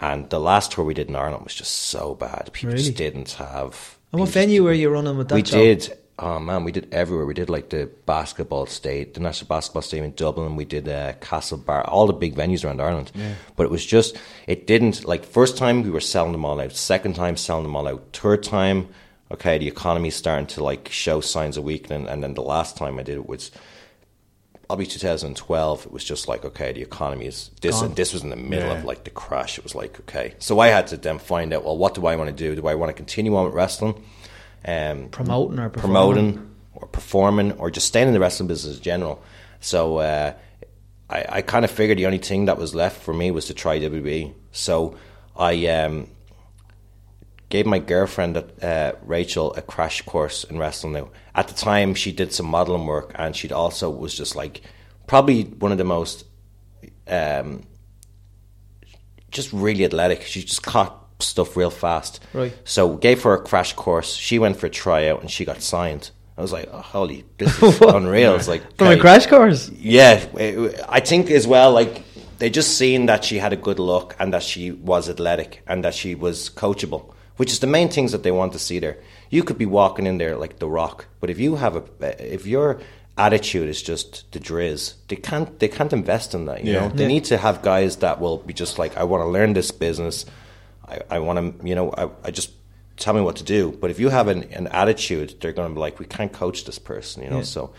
and 0.00 0.28
the 0.30 0.40
last 0.40 0.72
tour 0.72 0.84
we 0.84 0.94
did 0.94 1.08
in 1.08 1.16
Ireland 1.16 1.44
was 1.44 1.54
just 1.54 1.72
so 1.72 2.14
bad. 2.14 2.50
People 2.52 2.70
Really? 2.72 2.82
just 2.84 2.96
didn't 2.96 3.32
have. 3.32 3.98
And 4.12 4.20
what 4.20 4.30
venue 4.30 4.64
were 4.64 4.72
you 4.72 4.88
running 4.90 5.16
with 5.16 5.28
that? 5.28 5.34
we 5.34 5.44
show? 5.44 5.56
did. 5.56 5.96
Oh 6.18 6.38
man, 6.38 6.64
we 6.64 6.72
did 6.72 6.88
everywhere. 6.94 7.26
We 7.26 7.34
did 7.34 7.50
like 7.50 7.68
the 7.68 7.90
basketball 8.06 8.64
state, 8.64 9.12
the 9.12 9.20
National 9.20 9.48
Basketball 9.48 9.82
Stadium 9.82 10.06
in 10.06 10.14
Dublin. 10.14 10.56
We 10.56 10.64
did 10.64 10.88
uh, 10.88 11.12
Castlebar, 11.20 11.84
all 11.86 12.06
the 12.06 12.14
big 12.14 12.34
venues 12.34 12.64
around 12.64 12.80
Ireland. 12.80 13.12
But 13.54 13.64
it 13.64 13.70
was 13.70 13.84
just, 13.84 14.16
it 14.46 14.66
didn't 14.66 15.04
like 15.04 15.26
first 15.26 15.58
time 15.58 15.82
we 15.82 15.90
were 15.90 16.00
selling 16.00 16.32
them 16.32 16.46
all 16.46 16.58
out. 16.58 16.72
Second 16.72 17.16
time 17.16 17.36
selling 17.36 17.64
them 17.64 17.76
all 17.76 17.86
out. 17.86 18.02
Third 18.14 18.42
time, 18.42 18.88
okay, 19.30 19.58
the 19.58 19.68
economy's 19.68 20.16
starting 20.16 20.46
to 20.46 20.64
like 20.64 20.88
show 20.90 21.20
signs 21.20 21.58
of 21.58 21.64
weakening. 21.64 22.08
And 22.08 22.22
then 22.22 22.32
the 22.32 22.40
last 22.42 22.78
time 22.78 22.98
I 22.98 23.02
did 23.02 23.16
it 23.16 23.28
was 23.28 23.50
probably 24.66 24.86
2012. 24.86 25.86
It 25.86 25.92
was 25.92 26.04
just 26.04 26.28
like 26.28 26.44
okay, 26.44 26.72
the 26.72 26.82
economy 26.82 27.26
is 27.26 27.50
this. 27.60 27.80
Gone. 27.80 27.94
This 27.94 28.12
was 28.12 28.22
in 28.22 28.30
the 28.30 28.36
middle 28.36 28.68
Yeah. 28.70 28.78
of 28.78 28.84
like 28.84 29.04
the 29.04 29.10
crash. 29.10 29.58
It 29.58 29.64
was 29.64 29.74
like 29.74 29.98
okay, 30.00 30.34
so 30.38 30.58
I 30.58 30.68
had 30.68 30.86
to 30.88 30.96
then 30.96 31.18
find 31.18 31.52
out. 31.52 31.64
Well, 31.64 31.76
what 31.78 31.94
do 31.94 32.06
I 32.06 32.16
want 32.16 32.28
to 32.28 32.34
do? 32.36 32.54
Do 32.60 32.66
I 32.66 32.74
want 32.74 32.90
to 32.90 32.94
continue 32.94 33.34
on 33.36 33.44
with 33.46 33.54
wrestling? 33.54 34.02
Um, 34.64 35.08
Promoting 35.10 35.58
or 35.60 35.68
performing? 35.70 35.80
promoting 35.94 36.50
or 36.74 36.86
performing 36.88 37.52
or 37.52 37.70
just 37.70 37.86
staying 37.86 38.08
in 38.08 38.14
the 38.14 38.20
wrestling 38.20 38.48
business 38.48 38.76
in 38.78 38.82
general. 38.82 39.22
So 39.60 39.98
uh, 39.98 40.34
I, 41.08 41.24
I 41.28 41.42
kind 41.42 41.64
of 41.64 41.70
figured 41.70 41.98
the 41.98 42.06
only 42.06 42.18
thing 42.18 42.46
that 42.46 42.58
was 42.58 42.74
left 42.74 43.00
for 43.02 43.14
me 43.14 43.30
was 43.30 43.46
to 43.46 43.54
try 43.54 43.78
WWE. 43.78 44.34
So 44.52 44.96
I 45.36 45.66
um, 45.68 46.08
gave 47.48 47.66
my 47.66 47.78
girlfriend 47.78 48.36
uh, 48.62 48.92
Rachel 49.04 49.54
a 49.54 49.62
crash 49.62 50.02
course 50.02 50.44
in 50.44 50.58
wrestling. 50.58 50.92
Now 50.94 51.10
at 51.34 51.48
the 51.48 51.54
time, 51.54 51.94
she 51.94 52.12
did 52.12 52.32
some 52.32 52.46
modeling 52.46 52.86
work, 52.86 53.12
and 53.14 53.34
she'd 53.36 53.52
also 53.52 53.90
was 53.90 54.14
just 54.14 54.34
like 54.36 54.62
probably 55.06 55.44
one 55.44 55.72
of 55.72 55.78
the 55.78 55.84
most 55.84 56.24
um, 57.08 57.64
just 59.30 59.52
really 59.52 59.84
athletic. 59.84 60.22
She 60.22 60.42
just 60.42 60.62
caught 60.62 61.02
stuff 61.20 61.56
real 61.56 61.70
fast. 61.70 62.22
Right. 62.32 62.54
So 62.64 62.96
gave 62.96 63.22
her 63.22 63.34
a 63.34 63.40
crash 63.42 63.72
course. 63.74 64.14
She 64.14 64.38
went 64.38 64.56
for 64.58 64.66
a 64.66 64.70
tryout 64.70 65.20
and 65.20 65.30
she 65.30 65.44
got 65.44 65.62
signed. 65.62 66.10
I 66.38 66.42
was 66.42 66.52
like, 66.52 66.68
oh, 66.70 66.80
holy, 66.80 67.24
this 67.38 67.62
is 67.62 67.80
unreal. 67.80 68.34
It's 68.34 68.48
like 68.48 68.76
From 68.76 68.88
a 68.88 68.98
crash 68.98 69.26
course? 69.26 69.70
Yeah, 69.70 70.22
it- 70.38 70.80
I 70.88 71.00
think 71.00 71.30
as 71.30 71.46
well, 71.46 71.72
like 71.72 72.02
they 72.38 72.50
just 72.50 72.76
seen 72.76 73.06
that 73.06 73.24
she 73.24 73.38
had 73.38 73.54
a 73.54 73.56
good 73.56 73.78
look 73.78 74.14
and 74.18 74.34
that 74.34 74.42
she 74.42 74.70
was 74.70 75.08
athletic 75.08 75.62
and 75.66 75.82
that 75.84 75.94
she 75.94 76.14
was 76.14 76.50
coachable, 76.50 77.14
which 77.36 77.50
is 77.52 77.60
the 77.60 77.66
main 77.66 77.88
things 77.88 78.12
that 78.12 78.22
they 78.22 78.30
want 78.32 78.52
to 78.52 78.58
see 78.58 78.78
there. 78.78 78.96
You 79.30 79.42
could 79.42 79.58
be 79.58 79.66
walking 79.66 80.06
in 80.06 80.18
there 80.18 80.36
like 80.36 80.58
the 80.58 80.68
Rock, 80.68 81.06
but 81.20 81.30
if 81.30 81.38
you 81.38 81.56
have 81.56 81.76
a, 81.76 82.34
if 82.34 82.46
your 82.46 82.80
attitude 83.18 83.68
is 83.68 83.82
just 83.82 84.30
the 84.32 84.38
drizz, 84.38 84.94
they 85.08 85.16
can't 85.16 85.58
they 85.58 85.68
can't 85.68 85.92
invest 85.92 86.34
in 86.34 86.44
that. 86.46 86.64
You 86.64 86.72
Yeah. 86.72 86.80
know, 86.80 86.88
they 86.94 87.04
Yeah. 87.04 87.08
need 87.08 87.24
to 87.26 87.36
have 87.38 87.62
guys 87.62 87.96
that 87.96 88.20
will 88.20 88.38
be 88.38 88.52
just 88.52 88.78
like, 88.78 88.96
I 88.96 89.04
want 89.04 89.22
to 89.22 89.26
learn 89.28 89.54
this 89.54 89.70
business. 89.70 90.26
I, 90.86 91.00
I 91.10 91.18
want 91.18 91.60
to, 91.60 91.66
you 91.68 91.74
know, 91.74 91.90
I, 91.96 92.08
I 92.28 92.30
just 92.30 92.50
tell 92.96 93.14
me 93.14 93.20
what 93.20 93.36
to 93.36 93.44
do. 93.44 93.72
But 93.80 93.90
if 93.90 93.98
you 93.98 94.08
have 94.10 94.28
an, 94.28 94.44
an 94.52 94.66
attitude, 94.68 95.34
they're 95.40 95.52
going 95.52 95.68
to 95.68 95.74
be 95.74 95.80
like, 95.80 95.98
we 95.98 96.06
can't 96.06 96.32
coach 96.32 96.64
this 96.64 96.78
person, 96.78 97.22
you 97.24 97.30
know. 97.30 97.38
Yeah. 97.38 97.42
So 97.44 97.72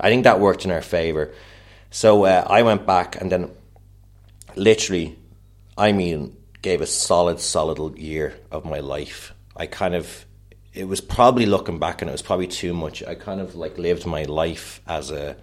I 0.00 0.08
think 0.10 0.24
that 0.24 0.40
worked 0.40 0.64
in 0.64 0.70
our 0.70 0.82
favor. 0.82 1.32
So 1.90 2.24
uh, 2.24 2.44
I 2.48 2.62
went 2.62 2.84
back 2.86 3.20
and 3.20 3.30
then 3.30 3.50
literally, 4.56 5.16
I 5.76 5.92
mean, 5.92 6.36
gave 6.62 6.80
a 6.80 6.86
solid, 6.86 7.40
solid 7.40 7.98
year 7.98 8.34
of 8.50 8.64
my 8.64 8.80
life. 8.80 9.32
I 9.56 9.66
kind 9.66 9.94
of, 9.94 10.26
it 10.74 10.84
was 10.88 11.00
probably 11.00 11.46
looking 11.46 11.78
back 11.78 12.02
and 12.02 12.08
it 12.08 12.12
was 12.12 12.22
probably 12.22 12.46
too 12.46 12.74
much. 12.74 13.02
I 13.02 13.14
kind 13.14 13.40
of 13.40 13.54
like 13.54 13.78
lived 13.78 14.06
my 14.06 14.24
life 14.24 14.80
as 14.86 15.10
a 15.10 15.36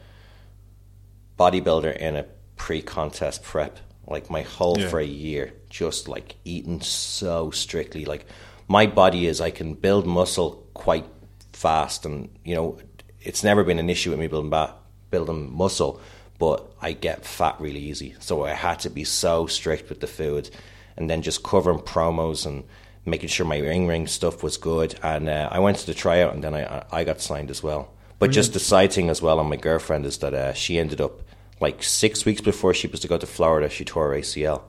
bodybuilder 1.38 1.95
in 1.97 2.15
a 2.15 2.25
pre-contest 2.56 3.43
prep, 3.43 3.80
like 4.08 4.30
my 4.30 4.41
whole 4.41 4.80
Yeah. 4.80 4.88
for 4.89 4.99
a 4.99 5.06
year, 5.06 5.54
just 5.69 6.08
like 6.08 6.36
eating 6.45 6.82
so 6.82 7.51
strictly. 7.51 8.06
Like 8.06 8.25
my 8.67 8.86
body 8.86 9.28
is, 9.28 9.41
I 9.41 9.51
can 9.51 9.73
build 9.73 10.06
muscle 10.06 10.67
quite 10.73 11.06
fast, 11.54 12.06
and 12.06 12.30
you 12.43 12.56
know, 12.56 12.78
it's 13.21 13.43
never 13.43 13.63
been 13.63 13.80
an 13.80 13.89
issue 13.89 14.12
with 14.12 14.19
me 14.19 14.28
building 14.28 14.49
ba- 14.49 14.75
building 15.10 15.51
muscle, 15.56 15.99
but 16.39 16.71
I 16.82 16.93
get 16.93 17.25
fat 17.25 17.56
really 17.60 17.80
easy. 17.80 18.15
So 18.19 18.45
I 18.45 18.51
had 18.54 18.80
to 18.80 18.89
be 18.89 19.04
so 19.04 19.47
strict 19.47 19.89
with 19.89 19.99
the 19.99 20.08
food, 20.08 20.49
and 20.98 21.10
then 21.10 21.22
just 21.22 21.44
covering 21.44 21.80
promos 21.80 22.46
and 22.46 22.64
making 23.06 23.30
sure 23.30 23.46
my 23.46 23.60
ring 23.60 23.88
ring 23.88 24.08
stuff 24.08 24.44
was 24.44 24.58
good. 24.58 24.98
And 25.04 25.30
uh, 25.30 25.50
I 25.52 25.60
went 25.60 25.78
to 25.78 25.86
the 25.86 25.94
tryout, 25.94 26.34
and 26.34 26.44
then 26.44 26.54
I 26.54 26.86
I 26.92 27.04
got 27.04 27.22
signed 27.22 27.50
as 27.50 27.62
well. 27.64 27.92
But 28.18 28.32
just 28.32 28.54
the 28.54 28.60
side 28.60 28.94
thing 28.94 29.10
as 29.10 29.22
well 29.22 29.40
on 29.40 29.50
my 29.50 29.58
girlfriend 29.58 30.06
is 30.06 30.20
that 30.20 30.34
uh, 30.34 30.54
she 30.54 30.80
ended 30.80 31.02
up 31.02 31.22
like 31.60 31.84
six 31.84 32.26
weeks 32.26 32.42
before 32.42 32.74
she 32.74 32.88
was 32.88 33.00
to 33.02 33.08
go 33.08 33.18
to 33.18 33.28
Florida, 33.28 33.70
she 33.70 33.86
tore 33.86 34.10
her 34.14 34.20
ACL. 34.20 34.64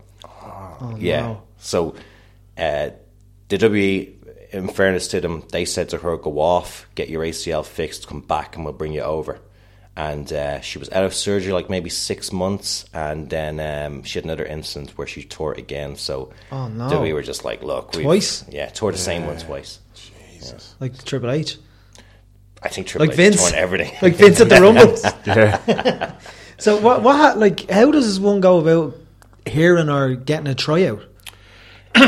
yeah. 0.99 1.21
no. 1.21 1.43
So 1.59 1.95
uh, 2.57 2.91
the 3.49 3.59
WWE, 3.59 4.53
in 4.53 4.69
fairness 4.69 5.09
to 5.09 5.21
them, 5.21 5.45
they 5.53 5.65
said 5.65 5.89
to 5.91 5.99
her, 5.99 6.17
"Go 6.17 6.39
off, 6.39 6.87
get 6.95 7.09
your 7.09 7.23
ACL 7.23 7.65
fixed, 7.65 8.07
come 8.07 8.21
back, 8.21 8.57
and 8.57 8.65
we'll 8.65 8.75
bring 8.75 8.93
you 8.93 9.03
over." 9.03 9.41
And 9.97 10.31
uh, 10.33 10.61
she 10.61 10.79
was 10.79 10.91
out 10.93 11.05
of 11.05 11.15
surgery 11.15 11.53
like 11.53 11.71
maybe 11.71 11.89
six 11.91 12.31
months, 12.33 12.85
and 12.93 13.31
then 13.31 13.59
um, 13.61 14.03
she 14.03 14.19
had 14.19 14.25
another 14.25 14.45
incident 14.45 14.91
where 14.99 15.07
she 15.07 15.23
tore 15.25 15.53
it 15.55 15.59
again. 15.59 15.97
So 15.97 16.33
Oh, 16.53 16.69
no. 16.69 17.01
we 17.01 17.13
were 17.15 17.23
just 17.23 17.45
like, 17.45 17.63
look, 17.63 17.93
Twice? 17.93 18.45
yeah, 18.51 18.69
tore 18.69 18.93
the 18.93 18.99
same 18.99 19.27
one 19.27 19.39
twice. 19.39 19.81
Jesus, 19.95 20.75
Like 20.81 21.03
Triple 21.05 21.31
H. 21.31 21.57
I 22.63 22.69
think 22.69 22.87
Triple 22.87 23.07
Like 23.07 23.13
H 23.15 23.17
Vince. 23.17 23.41
torn 23.41 23.55
everything. 23.55 23.93
Like 24.03 24.15
Vince 24.17 24.41
at 24.41 24.49
the 24.49 24.61
Rumble. 24.61 24.97
Yeah. 25.27 26.13
so 26.59 26.77
what? 26.81 27.03
What? 27.03 27.39
Like, 27.39 27.71
how 27.71 27.91
does 27.91 28.21
one 28.21 28.41
go 28.41 28.59
about 28.59 28.97
hearing 29.47 29.89
or 29.89 30.15
getting 30.15 30.47
a 30.47 30.55
tryout? 30.55 31.03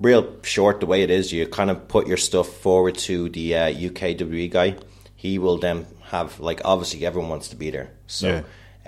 real 0.00 0.34
short 0.42 0.80
the 0.80 0.86
way 0.86 1.02
it 1.02 1.10
is 1.10 1.32
you 1.32 1.46
kind 1.46 1.70
of 1.70 1.86
put 1.86 2.06
your 2.08 2.16
stuff 2.16 2.48
forward 2.48 2.96
to 2.96 3.28
the 3.28 3.54
uh, 3.54 3.68
UKWE 3.72 4.50
guy 4.50 4.74
he 5.14 5.38
will 5.38 5.58
then 5.58 5.86
have 6.12 6.38
like 6.38 6.60
obviously 6.64 7.04
everyone 7.04 7.30
wants 7.30 7.48
to 7.48 7.56
be 7.56 7.70
there. 7.70 7.90
So 8.06 8.28
Yeah. 8.28 8.42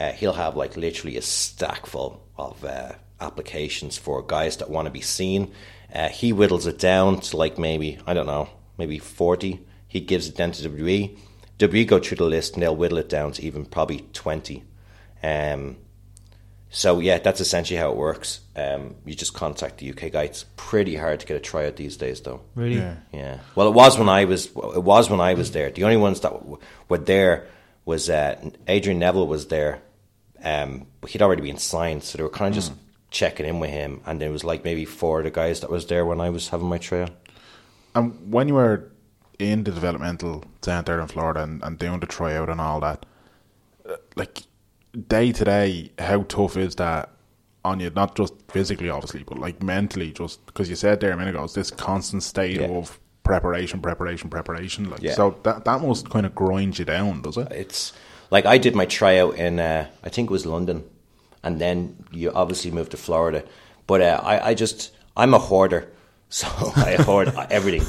uh, 0.09 0.13
he'll 0.13 0.35
have 0.45 0.57
like 0.57 0.77
literally 0.77 1.17
a 1.17 1.23
stack 1.23 1.87
full 1.87 2.23
of 2.37 2.65
uh, 2.65 2.93
applications 3.21 3.99
for 3.99 4.23
guys 4.23 4.59
that 4.59 4.71
want 4.71 4.87
to 4.87 4.91
be 4.93 5.01
seen. 5.01 5.51
Uh, 5.93 6.09
he 6.09 6.31
whittles 6.31 6.67
it 6.67 6.79
down 6.79 7.21
to 7.21 7.37
like 7.37 7.59
maybe 7.59 7.99
I 8.07 8.15
don't 8.15 8.27
know 8.27 8.49
maybe 8.79 8.99
40 8.99 9.61
he 9.89 10.01
gives 10.01 10.27
it 10.29 10.37
down 10.37 10.51
to 10.53 10.69
WWE 10.69 11.17
WWE 11.61 11.87
go 11.87 11.99
through 12.01 12.17
the 12.17 12.25
list 12.25 12.55
and 12.55 12.63
they'll 12.63 12.75
whittle 12.77 12.99
it 12.99 13.09
down 13.09 13.31
to 13.33 13.43
even 13.43 13.65
probably 13.65 14.01
20 14.13 14.65
um, 15.23 15.77
so 16.75 16.99
yeah, 16.99 17.19
that's 17.19 17.41
essentially 17.41 17.79
how 17.79 17.93
it 17.93 17.97
works. 17.97 18.41
Um, 18.57 18.97
you 19.07 19.15
just 19.15 19.33
contact 19.33 19.79
the 19.79 19.91
UK 19.91 20.11
guy. 20.11 20.25
It's 20.25 20.45
pretty 20.57 20.97
hard 20.97 21.21
to 21.21 21.27
get 21.27 21.37
a 21.37 21.41
tryout 21.41 21.77
these 21.77 21.97
days, 21.97 22.21
though. 22.21 22.41
Really? 22.57 22.79
Yeah. 22.79 22.97
Yeah. 23.13 23.39
Well, 23.55 23.69
it 23.69 23.75
was 23.75 23.97
when 23.97 24.09
I 24.09 24.25
was. 24.25 24.47
It 24.47 24.83
was 24.83 25.09
when 25.09 25.21
I 25.21 25.35
was 25.35 25.53
there. 25.53 25.71
The 25.71 25.85
only 25.85 25.97
ones 25.97 26.21
that 26.23 26.33
w- 26.33 26.59
were 26.89 26.99
there 26.99 27.47
was 27.85 28.11
uh, 28.11 28.51
Adrian 28.67 28.99
Neville 28.99 29.29
was 29.29 29.47
there, 29.47 29.83
um, 30.43 30.89
but 31.01 31.11
he'd 31.11 31.23
already 31.23 31.43
been 31.43 31.59
signed, 31.59 32.03
so 32.03 32.19
they 32.19 32.25
were 32.25 32.29
kind 32.29 32.49
of 32.49 32.55
just 32.57 32.73
checking 33.13 33.47
in 33.47 33.61
with 33.61 33.71
him. 33.71 34.01
And 34.05 34.21
there 34.21 34.33
was 34.33 34.43
like 34.43 34.65
maybe 34.65 34.85
four 34.85 35.21
of 35.21 35.25
the 35.27 35.31
guys 35.31 35.61
that 35.61 35.71
was 35.71 35.87
there 35.87 36.05
when 36.05 36.21
I 36.21 36.31
was 36.31 36.49
having 36.49 36.69
my 36.69 36.79
tryout. 36.79 37.13
And 37.95 38.33
when 38.33 38.49
you 38.49 38.55
were 38.55 38.91
in 39.39 39.63
the 39.63 39.71
developmental 39.71 40.43
centre 40.61 41.01
in 41.01 41.07
Florida 41.07 41.45
and, 41.45 41.63
and 41.63 41.79
doing 41.79 42.01
the 42.01 42.07
tryout 42.07 42.49
and 42.49 42.61
all 42.61 42.81
that, 42.81 43.07
uh, 43.89 43.95
like 44.17 44.43
day 45.09 45.33
to 45.33 45.45
day, 45.45 45.91
how 45.99 46.23
tough 46.23 46.57
is 46.57 46.75
that 46.77 47.11
on 47.65 47.81
you? 47.81 47.91
Not 47.91 48.15
just 48.17 48.35
physically, 48.49 48.89
obviously, 48.91 49.23
but 49.25 49.39
like 49.39 49.63
mentally, 49.63 50.13
just 50.13 50.45
because 50.47 50.69
you 50.71 50.77
said 50.77 51.01
there 51.01 51.13
a 51.13 51.17
minute 51.17 51.35
ago, 51.35 51.45
it's 51.45 51.55
this 51.55 51.71
constant 51.71 52.23
state 52.23 52.61
Yeah. 52.61 52.69
of 52.69 52.99
preparation, 53.23 53.81
preparation, 53.81 54.29
preparation. 54.31 54.91
Like 54.91 55.03
Yeah. 55.03 55.15
so, 55.15 55.37
that 55.45 55.65
that 55.65 55.81
must 55.83 56.11
kind 56.11 56.27
of 56.27 56.35
grind 56.35 56.79
you 56.79 56.85
down, 56.85 57.23
does 57.23 57.37
it? 57.37 57.51
It's 57.51 57.93
like 58.31 58.47
I 58.47 58.59
did 58.59 58.75
my 58.75 58.85
tryout 58.87 59.37
in 59.37 59.59
uh, 59.59 59.87
I 60.03 60.09
think 60.09 60.31
it 60.31 60.33
was 60.33 60.47
London, 60.47 60.85
and 61.43 61.61
then 61.61 62.05
you 62.13 62.31
obviously 62.33 62.71
moved 62.71 62.91
to 62.93 62.97
Florida. 62.97 63.45
But 63.87 64.01
uh, 64.01 64.21
I, 64.23 64.51
I 64.51 64.55
just 64.55 64.93
I'm 65.17 65.35
a 65.35 65.39
hoarder, 65.39 65.89
so 66.29 66.47
I 66.77 66.97
hoard 67.01 67.33
everything. 67.51 67.87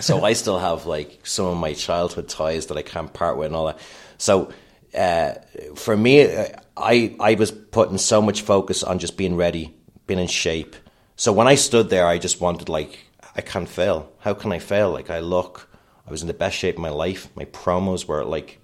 So 0.00 0.24
I 0.24 0.32
still 0.32 0.58
have 0.58 0.86
like 0.86 1.20
some 1.24 1.46
of 1.46 1.56
my 1.56 1.72
childhood 1.72 2.28
toys 2.28 2.66
that 2.66 2.76
I 2.76 2.82
can't 2.82 3.12
part 3.12 3.36
with 3.36 3.46
and 3.46 3.54
all 3.56 3.66
that. 3.66 3.78
So 4.18 4.52
uh, 4.94 5.34
for 5.74 5.96
me, 5.96 6.22
uh, 6.22 6.46
I 6.76 7.14
I 7.20 7.34
was 7.34 7.50
putting 7.50 7.98
so 7.98 8.20
much 8.22 8.42
focus 8.42 8.82
on 8.82 8.98
just 8.98 9.16
being 9.16 9.36
ready, 9.36 9.74
being 10.06 10.20
in 10.20 10.26
shape. 10.28 10.76
So 11.16 11.32
when 11.32 11.46
I 11.46 11.54
stood 11.56 11.90
there, 11.90 12.06
I 12.06 12.18
just 12.18 12.40
wanted 12.40 12.68
like 12.68 12.98
I 13.36 13.40
can't 13.40 13.68
fail. 13.68 14.12
How 14.20 14.34
can 14.34 14.52
I 14.52 14.58
fail? 14.58 14.90
Like 14.90 15.10
I 15.10 15.20
look, 15.20 15.68
I 16.06 16.10
was 16.10 16.22
in 16.22 16.28
the 16.28 16.34
best 16.34 16.56
shape 16.56 16.76
of 16.76 16.80
my 16.82 16.90
life. 16.90 17.28
My 17.34 17.44
promos 17.46 18.06
were 18.06 18.24
like 18.24 18.60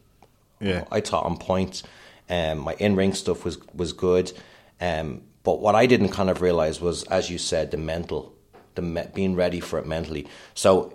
Yeah. 0.61 0.85
I 0.91 1.01
taught 1.01 1.25
on 1.25 1.37
point. 1.37 1.83
Um, 2.29 2.59
my 2.59 2.75
in 2.79 2.97
ring 2.97 3.15
stuff 3.15 3.45
was 3.45 3.59
was 3.75 3.93
good, 3.93 4.33
um, 4.81 5.23
but 5.43 5.61
what 5.61 5.75
I 5.75 5.87
didn't 5.87 6.11
kind 6.11 6.31
of 6.31 6.43
realize 6.43 6.81
was, 6.81 7.03
as 7.05 7.29
you 7.29 7.39
said, 7.39 7.71
the 7.71 7.77
mental, 7.77 8.33
the 8.77 8.83
me- 8.83 9.09
being 9.15 9.35
ready 9.35 9.61
for 9.61 9.79
it 9.81 9.87
mentally. 9.87 10.27
So 10.55 10.93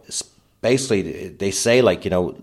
basically, 0.65 1.29
they 1.29 1.51
say 1.51 1.83
like 1.83 2.05
you 2.05 2.09
know, 2.09 2.35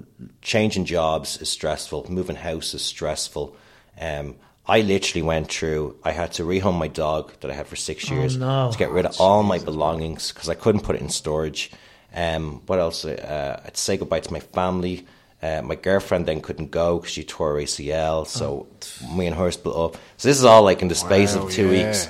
changing 0.42 0.84
jobs 0.84 1.38
is 1.38 1.48
stressful, 1.48 2.06
moving 2.08 2.36
house 2.36 2.72
is 2.72 2.82
stressful. 2.82 3.56
Um, 4.00 4.36
I 4.64 4.82
literally 4.82 5.22
went 5.22 5.50
through. 5.50 5.96
I 6.04 6.12
had 6.12 6.30
to 6.34 6.44
rehome 6.44 6.78
my 6.78 6.86
dog 6.86 7.32
that 7.40 7.50
I 7.50 7.54
had 7.54 7.66
for 7.66 7.74
six 7.74 8.08
years 8.08 8.36
no. 8.36 8.70
to 8.70 8.78
get 8.78 8.90
rid 8.92 9.06
of 9.06 9.20
all 9.20 9.42
my 9.42 9.58
belongings 9.58 10.30
because 10.30 10.48
I 10.48 10.54
couldn't 10.54 10.82
put 10.82 10.94
it 10.94 11.02
in 11.02 11.08
storage. 11.08 11.72
Um, 12.14 12.62
what 12.66 12.78
else? 12.78 13.04
Uh, 13.04 13.58
I 13.60 13.64
had 13.64 13.74
to 13.74 13.80
say 13.80 13.96
goodbye 13.96 14.20
to 14.20 14.32
my 14.32 14.40
family. 14.40 15.04
Uh, 15.42 15.62
my 15.62 15.74
girlfriend 15.74 16.26
then 16.26 16.40
couldn't 16.40 16.70
go 16.70 16.98
because 17.00 17.12
she 17.12 17.24
tore 17.24 17.54
her 17.54 17.62
ACL, 17.62 18.24
so 18.24 18.68
me 19.16 19.26
and 19.26 19.34
her 19.34 19.50
split 19.50 19.74
up. 19.74 19.96
So 20.16 20.28
this 20.28 20.38
is 20.38 20.44
all 20.44 20.62
like 20.62 20.80
in 20.82 20.86
the 20.86 20.94
space 20.94 21.34
Wow, 21.34 21.46
of 21.46 21.50
two 21.50 21.72
yeah. 21.72 21.86
weeks. 21.86 22.08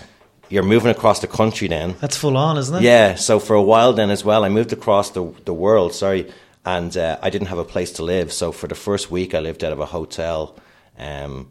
You're 0.53 0.63
moving 0.63 0.91
across 0.91 1.21
the 1.21 1.27
country 1.27 1.67
then. 1.67 1.97
That's 1.99 2.19
full 2.19 2.37
on, 2.37 2.59
isn't 2.59 2.77
it? 2.77 2.83
Yeah, 2.83 3.15
so 3.15 3.39
for 3.39 3.57
a 3.57 3.63
while 3.63 3.95
then 3.95 4.11
as 4.11 4.23
well, 4.23 4.45
I 4.45 4.51
moved 4.51 4.73
across 4.75 5.11
the 5.11 5.33
the 5.47 5.55
world. 5.55 5.95
Sorry, 5.95 6.31
and 6.63 6.95
uh, 6.95 7.19
I 7.23 7.31
didn't 7.31 7.49
have 7.49 7.57
a 7.57 7.65
place 7.65 7.93
to 7.93 8.03
live. 8.03 8.31
So 8.35 8.53
for 8.53 8.69
the 8.69 8.75
first 8.75 9.11
week, 9.11 9.35
I 9.35 9.39
lived 9.39 9.65
out 9.65 9.73
of 9.73 9.81
a 9.81 9.87
hotel, 9.87 10.59
um, 10.99 11.49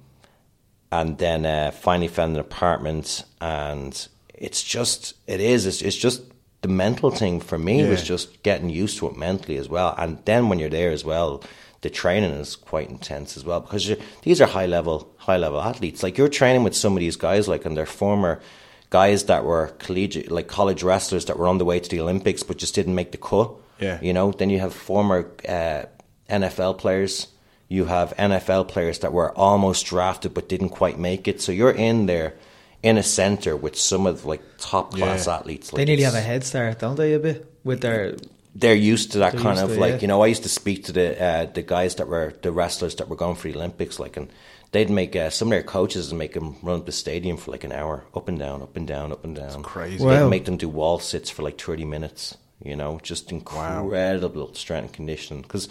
and 0.92 1.18
then 1.18 1.48
uh, 1.48 1.72
finally 1.72 2.10
found 2.10 2.36
an 2.36 2.42
apartment. 2.42 3.26
And 3.40 4.08
it's 4.36 4.62
just 4.62 5.16
it 5.26 5.42
is 5.42 5.66
it's, 5.66 5.82
it's 5.82 5.98
just 5.98 6.22
the 6.62 6.68
mental 6.68 7.10
thing 7.10 7.42
for 7.42 7.58
me 7.58 7.84
was 7.90 8.04
just 8.04 8.44
getting 8.44 8.70
used 8.70 9.00
to 9.00 9.08
it 9.08 9.18
mentally 9.18 9.58
as 9.58 9.68
well. 9.68 9.96
And 9.98 10.20
then 10.26 10.48
when 10.48 10.60
you're 10.60 10.70
there 10.70 10.92
as 10.92 11.04
well, 11.04 11.44
the 11.82 11.90
training 11.90 12.34
is 12.34 12.56
quite 12.56 12.90
intense 12.90 13.36
as 13.36 13.44
well 13.44 13.62
because 13.62 13.90
you're, 13.90 13.98
these 14.22 14.40
are 14.42 14.46
high 14.48 14.68
level 14.68 15.12
high 15.18 15.38
level 15.38 15.60
athletes. 15.60 16.04
Like 16.04 16.20
you're 16.20 16.30
training 16.30 16.64
with 16.64 16.76
some 16.76 16.94
of 16.94 17.00
these 17.00 17.16
guys, 17.16 17.48
like 17.48 17.66
and 17.66 17.76
they're 17.76 17.88
former 17.88 18.40
guys 18.92 19.24
that 19.26 19.44
were 19.44 19.68
collegiate, 19.80 20.30
like 20.30 20.48
college 20.48 20.84
wrestlers 20.84 21.26
that 21.26 21.38
were 21.40 21.48
on 21.48 21.58
the 21.58 21.66
way 21.66 21.80
to 21.80 21.90
the 21.90 22.00
Olympics 22.00 22.44
but 22.44 22.58
just 22.60 22.76
didn't 22.76 22.94
make 22.94 23.12
the 23.12 23.18
cut. 23.18 23.52
Yeah. 23.80 23.98
you 24.02 24.14
know. 24.14 24.32
Then 24.32 24.52
you 24.52 24.60
have 24.60 24.74
former 24.76 25.32
uh, 25.50 25.86
NFL 26.30 26.78
players. 26.78 27.28
You 27.68 27.86
have 27.86 28.14
NFL 28.18 28.68
players 28.68 29.00
that 29.00 29.12
were 29.14 29.36
almost 29.38 29.88
drafted 29.88 30.34
but 30.36 30.48
didn't 30.48 30.70
quite 30.70 31.00
make 31.00 31.28
it. 31.28 31.42
So 31.42 31.52
you're 31.52 31.72
in 31.72 32.06
there 32.06 32.36
in 32.84 32.98
a 32.98 33.04
center 33.04 33.56
with 33.56 33.76
some 33.78 34.06
of 34.06 34.26
like 34.26 34.42
top 34.58 34.94
class 34.94 35.26
Yeah. 35.26 35.36
athletes. 35.38 35.72
They 35.72 35.78
Like 35.80 35.88
nearly 35.88 36.04
have 36.04 36.16
a 36.16 36.22
head 36.22 36.44
start, 36.44 36.80
don't 36.80 36.96
they? 36.96 37.14
A 37.14 37.20
bit 37.20 37.46
with 37.64 37.82
their 37.82 38.16
they're 38.54 38.76
used 38.76 39.14
to 39.14 39.20
that 39.20 39.32
They're 39.32 39.42
kind 39.42 39.60
of 39.60 39.74
to 39.74 39.80
like 39.80 39.94
yeah. 39.94 40.00
you 40.02 40.08
know 40.08 40.22
I 40.22 40.28
used 40.28 40.44
to 40.44 40.50
speak 40.50 40.84
to 40.86 40.92
the 40.92 41.24
uh, 41.24 41.46
the 41.46 41.62
guys 41.62 41.96
that 41.96 42.08
were 42.10 42.34
the 42.42 42.52
wrestlers 42.52 42.96
that 42.96 43.08
were 43.08 43.16
going 43.16 43.36
for 43.36 43.48
the 43.48 43.56
Olympics 43.56 43.98
like 44.00 44.18
and 44.18 44.28
they'd 44.72 44.90
make 44.90 45.16
uh, 45.16 45.30
some 45.30 45.50
of 45.50 45.52
their 45.52 45.64
coaches 45.64 46.10
and 46.10 46.20
make 46.20 46.34
them 46.34 46.56
run 46.62 46.84
the 46.86 46.92
stadium 46.92 47.38
for 47.38 47.52
like 47.52 47.64
an 47.64 47.72
hour 47.72 48.04
up 48.16 48.28
and 48.28 48.40
down 48.40 48.62
up 48.62 48.76
and 48.76 48.88
down 48.88 49.12
up 49.12 49.24
and 49.24 49.36
down 49.36 49.46
It's 49.48 49.58
crazy. 49.68 50.04
Wow. 50.04 50.24
they'd 50.24 50.30
make 50.30 50.46
them 50.46 50.58
do 50.58 50.70
wall 50.70 51.00
sits 51.00 51.30
for 51.30 51.44
like 51.44 51.60
30 51.60 51.86
minutes 51.86 52.38
you 52.64 52.76
know 52.76 53.00
just 53.04 53.32
incredible 53.32 54.54
strength 54.54 54.86
and 54.86 54.94
conditioning 54.94 55.42
because 55.42 55.68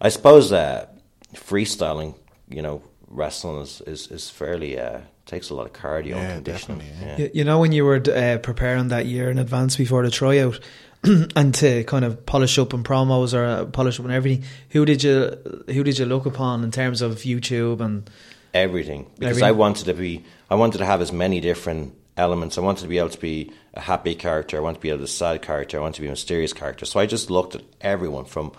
I 0.00 0.10
suppose 0.10 0.52
uh, 0.52 0.86
freestyling 1.34 2.14
you 2.48 2.62
know 2.62 2.82
wrestling 3.08 3.62
is 3.62 3.80
is, 3.86 4.10
is 4.10 4.30
fairly 4.30 4.78
uh, 4.78 5.00
takes 5.26 5.50
a 5.50 5.54
lot 5.54 5.66
of 5.66 5.72
cardio 5.72 6.10
Yeah, 6.10 6.20
and 6.20 6.44
conditioning 6.44 6.78
definitely, 6.78 7.06
yeah. 7.06 7.16
You, 7.18 7.30
you 7.34 7.44
know 7.44 7.58
when 7.58 7.72
you 7.72 7.84
were 7.84 8.02
uh, 8.14 8.38
preparing 8.38 8.88
that 8.88 9.06
year 9.06 9.30
in 9.30 9.38
advance 9.38 9.76
before 9.76 10.04
the 10.04 10.10
tryout, 10.10 10.60
and 11.36 11.54
to 11.54 11.84
kind 11.84 12.04
of 12.04 12.24
polish 12.26 12.58
up 12.58 12.74
in 12.74 12.82
promos 12.84 13.34
or 13.34 13.44
uh, 13.44 13.64
polish 13.66 13.98
up 13.98 14.04
and 14.06 14.14
everything, 14.14 14.44
who 14.70 14.84
did 14.84 15.02
you 15.02 15.36
who 15.68 15.82
did 15.82 15.98
you 15.98 16.04
look 16.06 16.26
upon 16.26 16.62
in 16.64 16.70
terms 16.70 17.02
of 17.02 17.14
YouTube 17.18 17.80
and 17.80 18.08
everything 18.62 19.04
because 19.18 19.38
Everything. 19.38 19.48
I 19.48 19.52
wanted 19.52 19.84
to 19.86 19.94
be 19.94 20.24
I 20.50 20.54
wanted 20.54 20.78
to 20.78 20.84
have 20.84 21.00
as 21.00 21.12
many 21.12 21.40
different 21.40 21.94
elements. 22.16 22.56
I 22.58 22.62
wanted 22.62 22.82
to 22.82 22.88
be 22.88 22.98
able 22.98 23.10
to 23.10 23.20
be 23.20 23.52
a 23.74 23.80
happy 23.80 24.14
character. 24.14 24.56
I 24.56 24.60
wanted 24.60 24.76
to 24.76 24.80
be 24.80 24.88
able 24.88 24.98
to 24.98 25.02
be 25.02 25.04
a 25.04 25.08
sad 25.08 25.42
character. 25.42 25.78
I 25.78 25.80
wanted 25.80 25.96
to 25.96 26.00
be 26.02 26.06
a 26.06 26.10
mysterious 26.10 26.52
character. 26.52 26.86
So 26.86 26.98
I 27.00 27.06
just 27.06 27.30
looked 27.30 27.54
at 27.54 27.62
everyone 27.80 28.24
from 28.24 28.52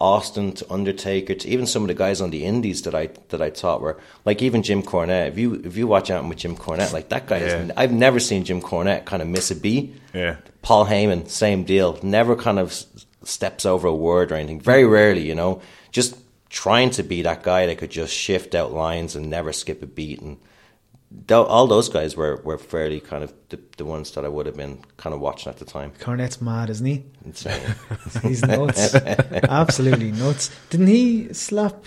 Austin 0.00 0.52
to 0.52 0.72
Undertaker 0.72 1.34
to 1.34 1.48
even 1.48 1.66
some 1.66 1.82
of 1.82 1.88
the 1.88 1.94
guys 1.94 2.20
on 2.20 2.30
the 2.30 2.44
indies 2.44 2.82
that 2.82 2.94
I 2.94 3.10
that 3.28 3.40
I 3.40 3.50
thought 3.50 3.80
were 3.80 4.00
like 4.24 4.42
even 4.42 4.62
Jim 4.62 4.82
Cornette. 4.82 5.28
If 5.28 5.38
you 5.38 5.54
if 5.64 5.76
you 5.76 5.86
watch 5.86 6.10
out 6.10 6.26
with 6.28 6.38
Jim 6.38 6.56
Cornette, 6.56 6.92
like 6.92 7.10
that 7.10 7.26
guy, 7.26 7.38
is, 7.38 7.70
I've 7.76 7.92
never 7.92 8.20
seen 8.20 8.44
Jim 8.44 8.60
Cornette 8.60 9.04
kind 9.04 9.22
of 9.22 9.28
miss 9.28 9.50
a 9.50 9.56
beat. 9.56 9.94
Yeah. 10.12 10.36
Paul 10.62 10.86
Heyman, 10.86 11.28
same 11.28 11.64
deal. 11.64 11.98
Never 12.02 12.36
kind 12.36 12.58
of 12.58 12.72
steps 13.22 13.66
over 13.66 13.86
a 13.88 13.94
word 13.94 14.32
or 14.32 14.36
anything. 14.36 14.60
Very 14.60 14.84
rarely, 14.84 15.22
you 15.22 15.34
know. 15.34 15.60
Just 15.90 16.16
trying 16.54 16.88
to 16.88 17.02
be 17.02 17.20
that 17.22 17.42
guy 17.42 17.66
that 17.66 17.78
could 17.78 17.90
just 17.90 18.14
shift 18.14 18.54
out 18.54 18.72
lines 18.72 19.16
and 19.16 19.28
never 19.28 19.52
skip 19.52 19.82
a 19.82 19.86
beat. 19.86 20.20
And 20.20 20.36
tho- 21.26 21.44
all 21.46 21.66
those 21.66 21.88
guys 21.88 22.16
were, 22.16 22.36
were 22.44 22.58
fairly 22.58 23.00
kind 23.00 23.24
of 23.24 23.32
the, 23.48 23.58
the 23.76 23.84
ones 23.84 24.12
that 24.12 24.24
I 24.24 24.28
would 24.28 24.46
have 24.46 24.56
been 24.56 24.78
kind 24.96 25.12
of 25.12 25.20
watching 25.20 25.50
at 25.50 25.58
the 25.58 25.64
time. 25.64 25.90
Cornette's 25.98 26.40
mad, 26.40 26.70
isn't 26.70 26.86
he? 26.86 27.04
Insane. 27.24 27.60
He's 28.22 28.42
nuts, 28.42 28.94
absolutely 28.94 30.12
nuts. 30.12 30.50
Didn't 30.70 30.86
he 30.86 31.32
slap 31.32 31.84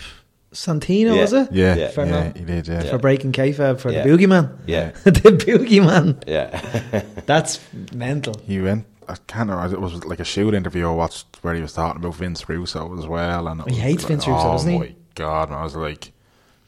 Santino? 0.52 1.14
Yeah. 1.14 1.20
Was 1.22 1.32
it? 1.32 1.52
Yeah, 1.52 1.74
Yeah. 1.76 1.88
For, 1.88 2.04
yeah, 2.04 2.10
not- 2.24 2.36
he 2.36 2.44
did. 2.44 2.66
Yeah, 2.68 2.82
for 2.90 2.98
breaking 2.98 3.32
kayfabe 3.32 3.80
for 3.80 3.90
Yeah. 3.90 4.02
the 4.04 4.10
boogeyman. 4.10 4.58
Yeah. 4.66 4.90
the 5.04 5.10
boogeyman. 5.12 6.22
yeah. 6.26 7.02
That's 7.24 7.58
mental. 7.94 8.34
he 8.44 8.60
went. 8.60 8.84
I 9.08 9.16
can't 9.26 9.48
remember. 9.50 9.74
It 9.74 9.80
was 9.80 10.04
like 10.04 10.20
a 10.20 10.24
shoot 10.24 10.54
interview 10.54 10.88
I 10.88 10.92
watched 10.92 11.26
where 11.42 11.54
he 11.54 11.62
was 11.62 11.72
talking 11.72 12.02
about 12.02 12.14
Vince 12.16 12.48
Russo 12.48 12.96
as 12.98 13.06
well, 13.06 13.48
and 13.48 13.68
He 13.70 13.76
hates 13.76 14.02
like, 14.04 14.08
Vince 14.08 14.26
Russo, 14.28 14.48
oh 14.48 14.52
doesn't 14.52 14.70
he? 14.70 14.76
Oh 14.76 14.80
my 14.80 14.94
god, 15.14 15.50
man, 15.50 15.58
I 15.58 15.64
was 15.64 15.74
like, 15.76 16.12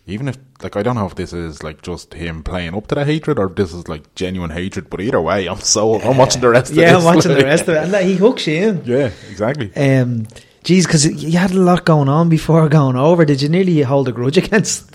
even 0.07 0.27
if 0.29 0.39
like 0.63 0.75
I 0.77 0.83
don't 0.83 0.97
know 0.97 1.07
if 1.07 1.15
this 1.15 1.33
is 1.33 1.63
like 1.63 1.83
just 1.83 2.15
him 2.15 2.43
playing 2.43 2.75
up 2.75 2.87
to 2.89 2.95
the 2.95 3.05
hatred 3.05 3.39
or 3.39 3.47
if 3.47 3.55
this 3.57 3.73
is 3.75 3.87
like 3.89 4.15
genuine 4.15 4.51
hatred, 4.51 4.89
but 4.91 5.01
either 5.01 5.21
way, 5.21 5.47
I'm 5.49 5.61
so 5.61 6.01
I'm 6.01 6.17
watching 6.17 6.41
the 6.41 6.49
rest. 6.49 6.73
Of 6.73 6.79
it. 6.79 6.81
Yeah, 6.83 6.97
of 6.97 7.07
I'm 7.07 7.15
this, 7.17 7.27
watching 7.27 7.39
the 7.39 7.45
rest 7.45 7.63
of 7.69 7.75
it, 7.77 7.79
and 7.85 7.93
that, 7.93 8.05
he 8.05 8.17
hooks 8.17 8.47
you 8.47 8.69
in. 8.69 8.83
Yeah, 8.85 9.11
exactly. 9.31 9.71
Um, 9.77 10.27
geez, 10.65 10.87
because 10.87 11.07
you 11.07 11.39
had 11.39 11.51
a 11.53 11.61
lot 11.61 11.85
going 11.85 12.09
on 12.09 12.29
before 12.29 12.69
going 12.69 12.97
over. 12.97 13.25
Did 13.25 13.43
you 13.43 13.49
nearly 13.49 13.83
hold 13.83 14.09
a 14.09 14.13
grudge 14.13 14.37
against? 14.45 14.95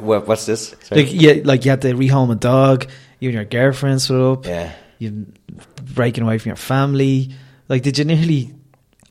What- 0.00 0.26
What's 0.26 0.46
this? 0.46 0.74
Sorry. 0.82 1.04
like, 1.04 1.12
yeah, 1.12 1.34
like 1.44 1.64
you 1.64 1.70
had 1.70 1.82
to 1.82 1.94
rehome 1.94 2.32
a 2.32 2.34
dog. 2.34 2.86
You 3.20 3.28
and 3.30 3.34
your 3.36 3.44
girlfriend 3.44 4.02
split 4.02 4.20
up. 4.20 4.44
yeah. 4.46 4.72
You 4.98 5.26
breaking 5.94 6.24
away 6.24 6.38
from 6.38 6.50
your 6.50 6.56
family. 6.56 7.30
Like, 7.68 7.82
did 7.82 7.98
you 7.98 8.04
nearly? 8.04 8.54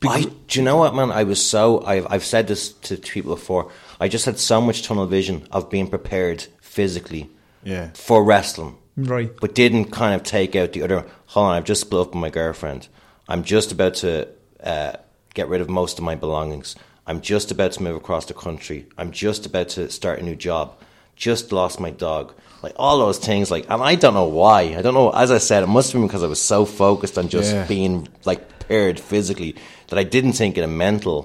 I, 0.06 0.24
do 0.48 0.58
you 0.58 0.64
know 0.64 0.76
what, 0.76 0.94
man? 0.94 1.10
I 1.10 1.24
was 1.24 1.44
so. 1.44 1.82
I've, 1.84 2.06
I've 2.10 2.24
said 2.24 2.46
this 2.46 2.72
to 2.72 2.96
people 2.96 3.34
before. 3.34 3.70
I 4.00 4.08
just 4.08 4.26
had 4.26 4.38
so 4.38 4.60
much 4.60 4.82
tunnel 4.82 5.06
vision 5.06 5.46
of 5.50 5.70
being 5.70 5.88
prepared 5.88 6.42
physically 6.60 7.30
Yeah. 7.62 7.90
for 7.94 8.22
wrestling, 8.22 8.76
Right. 8.96 9.30
but 9.40 9.54
didn't 9.54 9.86
kind 9.86 10.14
of 10.14 10.22
take 10.22 10.54
out 10.56 10.72
the 10.72 10.82
other. 10.82 11.06
Hold 11.26 11.46
on, 11.46 11.56
I've 11.56 11.64
just 11.64 11.82
split 11.82 12.02
up 12.02 12.08
with 12.08 12.16
my 12.20 12.28
girlfriend. 12.30 12.88
I'm 13.28 13.44
just 13.44 13.72
about 13.72 13.94
to 13.96 14.28
uh, 14.62 14.92
get 15.32 15.48
rid 15.48 15.62
of 15.62 15.70
most 15.70 15.98
of 15.98 16.04
my 16.04 16.16
belongings. 16.16 16.76
I'm 17.06 17.20
just 17.22 17.50
about 17.50 17.72
to 17.72 17.82
move 17.82 17.96
across 17.96 18.26
the 18.26 18.34
country. 18.34 18.86
I'm 18.98 19.10
just 19.10 19.46
about 19.46 19.70
to 19.70 19.90
start 19.90 20.18
a 20.18 20.22
new 20.22 20.36
job. 20.36 20.76
Just 21.16 21.50
lost 21.52 21.80
my 21.80 21.90
dog. 21.90 22.34
Like 22.64 22.74
all 22.84 22.96
those 23.06 23.18
things, 23.28 23.50
like, 23.54 23.64
and 23.72 23.80
I 23.90 23.94
don't 24.02 24.14
know 24.14 24.30
why. 24.42 24.60
I 24.78 24.80
don't 24.82 24.94
know. 24.94 25.10
As 25.24 25.30
I 25.30 25.38
said, 25.48 25.62
it 25.62 25.66
must 25.76 25.92
have 25.92 26.00
been 26.00 26.08
because 26.08 26.22
I 26.28 26.30
was 26.36 26.40
so 26.40 26.64
focused 26.64 27.16
on 27.20 27.28
just 27.28 27.52
Yeah. 27.52 27.66
being 27.66 28.08
like 28.24 28.40
prepared 28.48 28.96
physically 28.98 29.52
that 29.88 29.98
I 29.98 30.04
didn't 30.14 30.32
think 30.40 30.56
in 30.58 30.62
the 30.62 30.74
mental, 30.86 31.18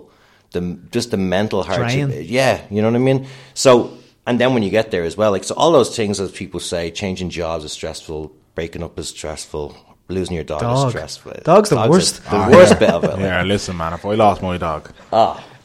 the 0.52 0.62
just 0.92 1.12
the 1.12 1.18
mental 1.38 1.64
hardship. 1.64 2.10
Drain. 2.10 2.26
Yeah, 2.40 2.56
you 2.70 2.82
know 2.82 2.90
what 2.92 2.96
I 3.04 3.10
mean. 3.10 3.26
So, 3.54 3.72
and 4.28 4.36
then 4.40 4.54
when 4.54 4.64
you 4.64 4.70
get 4.70 4.92
there 4.92 5.04
as 5.06 5.16
well, 5.18 5.32
like 5.32 5.46
so, 5.46 5.56
all 5.56 5.72
those 5.72 5.96
things 5.96 6.20
as 6.20 6.30
people 6.32 6.60
say, 6.60 6.92
changing 6.92 7.30
jobs 7.30 7.64
is 7.64 7.72
stressful, 7.72 8.32
breaking 8.56 8.84
up 8.84 9.00
is 9.00 9.08
stressful, 9.10 9.66
losing 10.10 10.36
your 10.36 10.44
dog, 10.44 10.60
Dog. 10.62 10.88
is 10.88 10.92
stressful. 10.92 11.34
Dog's 11.44 11.70
the 11.70 11.76
Dogs 11.78 11.90
worst. 11.90 12.14
is 12.16 12.20
the 12.20 12.36
Ah, 12.36 12.50
worst 12.52 12.74
yeah. 12.74 12.80
bit 12.84 12.90
of 12.98 13.04
it. 13.06 13.12
like. 13.12 13.20
Yeah, 13.22 13.44
listen, 13.44 13.78
man. 13.78 13.94
If 13.94 14.04
I 14.06 14.14
lost 14.16 14.42
my 14.42 14.58
dog, 14.58 14.92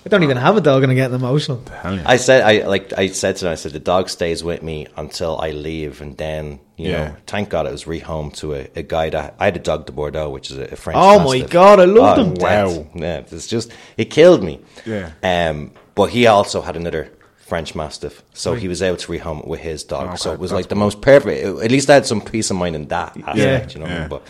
I 0.05 0.09
don't 0.11 0.23
even 0.23 0.37
have 0.37 0.57
a 0.57 0.61
dog, 0.61 0.83
and 0.83 0.93
I'm 0.93 0.97
getting 0.97 1.15
emotional. 1.15 1.63
hell 1.83 1.95
yeah. 1.97 2.03
I 2.05 2.17
said, 2.17 2.43
I 2.43 2.67
like, 2.67 2.93
I 2.97 3.07
said 3.09 3.37
to 3.37 3.45
them, 3.45 3.53
I 3.53 3.55
said, 3.55 3.73
the 3.73 3.81
dog 3.81 4.11
stays 4.11 4.45
with 4.45 4.63
me 4.63 4.87
until 4.97 5.39
I 5.39 5.51
leave, 5.53 6.01
and 6.03 6.17
then, 6.19 6.61
you 6.77 6.91
Yeah. 6.91 7.09
know, 7.09 7.17
thank 7.27 7.49
God 7.49 7.67
it 7.67 7.73
was 7.73 7.85
rehomed 7.85 8.35
to 8.37 8.55
a, 8.55 8.69
a 8.77 8.83
guy 8.83 9.09
that 9.11 9.35
I 9.39 9.47
had 9.47 9.57
a 9.57 9.61
dogue 9.61 9.87
de 9.87 9.93
Bordeaux, 9.93 10.29
which 10.29 10.51
is 10.51 10.59
a, 10.59 10.65
a 10.65 10.77
French. 10.77 10.99
Oh 11.01 11.25
my 11.25 11.41
God, 11.41 11.81
I 11.81 11.87
loved 11.87 12.21
Oh, 12.21 12.25
him. 12.25 12.35
death. 12.35 12.77
Wow. 12.77 12.87
yeah, 12.95 13.17
it's 13.31 13.47
just 13.47 13.73
it 13.97 14.07
killed 14.11 14.43
me. 14.43 14.61
Yeah. 14.85 15.13
Um, 15.23 15.73
but 15.95 16.11
he 16.11 16.27
also 16.27 16.61
had 16.61 16.77
another 16.77 17.11
French 17.39 17.75
Mastiff, 17.75 18.23
so 18.35 18.55
he 18.55 18.69
was 18.69 18.83
able 18.83 18.97
to 18.99 19.13
rehome 19.13 19.41
it 19.41 19.47
with 19.47 19.61
his 19.61 19.85
dog. 19.85 20.09
Okay, 20.09 20.17
so 20.17 20.33
it 20.33 20.39
was 20.39 20.53
like 20.53 20.69
the 20.69 20.75
most 20.75 21.01
perfect. 21.01 21.45
At 21.63 21.71
least 21.71 21.89
I 21.89 21.95
had 21.95 22.05
some 22.07 22.21
peace 22.21 22.51
of 22.51 22.57
mind 22.57 22.75
in 22.77 22.89
that 22.89 23.17
aspect, 23.17 23.37
yeah. 23.37 23.69
you 23.79 23.81
know. 23.81 23.87
yeah. 23.91 24.09
But 24.09 24.23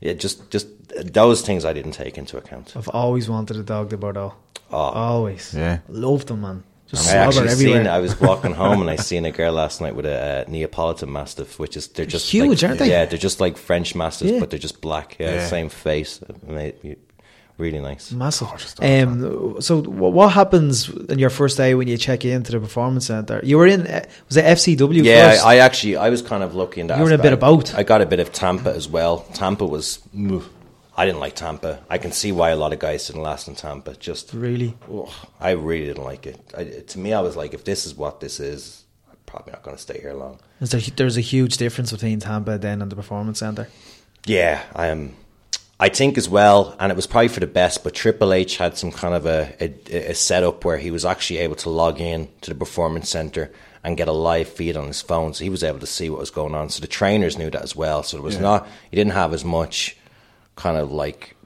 yeah, 0.00 0.14
just 0.14 0.50
just 0.50 0.66
those 1.12 1.42
things 1.42 1.64
I 1.64 1.72
didn't 1.72 1.92
take 1.92 2.16
into 2.18 2.36
account. 2.36 2.72
I've 2.76 2.88
always 2.88 3.28
wanted 3.28 3.56
a 3.56 3.62
dogue 3.62 3.90
de 3.90 3.96
Bordeaux. 3.96 4.34
Oh. 4.72 4.76
Always. 4.78 5.54
Yeah. 5.54 5.78
Loved 5.88 6.28
them, 6.28 6.42
man. 6.42 6.62
Just 6.86 7.12
I 7.14 7.18
actually 7.18 7.48
everywhere. 7.48 7.84
seen. 7.84 7.86
I 7.86 7.98
was 8.00 8.18
walking 8.20 8.52
home 8.64 8.80
and 8.80 8.90
I 8.90 8.96
seen 8.96 9.24
a 9.24 9.30
girl 9.30 9.52
last 9.52 9.80
night 9.80 9.94
with 9.94 10.06
a 10.06 10.44
uh, 10.46 10.50
Neapolitan 10.50 11.12
Mastiff, 11.12 11.58
which 11.58 11.76
is 11.76 11.86
they're 11.88 12.04
just 12.04 12.28
huge, 12.30 12.62
like, 12.62 12.68
aren't 12.70 12.78
they? 12.80 12.90
Yeah, 12.90 13.04
they're 13.04 13.16
just 13.18 13.38
like 13.40 13.56
French 13.56 13.94
Mastiffs, 13.94 14.32
Yeah. 14.32 14.40
but 14.40 14.50
they're 14.50 14.58
just 14.58 14.80
black. 14.80 15.16
Yeah, 15.20 15.34
Yeah. 15.34 15.46
same 15.46 15.68
face. 15.68 16.20
Really 17.58 17.78
nice. 17.80 18.10
Massive. 18.10 18.48
just 18.56 18.82
Um, 18.82 19.60
so, 19.60 19.82
what 19.82 20.32
happens 20.32 20.88
in 21.10 21.18
your 21.18 21.28
first 21.28 21.58
day 21.58 21.74
when 21.74 21.88
you 21.88 21.98
check 21.98 22.24
into 22.24 22.52
the 22.52 22.58
performance 22.58 23.06
center? 23.06 23.38
You 23.44 23.58
were 23.58 23.66
in, 23.66 23.86
uh, 23.86 24.02
was 24.28 24.38
it 24.38 24.46
FCW 24.46 25.04
Yeah, 25.04 25.30
first? 25.32 25.44
I, 25.44 25.54
I 25.54 25.56
actually 25.58 25.96
I 25.96 26.08
was 26.08 26.22
kind 26.22 26.42
of 26.42 26.54
lucky 26.54 26.80
in 26.80 26.86
that. 26.86 26.96
You 26.96 27.04
were 27.04 27.10
in 27.12 27.20
a 27.20 27.22
bit 27.22 27.34
of 27.34 27.40
both. 27.40 27.74
I 27.76 27.82
got 27.82 28.00
a 28.00 28.06
bit 28.06 28.18
of 28.18 28.32
Tampa 28.32 28.72
as 28.74 28.88
well. 28.88 29.26
Tampa 29.34 29.66
was. 29.66 29.98
I 31.00 31.06
didn't 31.06 31.20
like 31.20 31.34
Tampa. 31.34 31.82
I 31.88 31.96
can 31.96 32.12
see 32.12 32.30
why 32.30 32.50
a 32.50 32.56
lot 32.56 32.74
of 32.74 32.78
guys 32.78 33.06
didn't 33.06 33.22
last 33.22 33.48
in 33.48 33.54
Tampa. 33.54 33.94
Just 33.96 34.34
really? 34.34 34.76
ugh, 34.92 35.08
I 35.40 35.52
really 35.52 35.86
didn't 35.86 36.04
like 36.04 36.26
it. 36.26 36.38
I, 36.54 36.64
to 36.88 36.98
me, 36.98 37.14
I 37.14 37.20
was 37.20 37.36
like, 37.36 37.54
if 37.54 37.64
this 37.64 37.86
is 37.86 37.94
what 37.94 38.20
this 38.20 38.38
is, 38.38 38.84
I'm 39.10 39.16
probably 39.24 39.52
not 39.52 39.62
going 39.62 39.76
to 39.78 39.82
stay 39.82 39.98
here 39.98 40.12
long. 40.12 40.38
Is 40.60 40.72
there, 40.72 40.80
there's 40.96 41.16
a 41.16 41.22
huge 41.22 41.56
difference 41.56 41.90
between 41.90 42.20
Tampa 42.20 42.58
then 42.58 42.82
and 42.82 42.92
the 42.92 42.96
performance 42.96 43.38
center. 43.38 43.68
Yeah, 44.26 44.62
I 44.76 44.88
am. 44.88 45.16
I 45.80 45.88
think 45.88 46.18
as 46.18 46.28
well, 46.28 46.76
and 46.78 46.92
it 46.92 46.96
was 46.96 47.06
probably 47.06 47.28
for 47.28 47.40
the 47.40 47.46
best. 47.46 47.82
But 47.82 47.94
Triple 47.94 48.34
H 48.34 48.58
had 48.58 48.76
some 48.76 48.92
kind 48.92 49.14
of 49.14 49.24
a, 49.24 49.54
a, 49.58 50.10
a 50.10 50.14
setup 50.14 50.66
where 50.66 50.76
he 50.76 50.90
was 50.90 51.06
actually 51.06 51.38
able 51.38 51.56
to 51.56 51.70
log 51.70 51.98
in 51.98 52.28
to 52.42 52.50
the 52.50 52.54
performance 52.58 53.08
center 53.08 53.50
and 53.82 53.96
get 53.96 54.06
a 54.06 54.12
live 54.12 54.48
feed 54.50 54.76
on 54.76 54.86
his 54.88 55.00
phone, 55.00 55.32
so 55.32 55.42
he 55.44 55.48
was 55.48 55.64
able 55.64 55.78
to 55.78 55.86
see 55.86 56.10
what 56.10 56.20
was 56.20 56.30
going 56.30 56.54
on. 56.54 56.68
So 56.68 56.82
the 56.82 56.86
trainers 56.86 57.38
knew 57.38 57.48
that 57.50 57.62
as 57.62 57.74
well. 57.74 58.02
So 58.02 58.18
it 58.18 58.22
was 58.22 58.34
Yeah. 58.34 58.42
not 58.42 58.68
he 58.90 58.96
didn't 58.96 59.14
have 59.14 59.32
as 59.32 59.42
much 59.46 59.96
kind 60.64 60.76
of 60.76 60.92
like 60.92 61.36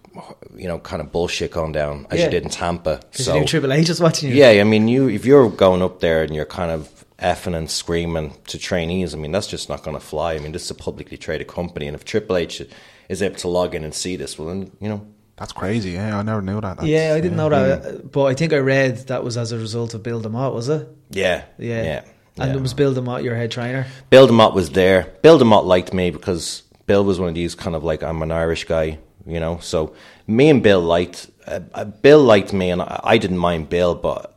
you 0.56 0.68
know 0.68 0.78
kind 0.78 1.00
of 1.02 1.10
bullshit 1.10 1.50
going 1.50 1.72
down 1.72 2.06
as 2.10 2.18
Yeah. 2.18 2.24
you 2.26 2.30
did 2.30 2.42
in 2.44 2.50
Tampa. 2.50 3.00
So 3.12 3.36
you 3.36 3.44
Triple 3.44 3.72
H 3.72 3.88
was 3.88 4.00
watching 4.00 4.30
you. 4.30 4.36
yeah, 4.36 4.60
I 4.60 4.64
mean, 4.64 4.88
you 4.88 5.08
if 5.08 5.24
you're 5.24 5.48
going 5.50 5.82
up 5.82 6.00
there 6.00 6.22
and 6.24 6.34
you're 6.36 6.52
kind 6.60 6.70
of 6.70 6.80
effing 7.18 7.56
and 7.56 7.70
screaming 7.70 8.32
to 8.48 8.58
trainees, 8.58 9.14
I 9.14 9.18
mean, 9.18 9.32
that's 9.32 9.46
just 9.46 9.68
not 9.68 9.82
going 9.84 9.96
to 9.96 10.04
fly. 10.04 10.34
I 10.34 10.38
mean, 10.40 10.52
this 10.52 10.64
is 10.64 10.70
a 10.70 10.74
publicly 10.74 11.16
traded 11.16 11.46
company, 11.48 11.86
and 11.88 11.94
if 11.94 12.04
Triple 12.04 12.36
H 12.36 12.62
is 13.08 13.22
able 13.22 13.36
to 13.36 13.48
log 13.48 13.74
in 13.74 13.84
and 13.84 13.94
see 13.94 14.16
this, 14.16 14.38
well, 14.38 14.48
then 14.48 14.70
you 14.80 14.88
know, 14.88 15.00
That's 15.36 15.52
crazy. 15.52 15.90
Yeah, 15.92 16.18
I 16.18 16.22
never 16.22 16.42
knew 16.42 16.60
that. 16.60 16.76
That's- 16.76 16.86
Yeah, 16.88 17.14
I 17.16 17.20
didn't 17.20 17.36
know 17.36 17.48
that, 17.48 17.84
uh, 17.84 17.92
but 18.16 18.24
I 18.26 18.34
think 18.34 18.52
I 18.52 18.58
read 18.58 18.92
that 19.08 19.24
was 19.24 19.36
as 19.36 19.50
a 19.52 19.58
result 19.58 19.94
of 19.94 20.02
Bill 20.02 20.20
DeMott, 20.22 20.54
was 20.54 20.68
it? 20.68 20.86
yeah, 21.10 21.42
Yeah. 21.58 21.82
yeah. 21.90 22.00
And 22.38 22.50
yeah. 22.50 22.56
it 22.58 22.62
was 22.62 22.72
Bill 22.74 22.92
DeMott, 22.94 23.22
your 23.24 23.34
head 23.36 23.50
trainer. 23.50 23.86
Bill 24.10 24.26
DeMott 24.28 24.54
was 24.54 24.70
there. 24.70 25.00
Bill 25.22 25.38
DeMott 25.38 25.64
liked 25.66 25.92
me 25.94 26.10
because 26.10 26.62
Bill 26.86 27.04
was 27.04 27.18
one 27.18 27.28
of 27.28 27.34
these 27.34 27.54
kind 27.54 27.74
of 27.76 27.84
like 27.84 28.02
I'm 28.02 28.22
an 28.22 28.30
Irish 28.32 28.64
guy, 28.64 28.98
you 29.26 29.40
know. 29.40 29.58
So 29.58 29.94
me 30.26 30.50
and 30.50 30.62
Bill 30.62 30.80
liked. 30.80 31.30
Uh, 31.46 31.60
uh, 31.74 31.84
Bill 31.84 32.22
liked 32.22 32.52
me, 32.52 32.70
and 32.70 32.80
I, 32.82 33.00
I 33.04 33.18
didn't 33.18 33.38
mind 33.38 33.68
Bill, 33.68 33.94
but 33.94 34.30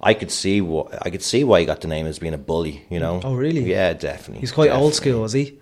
I 0.00 0.14
could 0.14 0.30
see 0.30 0.60
what 0.60 1.04
I 1.06 1.10
could 1.10 1.22
see 1.22 1.44
why 1.44 1.60
he 1.60 1.66
got 1.66 1.80
the 1.80 1.88
name 1.88 2.06
as 2.06 2.18
being 2.18 2.34
a 2.34 2.38
bully, 2.38 2.84
you 2.90 3.00
know. 3.00 3.20
Oh, 3.24 3.34
really? 3.34 3.62
Yeah, 3.64 3.92
definitely. 3.92 4.40
He's 4.40 4.52
quite 4.52 4.70
old 4.70 4.94
school, 4.94 5.20
was 5.22 5.32
he? 5.32 5.58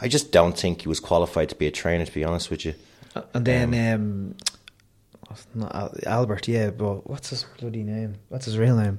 I 0.00 0.08
just 0.08 0.32
don't 0.32 0.56
think 0.56 0.82
he 0.82 0.88
was 0.88 1.00
qualified 1.00 1.50
to 1.50 1.54
be 1.56 1.66
a 1.66 1.70
trainer. 1.70 2.06
To 2.06 2.12
be 2.12 2.24
honest 2.24 2.50
with 2.50 2.64
you, 2.64 2.74
Uh, 3.14 3.22
And 3.34 3.44
then 3.44 3.94
um, 3.94 4.34
not 5.54 5.94
Albert, 6.06 6.48
yeah, 6.48 6.70
but 6.70 7.08
what's 7.08 7.30
his 7.30 7.44
bloody 7.58 7.82
name? 7.82 8.14
What's 8.28 8.46
his 8.46 8.56
real 8.56 8.76
name? 8.76 8.98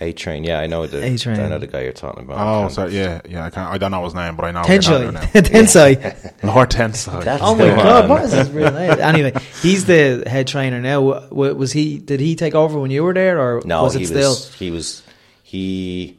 A 0.00 0.12
Train. 0.12 0.44
Yeah, 0.44 0.60
I 0.60 0.66
know 0.66 0.86
the. 0.86 1.04
A-Train. 1.04 1.38
I 1.40 1.48
know 1.48 1.58
the 1.58 1.66
guy 1.66 1.82
you're 1.82 1.92
talking 1.92 2.22
about. 2.24 2.38
Oh, 2.38 2.74
can't- 2.74 2.90
Yeah, 2.90 3.20
yeah. 3.28 3.44
I 3.44 3.50
can't. 3.50 3.70
I 3.70 3.76
don't 3.78 3.90
know 3.90 4.02
his 4.04 4.14
name, 4.14 4.34
but 4.36 4.46
I 4.46 4.50
know. 4.52 4.60
I 4.60 4.62
know 4.62 4.78
Tensai. 4.78 5.96
Tensai. 6.00 6.42
Lord 6.42 6.70
Tensai. 6.70 7.22
That's 7.24 7.42
Oh 7.42 7.54
my 7.54 7.66
the 7.66 7.74
god, 7.76 8.08
one. 8.08 8.08
what 8.08 8.24
is 8.24 8.32
his 8.32 8.50
real 8.50 8.72
name? 8.72 8.92
Anyway, 8.98 9.32
he's 9.62 9.84
the 9.84 10.24
head 10.26 10.46
trainer 10.46 10.80
now. 10.80 11.02
Wa- 11.02 11.26
wa- 11.30 11.52
Was 11.52 11.72
he? 11.72 11.98
Did 11.98 12.20
he 12.20 12.34
take 12.34 12.54
over 12.54 12.78
when 12.80 12.90
you 12.90 13.04
were 13.04 13.12
there, 13.14 13.38
or 13.38 13.60
No, 13.64 13.82
was 13.82 13.94
it 13.94 14.00
he 14.00 14.04
still? 14.06 14.30
was. 14.30 14.54
He 14.54 14.70
was. 14.70 15.02
He. 15.42 16.16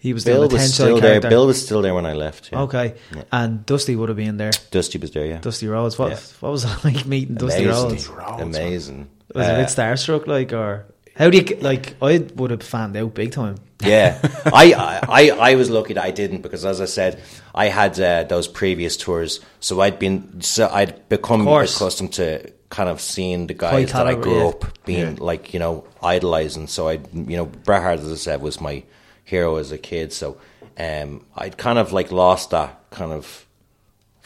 he 0.00 0.12
was 0.12 0.24
Bill 0.24 0.40
doing 0.40 0.48
the 0.48 0.54
was 0.56 0.74
still 0.74 0.98
character. 1.00 1.20
there. 1.20 1.30
Bill 1.30 1.46
was 1.46 1.62
still 1.64 1.80
there 1.82 1.94
when 1.94 2.06
I 2.06 2.14
left. 2.14 2.50
Yeah. 2.52 2.62
Okay, 2.62 2.94
Yeah. 3.14 3.22
and 3.32 3.64
Dusty 3.66 3.94
would 3.96 4.08
have 4.08 4.16
been 4.18 4.36
there. 4.36 4.50
Dusty 4.70 4.98
was 4.98 5.12
there. 5.12 5.26
Yeah. 5.26 5.38
Dusty 5.38 5.68
Rhodes. 5.68 5.98
What? 5.98 6.10
Yeah. 6.12 6.18
What 6.40 6.50
was 6.52 6.64
it 6.64 6.84
like 6.84 7.06
meeting 7.06 7.36
Dusty 7.36 7.64
Amazing. 7.64 7.88
Rhodes? 7.88 8.08
Rhodes, 8.08 8.42
Amazing. 8.42 9.08
Was 9.34 9.46
it 9.46 9.50
a 9.50 9.54
Uh, 9.54 9.58
bit 9.60 9.68
starstruck, 9.68 10.26
like, 10.26 10.52
or 10.52 10.86
how 11.14 11.30
do 11.30 11.38
you 11.38 11.56
like? 11.60 11.94
I 12.02 12.18
would 12.34 12.50
have 12.50 12.62
fanned 12.62 12.96
out 12.96 13.14
big 13.14 13.32
time. 13.32 13.56
yeah, 13.80 14.18
I, 14.46 15.00
I 15.08 15.50
I 15.52 15.54
was 15.54 15.70
lucky 15.70 15.94
that 15.94 16.04
I 16.04 16.10
didn't 16.10 16.42
because, 16.42 16.64
as 16.64 16.80
I 16.80 16.86
said, 16.86 17.22
I 17.54 17.66
had 17.66 17.98
uh, 18.00 18.24
those 18.24 18.48
previous 18.48 18.96
tours, 18.96 19.40
so 19.60 19.80
I'd 19.80 19.98
been 19.98 20.40
so 20.40 20.68
I'd 20.68 21.08
become 21.08 21.46
accustomed 21.46 22.12
to 22.14 22.52
kind 22.70 22.88
of 22.88 23.00
seeing 23.00 23.46
the 23.46 23.54
guys 23.54 23.92
that 23.92 24.06
I 24.08 24.14
grew 24.14 24.38
yeah. 24.38 24.48
up 24.48 24.84
being 24.84 25.16
Yeah. 25.16 25.22
like 25.24 25.54
you 25.54 25.60
know 25.60 25.84
idolizing. 26.02 26.66
So 26.66 26.88
I, 26.88 26.94
you 27.12 27.36
know, 27.36 27.46
Bret 27.46 27.82
Hart, 27.82 28.00
as 28.00 28.10
I 28.10 28.16
said, 28.16 28.42
was 28.42 28.60
my 28.60 28.82
hero 29.24 29.56
as 29.56 29.70
a 29.72 29.78
kid. 29.78 30.12
So 30.12 30.38
um, 30.76 31.24
I'd 31.36 31.56
kind 31.56 31.78
of 31.78 31.92
like 31.92 32.10
lost 32.10 32.50
that 32.50 32.90
kind 32.90 33.12
of. 33.12 33.46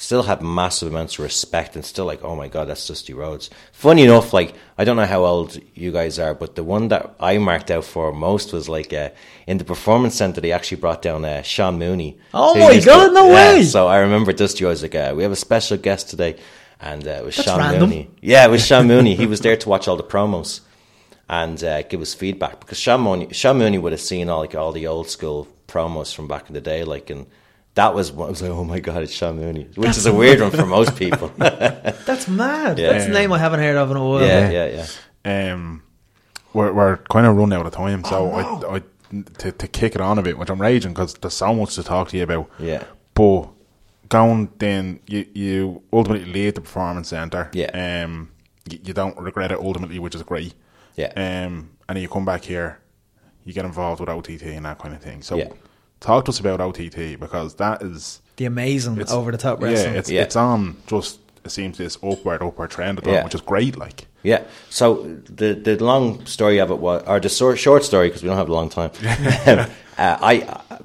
Still 0.00 0.22
had 0.22 0.42
massive 0.42 0.90
amounts 0.90 1.14
of 1.14 1.24
respect 1.24 1.74
and 1.74 1.84
still 1.84 2.04
like, 2.04 2.22
oh 2.22 2.36
my 2.36 2.46
god, 2.46 2.68
that's 2.68 2.86
Dusty 2.86 3.12
Rhodes. 3.12 3.50
Funny 3.72 4.04
enough, 4.04 4.32
like 4.32 4.54
I 4.78 4.84
don't 4.84 4.96
know 4.96 5.04
how 5.04 5.24
old 5.24 5.60
you 5.74 5.90
guys 5.90 6.20
are, 6.20 6.34
but 6.34 6.54
the 6.54 6.62
one 6.62 6.86
that 6.88 7.16
I 7.18 7.38
marked 7.38 7.68
out 7.72 7.84
for 7.84 8.12
most 8.12 8.52
was 8.52 8.68
like 8.68 8.92
uh, 8.92 9.10
in 9.48 9.58
the 9.58 9.64
performance 9.64 10.14
center. 10.14 10.40
They 10.40 10.52
actually 10.52 10.80
brought 10.80 11.02
down 11.02 11.24
uh, 11.24 11.42
Sean 11.42 11.80
Mooney. 11.80 12.16
Oh 12.32 12.54
my 12.54 12.78
God, 12.78 13.12
no 13.12 13.26
yeah, 13.26 13.56
way! 13.56 13.64
So 13.64 13.88
I 13.88 13.98
remember 13.98 14.32
Dusty 14.32 14.64
Rhodes 14.64 14.82
like, 14.82 14.94
uh, 14.94 15.14
we 15.16 15.24
have 15.24 15.32
a 15.32 15.36
special 15.36 15.76
guest 15.76 16.10
today, 16.10 16.36
and 16.80 17.04
uh, 17.04 17.10
it 17.10 17.24
was 17.24 17.34
That's 17.34 17.48
Sean 17.48 17.58
random. 17.58 17.90
Mooney. 17.90 18.10
Yeah, 18.22 18.44
it 18.44 18.50
was 18.50 18.64
Sean 18.64 18.86
Mooney. 18.86 19.16
He 19.16 19.26
was 19.26 19.40
there 19.40 19.56
to 19.56 19.68
watch 19.68 19.88
all 19.88 19.96
the 19.96 20.04
promos 20.04 20.60
and 21.28 21.62
uh, 21.64 21.82
give 21.82 22.00
us 22.00 22.14
feedback 22.14 22.60
because 22.60 22.78
Sean 22.78 23.00
Mooney, 23.00 23.32
Sean 23.32 23.58
Mooney 23.58 23.78
would 23.78 23.90
have 23.90 24.00
seen 24.00 24.28
all 24.28 24.38
like 24.38 24.54
all 24.54 24.70
the 24.70 24.86
old 24.86 25.10
school 25.10 25.48
promos 25.66 26.14
from 26.14 26.28
back 26.28 26.46
in 26.46 26.54
the 26.54 26.60
day, 26.60 26.84
like 26.84 27.10
and. 27.10 27.26
That 27.78 27.94
was 27.94 28.10
what 28.10 28.26
I 28.26 28.30
was 28.30 28.42
like, 28.42 28.50
oh 28.50 28.64
my 28.64 28.80
god, 28.80 29.04
it's 29.04 29.12
Sean 29.12 29.36
Mooney, 29.36 29.68
which 29.76 29.96
is 29.96 30.04
a 30.06 30.12
weird 30.12 30.40
one 30.40 30.50
for 30.50 30.66
most 30.66 30.96
people. 30.96 31.28
That's 31.36 32.26
mad. 32.26 32.76
Yeah. 32.76 32.90
That's 32.90 33.04
a 33.04 33.10
name 33.10 33.32
I 33.32 33.38
haven't 33.38 33.60
heard 33.60 33.76
of 33.76 33.88
in 33.92 33.96
a 33.96 34.04
while. 34.04 34.20
yeah, 34.26 34.50
yeah. 34.50 34.86
Yeah. 35.24 35.52
Um, 35.52 35.84
we're, 36.52 36.72
we're 36.72 36.96
kind 36.96 37.24
of 37.24 37.36
run 37.36 37.52
out 37.52 37.66
of 37.66 37.72
time, 37.72 38.02
so 38.02 38.30
I, 38.32 38.76
I 38.78 38.82
to, 39.38 39.52
to 39.52 39.68
kick 39.68 39.94
it 39.94 40.00
on 40.00 40.18
a 40.18 40.22
bit, 40.22 40.36
which 40.36 40.50
I'm 40.50 40.60
raging 40.60 40.92
because 40.92 41.14
there's 41.14 41.34
so 41.34 41.54
much 41.54 41.76
to 41.76 41.84
talk 41.84 42.08
to 42.08 42.16
you 42.16 42.24
about. 42.24 42.50
Yeah. 42.58 42.82
But 43.14 43.48
going 44.08 44.50
then, 44.58 44.98
you 45.06 45.26
you 45.32 45.82
ultimately 45.92 46.32
leave 46.32 46.54
the 46.54 46.62
performance 46.62 47.10
center. 47.10 47.48
Yeah. 47.52 48.02
Um, 48.04 48.30
you, 48.68 48.80
you 48.86 48.92
don't 48.92 49.16
regret 49.18 49.52
it 49.52 49.58
ultimately, 49.60 50.00
which 50.00 50.16
is 50.16 50.24
great. 50.24 50.52
Yeah. 50.96 51.12
Um, 51.14 51.70
and 51.88 51.94
then 51.94 52.02
you 52.02 52.08
come 52.08 52.24
back 52.24 52.42
here, 52.42 52.80
you 53.44 53.52
get 53.52 53.64
involved 53.64 54.00
with 54.00 54.08
OTT 54.08 54.42
and 54.42 54.66
that 54.66 54.80
kind 54.80 54.94
of 54.96 55.00
thing. 55.00 55.22
So, 55.22 55.36
Yeah. 55.36 55.50
Talk 56.00 56.24
to 56.26 56.30
us 56.30 56.40
about 56.40 56.60
OTT 56.60 57.18
because 57.18 57.54
that 57.56 57.82
is 57.82 58.20
The 58.36 58.44
amazing 58.44 59.00
it's 59.00 59.12
over 59.12 59.30
the 59.32 59.38
top 59.38 59.60
wrestling. 59.60 59.94
Yeah, 59.94 59.98
it's 59.98 60.10
Yeah. 60.10 60.22
it's 60.22 60.36
on 60.36 60.76
just 60.86 61.18
it 61.44 61.50
seems 61.50 61.78
this 61.78 61.96
upward 62.02 62.42
upward 62.42 62.70
trend 62.70 62.98
at 62.98 63.04
the 63.04 63.10
Yeah. 63.12 63.24
which 63.24 63.34
is 63.34 63.40
great. 63.40 63.76
Like. 63.78 64.06
Yeah. 64.22 64.42
So 64.70 65.18
the 65.24 65.54
the 65.54 65.82
long 65.82 66.24
story 66.26 66.58
of 66.58 66.70
it 66.70 66.78
was, 66.78 67.02
or 67.06 67.20
the 67.20 67.28
short, 67.28 67.58
short 67.58 67.84
story, 67.84 68.08
because 68.08 68.22
we 68.22 68.28
don't 68.28 68.36
have 68.36 68.48
a 68.48 68.52
long 68.52 68.68
time. 68.68 68.90
uh, 69.46 69.66
I, 69.96 70.40
uh, 70.70 70.78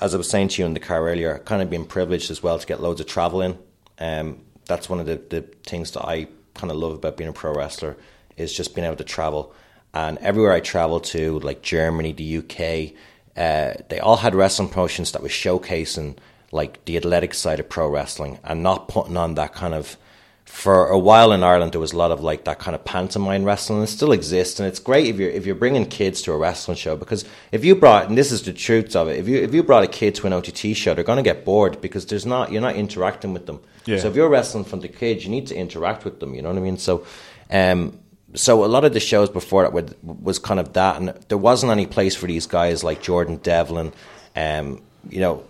as 0.00 0.14
I 0.14 0.18
was 0.18 0.28
saying 0.28 0.48
to 0.48 0.62
you 0.62 0.66
in 0.66 0.74
the 0.74 0.80
car 0.80 1.08
earlier, 1.08 1.38
kind 1.44 1.62
of 1.62 1.70
been 1.70 1.84
privileged 1.84 2.30
as 2.30 2.42
well 2.42 2.58
to 2.58 2.66
get 2.66 2.80
loads 2.82 3.00
of 3.00 3.06
travel 3.06 3.40
in. 3.40 3.58
Um, 3.98 4.40
that's 4.66 4.88
one 4.88 4.98
of 5.00 5.06
the, 5.06 5.16
the 5.30 5.42
things 5.66 5.90
that 5.92 6.04
I 6.06 6.26
kind 6.54 6.70
of 6.70 6.76
love 6.76 6.92
about 6.94 7.16
being 7.16 7.30
a 7.30 7.32
pro 7.32 7.54
wrestler 7.54 7.96
is 8.36 8.52
just 8.52 8.74
being 8.74 8.86
able 8.86 8.96
to 8.96 9.04
travel. 9.04 9.52
And 9.92 10.18
everywhere 10.18 10.52
I 10.52 10.60
travel 10.60 11.00
to, 11.00 11.38
like 11.40 11.62
Germany, 11.62 12.12
the 12.12 12.38
UK, 12.38 12.94
uh, 13.36 13.74
they 13.88 13.98
all 13.98 14.16
had 14.16 14.34
wrestling 14.34 14.68
promotions 14.68 15.12
that 15.12 15.22
was 15.22 15.32
showcasing 15.32 16.16
like 16.52 16.84
the 16.84 16.96
athletic 16.96 17.34
side 17.34 17.58
of 17.60 17.68
pro 17.68 17.88
wrestling 17.88 18.38
and 18.44 18.62
not 18.62 18.88
putting 18.88 19.16
on 19.16 19.34
that 19.34 19.52
kind 19.52 19.74
of 19.74 19.96
for 20.44 20.88
a 20.88 20.98
while 20.98 21.32
in 21.32 21.42
Ireland, 21.42 21.72
there 21.72 21.80
was 21.80 21.92
a 21.92 21.96
lot 21.96 22.12
of 22.12 22.22
like 22.22 22.44
that 22.44 22.58
kind 22.58 22.74
of 22.74 22.84
pantomime 22.84 23.44
wrestling. 23.44 23.82
It 23.82 23.86
still 23.86 24.12
exists, 24.12 24.60
and 24.60 24.68
it's 24.68 24.78
great 24.78 25.06
if 25.06 25.18
you're 25.18 25.30
if 25.30 25.46
you're 25.46 25.54
bringing 25.54 25.86
kids 25.86 26.22
to 26.22 26.32
a 26.32 26.36
wrestling 26.36 26.76
show 26.76 26.96
because 26.96 27.24
if 27.50 27.64
you 27.64 27.74
brought 27.74 28.08
and 28.08 28.16
this 28.16 28.30
is 28.30 28.42
the 28.42 28.52
truth 28.52 28.94
of 28.94 29.08
it, 29.08 29.18
if 29.18 29.26
you 29.26 29.38
if 29.38 29.54
you 29.54 29.62
brought 29.62 29.82
a 29.84 29.88
kid 29.88 30.14
to 30.16 30.26
an 30.26 30.32
OTT 30.32 30.76
show, 30.76 30.94
they're 30.94 31.02
going 31.02 31.16
to 31.16 31.22
get 31.22 31.44
bored 31.44 31.80
because 31.80 32.06
there's 32.06 32.26
not 32.26 32.52
you're 32.52 32.62
not 32.62 32.76
interacting 32.76 33.32
with 33.32 33.46
them. 33.46 33.60
Yeah. 33.86 33.98
So 33.98 34.08
if 34.08 34.14
you're 34.14 34.28
wrestling 34.28 34.64
from 34.64 34.80
the 34.80 34.88
kids, 34.88 35.24
you 35.24 35.30
need 35.30 35.46
to 35.48 35.56
interact 35.56 36.04
with 36.04 36.20
them. 36.20 36.34
You 36.34 36.42
know 36.42 36.50
what 36.50 36.58
I 36.58 36.62
mean? 36.62 36.78
So, 36.78 37.06
um, 37.50 37.98
so 38.34 38.64
a 38.64 38.66
lot 38.66 38.84
of 38.84 38.92
the 38.92 39.00
shows 39.00 39.28
before 39.30 39.62
that 39.62 39.72
would, 39.72 39.94
was 40.02 40.38
kind 40.38 40.58
of 40.60 40.72
that, 40.74 40.96
and 41.00 41.08
there 41.28 41.38
wasn't 41.38 41.72
any 41.72 41.86
place 41.86 42.14
for 42.16 42.26
these 42.26 42.46
guys 42.46 42.82
like 42.84 43.02
Jordan 43.02 43.36
Devlin, 43.36 43.92
um, 44.36 44.82
you 45.08 45.20
know, 45.20 45.44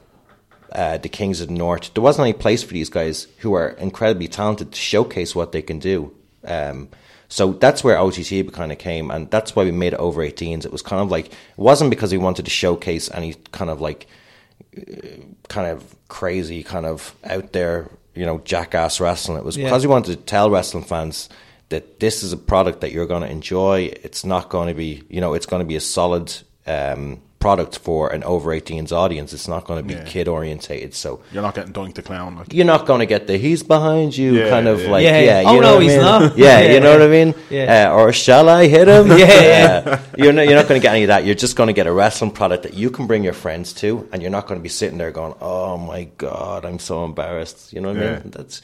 uh, 0.73 0.99
the 0.99 1.09
Kings 1.09 1.41
of 1.41 1.49
the 1.49 1.55
North. 1.55 1.95
There 1.95 2.03
wasn't 2.03 2.25
any 2.29 2.33
place 2.33 2.63
for 2.63 2.75
these 2.75 2.91
guys 2.91 3.27
who 3.39 3.55
are 3.55 3.69
incredibly 3.71 4.29
talented 4.29 4.73
to 4.73 4.79
showcase 4.79 5.35
what 5.35 5.53
they 5.53 5.63
can 5.63 5.79
do. 5.79 6.13
Um, 6.45 6.89
so 7.29 7.53
that's 7.53 7.83
where 7.83 7.97
OTT 7.99 8.53
kind 8.53 8.71
of 8.71 8.79
came, 8.79 9.11
and 9.11 9.31
that's 9.31 9.57
why 9.57 9.65
we 9.65 9.73
made 9.73 9.93
it 9.95 9.99
over 10.01 10.21
18s. 10.23 10.65
It 10.67 10.73
was 10.73 10.83
kind 10.83 11.01
of 11.01 11.11
like 11.11 11.27
it 11.29 11.35
wasn't 11.57 11.91
because 11.91 12.13
we 12.13 12.19
wanted 12.19 12.45
to 12.45 12.51
showcase 12.51 13.11
any 13.13 13.35
kind 13.53 13.71
of 13.71 13.81
like 13.81 14.07
uh, 14.77 14.83
kind 15.49 15.71
of 15.71 15.97
crazy, 16.09 16.63
kind 16.63 16.87
of 16.87 17.15
out 17.25 17.53
there, 17.53 17.89
you 18.15 18.27
know, 18.27 18.39
jackass 18.45 19.01
wrestling. 19.01 19.39
It 19.39 19.45
was 19.45 19.57
Yeah. 19.57 19.65
because 19.67 19.87
we 19.87 19.91
wanted 19.91 20.19
to 20.19 20.25
tell 20.25 20.51
wrestling 20.51 20.85
fans 20.85 21.29
that 21.75 21.85
this 22.05 22.17
is 22.23 22.31
a 22.33 22.41
product 22.53 22.79
that 22.83 22.91
you're 22.95 23.11
going 23.15 23.23
to 23.27 23.31
enjoy. 23.39 23.77
It's 24.07 24.25
not 24.35 24.45
going 24.55 24.69
to 24.69 24.75
be, 24.85 24.91
you 25.15 25.21
know, 25.21 25.35
it's 25.37 25.47
going 25.53 25.61
to 25.65 25.71
be 25.75 25.77
a 25.77 25.81
solid 25.99 26.27
um, 26.67 27.21
product 27.45 27.79
for 27.87 28.09
an 28.17 28.23
over 28.25 28.49
18s 28.59 28.91
audience. 28.91 29.35
It's 29.37 29.49
not 29.55 29.63
going 29.69 29.79
to 29.83 29.87
be 29.87 29.93
Yeah. 29.95 30.05
kid 30.13 30.27
orientated. 30.29 30.95
So 30.95 31.21
You're 31.33 31.43
not 31.43 31.55
getting 31.55 31.75
Doink 31.75 31.93
the 31.95 32.03
Clown. 32.09 32.31
Like, 32.37 32.55
you're 32.57 32.65
not 32.75 32.87
going 32.87 33.01
to 33.05 33.07
get 33.15 33.27
the 33.27 33.37
he's 33.37 33.63
behind 33.63 34.17
you 34.17 34.31
Yeah, 34.39 34.49
kind 34.55 34.67
of 34.73 34.81
yeah. 34.81 34.91
like 34.95 35.05
Yeah, 35.05 35.19
yeah, 35.19 35.25
yeah. 35.31 35.41
you 35.53 35.59
Oh, 35.59 35.61
know 35.61 35.61
no, 35.61 35.75
what 35.75 35.81
I 35.81 35.83
he's 35.87 35.93
mean? 35.93 36.01
not. 36.11 36.39
yeah, 36.39 36.61
Yeah, 36.65 36.73
you 36.75 36.81
know 36.81 36.93
what 36.97 37.03
I 37.03 37.09
mean 37.19 37.31
Yeah. 37.51 37.91
uh, 37.93 37.97
or 37.99 38.13
shall 38.25 38.49
I 38.49 38.63
hit 38.77 38.89
him 38.89 39.07
Yeah. 39.25 39.83
Uh, 39.85 39.99
you're 40.17 40.33
not, 40.33 40.45
you're 40.47 40.59
not 40.61 40.69
going 40.69 40.81
to 40.81 40.85
get 40.87 40.95
any 40.95 41.05
of 41.05 41.09
that 41.13 41.23
you're 41.27 41.35
just 41.47 41.55
going 41.57 41.67
to 41.73 41.77
get 41.81 41.87
a 41.87 41.93
wrestling 41.93 42.31
product 42.41 42.63
that 42.63 42.75
you 42.81 42.89
can 42.97 43.07
bring 43.07 43.23
your 43.29 43.37
friends 43.45 43.75
to 43.83 44.09
and 44.11 44.23
you're 44.23 44.31
not 44.39 44.47
going 44.47 44.59
to 44.59 44.63
be 44.63 44.75
sitting 44.81 44.97
there 44.97 45.11
going 45.21 45.35
oh 45.43 45.77
my 45.77 46.05
god 46.17 46.65
I'm 46.65 46.79
so 46.79 47.05
embarrassed 47.05 47.73
you 47.75 47.81
know 47.83 47.93
what 47.93 48.03
I 48.03 48.11
mean 48.23 48.31
that's 48.31 48.63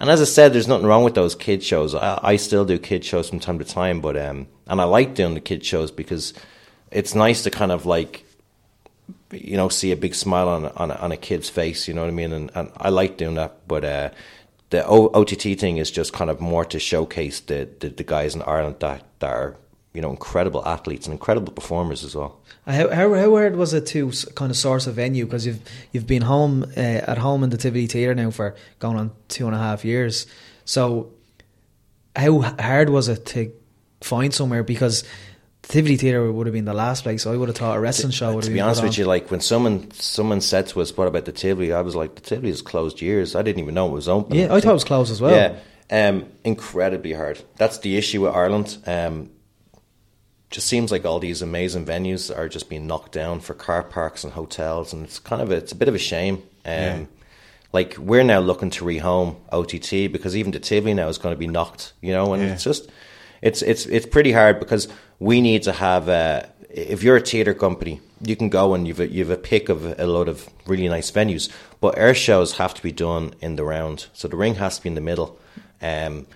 and 0.00 0.10
as 0.10 0.20
I 0.20 0.24
said 0.24 0.52
there's 0.52 0.68
nothing 0.68 0.86
wrong 0.86 1.04
with 1.04 1.14
those 1.14 1.34
kid 1.34 1.62
shows 1.62 1.94
I, 1.94 2.18
I 2.22 2.36
still 2.36 2.64
do 2.64 2.78
kid 2.78 3.04
shows 3.04 3.28
from 3.28 3.40
time 3.40 3.58
to 3.58 3.64
time 3.64 4.00
but 4.00 4.16
um 4.16 4.48
and 4.66 4.80
I 4.80 4.84
like 4.84 5.14
doing 5.14 5.34
the 5.34 5.40
kid 5.40 5.64
shows 5.64 5.90
because 5.90 6.34
it's 6.90 7.14
nice 7.14 7.42
to 7.42 7.50
kind 7.50 7.72
of 7.72 7.86
like 7.86 8.26
you 9.32 9.56
know, 9.56 9.68
see 9.68 9.92
a 9.92 9.96
big 9.96 10.14
smile 10.14 10.48
on 10.48 10.66
on 10.76 10.90
a, 10.90 10.94
on 10.94 11.12
a 11.12 11.16
kid's 11.16 11.48
face. 11.48 11.88
You 11.88 11.94
know 11.94 12.02
what 12.02 12.08
I 12.08 12.12
mean? 12.12 12.32
And, 12.32 12.50
and 12.54 12.70
I 12.76 12.90
like 12.90 13.16
doing 13.16 13.34
that. 13.34 13.66
But 13.66 13.84
uh, 13.84 14.10
the 14.70 14.86
o- 14.86 15.10
OTT 15.14 15.58
thing 15.58 15.78
is 15.78 15.90
just 15.90 16.12
kind 16.12 16.30
of 16.30 16.40
more 16.40 16.64
to 16.66 16.78
showcase 16.78 17.40
the, 17.40 17.68
the, 17.80 17.88
the 17.88 18.04
guys 18.04 18.34
in 18.34 18.42
Ireland 18.42 18.76
that, 18.80 19.04
that 19.20 19.30
are 19.30 19.56
you 19.96 20.02
know 20.02 20.10
incredible 20.10 20.62
athletes 20.68 21.06
and 21.06 21.12
incredible 21.12 21.52
performers 21.52 22.04
as 22.04 22.14
well. 22.14 22.38
How, 22.66 22.88
how 22.90 23.14
how 23.14 23.30
hard 23.30 23.56
was 23.56 23.72
it 23.72 23.86
to 23.86 24.12
kind 24.34 24.50
of 24.50 24.56
source 24.56 24.86
a 24.86 24.92
venue 24.92 25.24
because 25.24 25.46
you've 25.46 25.60
you've 25.92 26.06
been 26.06 26.22
home 26.22 26.64
uh, 26.76 26.80
at 26.80 27.18
home 27.18 27.42
in 27.42 27.50
the 27.50 27.56
Tivoli 27.56 27.86
Theatre 27.86 28.14
now 28.14 28.30
for 28.30 28.54
going 28.78 28.98
on 28.98 29.10
two 29.28 29.46
and 29.46 29.54
a 29.56 29.58
half 29.58 29.84
years. 29.84 30.26
So 30.66 31.12
how 32.14 32.40
hard 32.40 32.90
was 32.90 33.08
it 33.08 33.24
to 33.26 33.52
find 34.02 34.34
somewhere 34.34 34.62
because 34.62 35.02
the 35.62 35.68
Tivoli 35.68 35.96
Theatre 35.96 36.30
would 36.30 36.46
have 36.46 36.54
been 36.54 36.66
the 36.66 36.74
last 36.74 37.02
place. 37.02 37.22
So 37.22 37.32
I 37.32 37.36
would 37.36 37.48
have 37.48 37.56
thought 37.56 37.76
a 37.76 37.80
wrestling 37.80 38.12
show 38.12 38.28
would 38.34 38.36
have 38.36 38.44
to 38.44 38.50
been. 38.50 38.56
be 38.56 38.60
honest 38.60 38.82
with 38.82 38.98
you, 38.98 39.06
like 39.06 39.30
when 39.30 39.40
someone 39.40 39.90
someone 39.92 40.40
said 40.42 40.66
to 40.68 40.82
us, 40.82 40.96
"What 40.96 41.08
about 41.08 41.24
the 41.24 41.32
Tivoli?" 41.32 41.72
I 41.72 41.80
was 41.80 41.96
like, 41.96 42.14
"The 42.16 42.20
Tivoli 42.20 42.50
is 42.50 42.62
closed 42.62 43.00
years. 43.00 43.34
I 43.34 43.42
didn't 43.42 43.62
even 43.62 43.74
know 43.74 43.88
it 43.88 43.92
was 43.92 44.08
open." 44.08 44.36
yeah, 44.36 44.54
I 44.54 44.60
thought 44.60 44.70
it 44.70 44.74
was 44.74 44.84
closed 44.84 45.10
as 45.10 45.20
well. 45.20 45.34
Yeah, 45.34 46.08
um, 46.08 46.26
incredibly 46.44 47.14
hard. 47.14 47.40
That's 47.56 47.78
the 47.78 47.96
issue 47.96 48.22
with 48.22 48.34
Ireland. 48.34 48.78
Um, 48.86 49.30
just 50.50 50.66
seems 50.68 50.92
like 50.92 51.04
all 51.04 51.18
these 51.18 51.42
amazing 51.42 51.84
venues 51.86 52.36
are 52.36 52.48
just 52.48 52.68
being 52.68 52.86
knocked 52.86 53.12
down 53.12 53.40
for 53.40 53.54
car 53.54 53.82
parks 53.82 54.24
and 54.24 54.32
hotels, 54.32 54.92
and 54.92 55.04
it's 55.04 55.18
kind 55.18 55.42
of 55.42 55.50
a, 55.50 55.54
it's 55.56 55.72
a 55.72 55.76
bit 55.76 55.88
of 55.88 55.94
a 55.94 55.98
shame. 55.98 56.36
Um, 56.64 56.72
Yeah. 56.72 57.04
Like 57.72 57.96
we're 57.98 58.22
now 58.24 58.38
looking 58.40 58.70
to 58.70 58.84
rehome 58.84 59.36
OTT 59.52 60.10
because 60.10 60.34
even 60.36 60.52
the 60.52 60.60
Tivoli 60.60 60.94
now 60.94 61.08
is 61.08 61.18
going 61.18 61.34
to 61.34 61.38
be 61.38 61.46
knocked, 61.48 61.92
you 62.00 62.12
know, 62.12 62.32
and 62.32 62.42
Yeah. 62.42 62.52
it's 62.52 62.64
just 62.64 62.88
it's 63.42 63.60
it's 63.60 63.84
it's 63.86 64.06
pretty 64.06 64.32
hard 64.32 64.58
because 64.60 64.88
we 65.18 65.40
need 65.40 65.62
to 65.64 65.72
have 65.72 66.08
a. 66.08 66.48
If 66.70 67.02
you're 67.02 67.16
a 67.16 67.20
theatre 67.20 67.54
company, 67.54 68.00
you 68.22 68.36
can 68.36 68.48
go 68.50 68.72
and 68.74 68.86
you've 68.86 69.00
a, 69.00 69.08
you've 69.08 69.30
a 69.30 69.36
pick 69.36 69.68
of 69.68 69.98
a 69.98 70.06
lot 70.06 70.28
of 70.28 70.48
really 70.66 70.88
nice 70.88 71.10
venues, 71.10 71.50
but 71.80 71.98
our 71.98 72.14
shows 72.14 72.52
have 72.58 72.72
to 72.74 72.82
be 72.82 72.92
done 72.92 73.34
in 73.40 73.56
the 73.56 73.64
round, 73.64 74.06
so 74.14 74.28
the 74.28 74.36
ring 74.36 74.54
has 74.56 74.76
to 74.76 74.82
be 74.82 74.88
in 74.88 74.94
the 74.94 75.00
middle. 75.00 75.38
Um, 75.82 76.26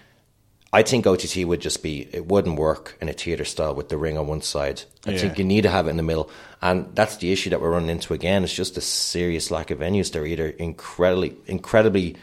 I 0.72 0.82
think 0.82 1.04
OTT 1.06 1.44
would 1.44 1.60
just 1.60 1.82
be 1.82 2.08
it 2.12 2.26
wouldn't 2.26 2.56
work 2.58 2.96
in 3.00 3.08
a 3.08 3.12
theater 3.12 3.44
style 3.44 3.74
with 3.74 3.88
the 3.88 3.96
ring 3.96 4.16
on 4.16 4.28
one 4.28 4.40
side. 4.42 4.82
I 5.04 5.10
Yeah. 5.12 5.18
think 5.18 5.38
you 5.38 5.44
need 5.44 5.62
to 5.62 5.68
have 5.70 5.86
it 5.88 5.90
in 5.90 5.96
the 5.96 6.04
middle, 6.04 6.30
and 6.62 6.86
that's 6.94 7.16
the 7.16 7.32
issue 7.32 7.50
that 7.50 7.60
we're 7.60 7.70
running 7.70 7.90
into 7.90 8.14
again. 8.14 8.44
It's 8.44 8.54
just 8.54 8.76
a 8.76 8.80
serious 8.80 9.50
lack 9.50 9.70
of 9.72 9.78
venues. 9.80 10.12
They're 10.12 10.26
either 10.26 10.48
incredibly, 10.48 11.34
incredibly, 11.46 12.16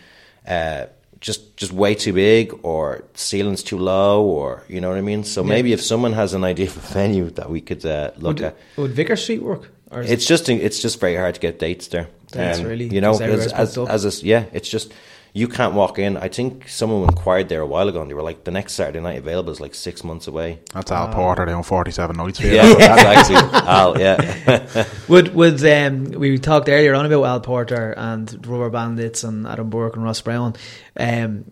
uh, 0.48 0.86
just 1.20 1.58
just 1.58 1.74
way 1.74 1.94
too 1.96 2.14
big, 2.14 2.54
or 2.64 3.04
ceilings 3.16 3.64
too 3.64 3.78
low, 3.78 4.24
or 4.24 4.64
you 4.70 4.80
know 4.80 4.90
what 4.90 4.98
I 4.98 5.02
mean. 5.02 5.24
So 5.26 5.44
maybe 5.44 5.74
if 5.74 5.82
someone 5.82 6.14
has 6.14 6.34
an 6.34 6.44
idea 6.46 6.68
of 6.68 6.78
a 6.78 6.80
venue 6.94 7.30
that 7.32 7.50
we 7.50 7.60
could 7.60 7.86
uh, 7.86 8.12
look 8.18 8.38
Would, 8.38 8.44
at, 8.44 8.58
would 8.78 8.92
Vicar 8.92 9.18
Street 9.18 9.42
work? 9.42 9.72
It's 9.92 10.26
just 10.26 10.48
it's 10.50 10.82
just 10.82 11.00
very 11.02 11.16
hard 11.16 11.36
to 11.36 11.42
get 11.42 11.60
dates 11.60 11.88
there. 11.88 12.08
Dates, 12.32 12.60
really? 12.62 12.88
you 12.88 13.02
know, 13.02 13.14
as, 13.20 13.52
as, 13.54 13.78
as 13.78 14.22
a, 14.22 14.26
yeah, 14.26 14.46
it's 14.54 14.68
just 14.70 14.94
you 15.38 15.48
can't 15.48 15.76
walk 15.76 16.00
in. 16.00 16.18
I 16.18 16.30
think 16.30 16.68
someone 16.68 17.04
inquired 17.04 17.48
there 17.48 17.62
a 17.62 17.66
while 17.68 17.88
ago, 17.88 18.02
and 18.02 18.10
they 18.10 18.16
were 18.16 18.24
like, 18.24 18.44
the 18.44 18.50
next 18.50 18.74
Saturday 18.74 19.00
night 19.00 19.20
available 19.20 19.52
is 19.52 19.62
like 19.62 19.76
six 19.76 20.04
months 20.04 20.26
away. 20.28 20.60
That's 20.74 20.92
Al 20.92 21.14
Porter 21.14 21.46
down 21.46 21.62
47 21.62 22.18
nights. 22.18 22.40
for 22.40 22.48
you. 22.48 22.54
Yeah, 22.54 22.72
exactly. 22.72 23.36
Al, 23.36 24.00
yeah, 24.00 24.86
Would 25.08 25.36
would 25.36 25.64
um, 25.64 26.06
we 26.06 26.40
talked 26.40 26.70
earlier 26.70 26.96
on 26.96 27.06
about 27.06 27.24
Al 27.24 27.40
Porter 27.42 27.94
and 27.96 28.48
Rubber 28.48 28.72
Bandits 28.72 29.24
and 29.24 29.46
Adam 29.46 29.70
Burke 29.70 29.96
and 29.96 30.04
Ross 30.04 30.22
Brown? 30.22 30.56
Um, 31.00 31.46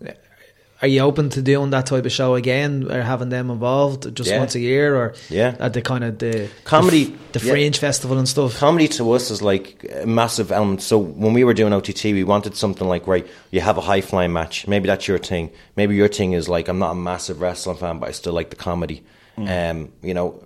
are 0.82 0.88
you 0.88 1.00
open 1.00 1.30
to 1.30 1.40
doing 1.42 1.70
that 1.70 1.86
type 1.86 2.04
of 2.04 2.12
show 2.12 2.34
again, 2.34 2.90
or 2.90 3.00
having 3.02 3.30
them 3.30 3.50
involved 3.50 4.14
just 4.14 4.30
Yeah. 4.30 4.38
once 4.40 4.54
a 4.54 4.60
year, 4.60 4.94
or 4.94 5.14
Yeah. 5.30 5.54
at 5.58 5.72
the 5.72 5.80
kind 5.82 6.04
of 6.04 6.18
the 6.18 6.48
Comedy- 6.64 7.14
the, 7.32 7.38
yeah. 7.40 7.50
Fringe 7.52 7.78
Festival 7.78 8.18
and 8.18 8.28
stuff? 8.28 8.58
comedy 8.58 8.88
to 8.88 9.10
us 9.12 9.30
is 9.30 9.40
like 9.40 9.90
a 10.02 10.06
massive 10.06 10.52
element. 10.52 10.82
So 10.82 10.98
when 10.98 11.32
we 11.32 11.44
were 11.44 11.54
doing 11.54 11.72
OTT, 11.72 12.12
we 12.12 12.24
wanted 12.24 12.56
something 12.56 12.86
like 12.86 13.06
right, 13.06 13.26
you 13.50 13.60
have 13.62 13.78
a 13.78 13.80
high 13.82 14.02
flying 14.02 14.32
match. 14.32 14.66
Maybe 14.68 14.86
that's 14.86 15.08
your 15.08 15.18
thing. 15.18 15.50
Maybe 15.76 15.94
your 15.96 16.08
thing 16.08 16.32
is 16.34 16.48
like 16.48 16.68
I'm 16.68 16.78
not 16.78 16.90
a 16.92 16.94
massive 16.94 17.40
wrestling 17.40 17.78
fan, 17.78 17.98
but 17.98 18.08
I 18.10 18.12
still 18.12 18.34
like 18.34 18.50
the 18.50 18.56
comedy. 18.56 19.02
Um, 19.38 19.90
you 20.02 20.14
know, 20.14 20.42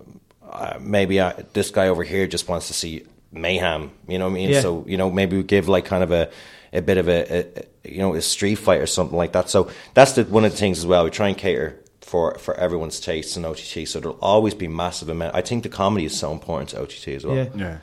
uh, 0.51 0.77
maybe 0.81 1.21
I, 1.21 1.33
this 1.53 1.71
guy 1.71 1.87
over 1.87 2.03
here 2.03 2.27
just 2.27 2.47
wants 2.49 2.67
to 2.67 2.73
see 2.73 3.03
mayhem. 3.33 3.91
You 4.07 4.17
know 4.19 4.25
what 4.25 4.31
I 4.31 4.35
mean? 4.35 4.49
Yeah. 4.49 4.61
So 4.61 4.83
you 4.87 4.97
know, 4.97 5.09
maybe 5.11 5.37
we 5.37 5.43
give 5.43 5.67
like 5.69 5.85
kind 5.85 6.03
of 6.03 6.11
a 6.11 6.29
a 6.73 6.81
bit 6.81 6.97
of 6.97 7.07
a, 7.09 7.19
a, 7.33 7.39
a 7.39 7.63
you 7.83 7.97
know 7.99 8.13
a 8.15 8.21
street 8.21 8.55
fight 8.55 8.81
or 8.81 8.87
something 8.87 9.17
like 9.17 9.33
that. 9.33 9.49
So 9.49 9.69
that's 9.93 10.13
the, 10.13 10.23
one 10.25 10.45
of 10.45 10.51
the 10.51 10.57
things 10.57 10.79
as 10.79 10.85
well. 10.85 11.03
We 11.03 11.09
try 11.11 11.27
and 11.29 11.37
cater 11.37 11.77
for 12.01 12.35
for 12.39 12.53
everyone's 12.55 12.99
tastes 12.99 13.37
in 13.37 13.45
OTT. 13.45 13.87
So 13.87 13.99
there'll 13.99 14.17
always 14.21 14.53
be 14.53 14.67
massive 14.67 15.09
amount. 15.09 15.35
I 15.35 15.41
think 15.41 15.63
the 15.63 15.69
comedy 15.69 16.05
is 16.05 16.17
so 16.17 16.31
important 16.31 16.69
to 16.69 16.81
OTT 16.81 17.07
as 17.09 17.25
well. 17.25 17.35
Yeah, 17.35 17.49
Yeah. 17.55 17.77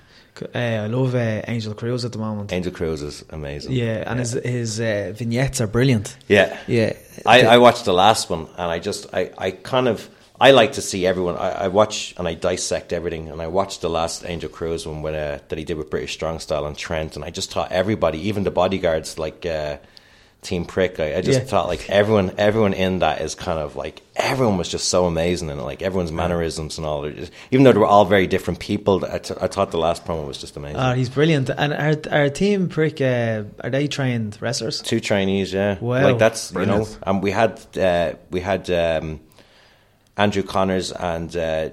Uh, 0.55 0.59
I 0.84 0.86
love 0.86 1.16
uh, 1.16 1.42
Angel 1.49 1.74
Cruz 1.74 2.05
at 2.05 2.12
the 2.12 2.18
moment. 2.18 2.53
Angel 2.53 2.70
Cruz 2.72 3.03
is 3.03 3.24
amazing. 3.30 3.72
yeah, 3.72 4.05
and 4.07 4.20
his 4.20 4.32
his 4.34 4.78
uh, 4.80 5.12
vignettes 5.16 5.61
are 5.61 5.66
brilliant. 5.66 6.16
yeah, 6.28 6.57
Yeah, 6.68 6.92
I, 7.26 7.40
The- 7.42 7.51
I 7.51 7.59
watched 7.59 7.84
the 7.86 7.92
last 7.92 8.30
one 8.30 8.46
and 8.57 8.70
I 8.70 8.78
just 8.78 9.12
I, 9.12 9.32
I 9.36 9.51
kind 9.51 9.88
of 9.88 10.09
I 10.41 10.53
like 10.53 10.72
to 10.72 10.82
see 10.82 11.07
everyone. 11.07 11.36
I, 11.36 11.64
I 11.64 11.68
watch 11.68 12.14
and 12.16 12.28
I 12.28 12.34
dissect 12.34 12.93
everything, 12.93 13.28
and 13.28 13.43
I 13.43 13.49
watched 13.49 13.80
the 13.80 13.91
last 13.91 14.24
Angel 14.24 14.49
Cruz 14.49 14.86
one 14.86 15.03
when, 15.03 15.14
uh, 15.14 15.39
that 15.49 15.59
he 15.59 15.64
did 15.64 15.76
with 15.76 15.91
British 15.91 16.12
Strong 16.14 16.39
Style 16.41 16.66
and 16.66 16.76
Trent, 16.76 17.16
and 17.16 17.24
I 17.24 17.30
just 17.30 17.53
thought 17.53 17.72
everybody, 17.72 18.28
even 18.28 18.45
the 18.45 18.51
bodyguards 18.53 19.18
like 19.18 19.45
uh, 19.45 19.78
Team 20.41 20.64
Prick, 20.64 21.01
I, 21.01 21.16
I 21.16 21.20
just 21.20 21.41
Yeah. 21.41 21.47
thought 21.47 21.66
like 21.66 21.91
everyone, 21.91 22.34
everyone 22.39 22.72
in 22.72 23.01
that 23.01 23.20
is 23.20 23.34
kind 23.34 23.59
of 23.59 23.74
like 23.74 24.01
everyone 24.14 24.57
was 24.59 24.68
just 24.68 24.86
so 24.89 25.07
amazing, 25.07 25.51
and 25.51 25.61
like 25.61 25.82
everyone's 25.82 26.12
mannerisms 26.12 26.78
and 26.78 26.86
all. 26.86 27.03
they're 27.03 27.11
Just, 27.11 27.32
even 27.51 27.64
though 27.64 27.72
they 27.72 27.78
were 27.80 27.86
all 27.86 28.05
very 28.05 28.28
different 28.28 28.61
people, 28.61 29.05
I, 29.05 29.18
t- 29.18 29.34
I 29.41 29.49
thought 29.49 29.72
the 29.72 29.78
last 29.78 30.05
promo 30.07 30.24
was 30.24 30.39
just 30.39 30.57
amazing. 30.57 30.78
Oh, 30.78 30.93
he's 30.93 31.09
brilliant. 31.09 31.51
And 31.51 31.72
our, 31.74 31.97
our 32.12 32.28
team 32.28 32.68
prick, 32.68 33.01
uh, 33.01 33.43
are 33.64 33.70
they 33.70 33.89
trained 33.89 34.39
wrestlers? 34.41 34.80
Two 34.82 35.01
Chinese, 35.01 35.53
yeah. 35.53 35.80
Wow. 35.80 36.05
Like 36.05 36.18
that's 36.18 36.53
you 36.53 36.61
know, 36.61 36.64
Brilliant. 36.84 36.99
and 37.03 37.22
we 37.24 37.32
had 37.32 37.76
uh, 37.76 38.12
we 38.30 38.39
had 38.41 38.70
um, 38.70 39.18
Andrew 40.18 40.42
Connors 40.42 40.92
and 40.92 41.34
uh, 41.36 41.70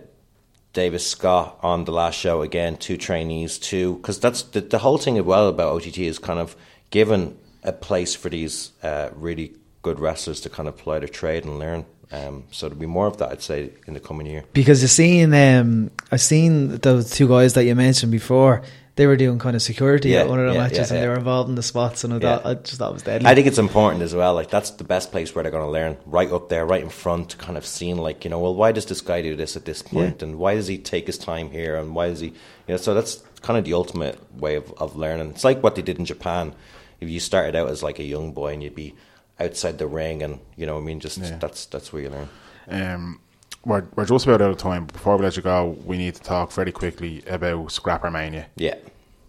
Davis 0.71 1.05
Scott 1.09 1.57
on 1.63 1.85
the 1.85 1.91
last 1.91 2.17
show 2.17 2.43
again. 2.43 2.77
Two 2.77 2.95
trainees, 2.95 3.57
two 3.57 3.95
because 3.97 4.19
that's 4.19 4.43
the, 4.43 4.61
the 4.61 4.77
whole 4.77 4.97
thing 4.97 5.17
as 5.17 5.25
well 5.25 5.49
about 5.49 5.73
OTT 5.73 5.97
is 5.97 6.19
kind 6.19 6.39
of 6.39 6.55
given 6.91 7.37
a 7.63 7.73
place 7.73 8.15
for 8.15 8.29
these 8.29 8.71
uh, 8.83 9.09
really 9.15 9.53
good 9.81 9.99
wrestlers 9.99 10.39
to 10.41 10.49
kind 10.49 10.69
of 10.69 10.75
apply 10.75 10.99
their 10.99 11.07
trade 11.07 11.43
and 11.43 11.59
learn. 11.59 11.85
Um, 12.11 12.43
so 12.51 12.67
there'll 12.67 12.79
be 12.79 12.85
more 12.85 13.07
of 13.07 13.17
that, 13.17 13.31
I'd 13.31 13.41
say, 13.41 13.71
in 13.87 13.95
the 13.95 13.99
coming 13.99 14.27
year. 14.27 14.43
Because 14.53 14.81
you've 14.83 14.91
seen, 14.91 15.33
um, 15.33 15.89
I've 16.11 16.21
seen 16.21 16.77
those 16.77 17.09
two 17.09 17.27
guys 17.27 17.55
that 17.55 17.65
you 17.65 17.73
mentioned 17.73 18.11
before. 18.11 18.61
They 18.97 19.07
were 19.07 19.17
doing 19.17 19.39
kind 19.39 19.55
of 19.57 19.61
security 19.61 20.09
Yeah, 20.11 20.21
at 20.21 20.29
one 20.29 20.39
of 20.39 20.47
the 20.47 20.53
yeah, 20.53 20.59
matches, 20.63 20.77
yeah, 20.77 20.83
and 20.83 20.91
yeah. 20.95 21.01
they 21.01 21.07
were 21.09 21.17
involved 21.17 21.49
in 21.49 21.55
the 21.55 21.63
spots, 21.63 22.03
and 22.05 22.13
I, 22.13 22.19
thought, 22.19 22.41
Yeah. 22.45 22.51
I 22.51 22.53
just 22.55 22.77
thought 22.77 22.91
it 22.91 22.93
was 22.93 23.03
deadly. 23.03 23.27
I 23.27 23.35
think 23.35 23.45
it's 23.47 23.57
important 23.57 24.03
as 24.03 24.15
well. 24.15 24.33
Like 24.33 24.49
that's 24.49 24.69
the 24.71 24.85
best 24.85 25.11
place 25.11 25.35
where 25.35 25.43
they're 25.43 25.51
going 25.51 25.65
to 25.65 25.69
learn, 25.71 25.97
right 26.05 26.31
up 26.31 26.47
there, 26.49 26.65
right 26.65 26.81
in 26.81 26.89
front, 26.89 27.37
kind 27.37 27.57
of 27.57 27.65
seeing 27.65 27.97
like 27.97 28.23
you 28.23 28.29
know, 28.29 28.39
well, 28.39 28.55
why 28.55 28.71
does 28.71 28.85
this 28.85 29.01
guy 29.01 29.21
do 29.21 29.35
this 29.35 29.55
at 29.57 29.65
this 29.65 29.81
point, 29.81 30.23
and 30.23 30.37
why 30.37 30.55
does 30.55 30.67
he 30.67 30.77
take 30.77 31.07
his 31.07 31.17
time 31.17 31.51
here, 31.51 31.75
and 31.75 31.93
why 31.93 32.07
does 32.07 32.21
he, 32.21 32.27
you 32.27 32.33
know, 32.69 32.77
so 32.77 32.93
that's 32.93 33.21
kind 33.41 33.59
of 33.59 33.65
the 33.65 33.73
ultimate 33.73 34.17
way 34.39 34.55
of, 34.55 34.71
of 34.77 34.95
learning. 34.95 35.29
It's 35.31 35.43
like 35.43 35.61
what 35.61 35.75
they 35.75 35.81
did 35.81 35.99
in 35.99 36.05
Japan. 36.05 36.55
If 37.01 37.09
you 37.09 37.19
started 37.19 37.55
out 37.55 37.69
as 37.69 37.83
like 37.83 37.99
a 37.99 38.03
young 38.03 38.31
boy 38.31 38.53
and 38.53 38.63
you'd 38.63 38.73
be 38.75 38.95
outside 39.39 39.77
the 39.77 39.87
ring, 39.87 40.23
and 40.23 40.39
you 40.55 40.65
know, 40.65 40.77
I 40.77 40.81
mean, 40.81 41.01
just 41.01 41.17
Yeah. 41.17 41.37
that's 41.37 41.65
that's 41.65 41.91
where 41.91 42.01
you 42.01 42.09
learn. 42.09 42.29
Um, 42.69 43.19
we're, 43.65 43.83
we're 43.95 44.05
just 44.05 44.25
about 44.25 44.41
out 44.41 44.51
of 44.51 44.57
time. 44.57 44.85
Before 44.85 45.17
we 45.17 45.23
let 45.23 45.35
you 45.35 45.41
go, 45.43 45.77
we 45.85 45.97
need 45.97 46.15
to 46.15 46.21
talk 46.21 46.51
very 46.51 46.71
quickly 46.71 47.23
about 47.27 47.71
Scrapper 47.71 48.11
Mania, 48.11 48.47
Yeah, 48.55 48.75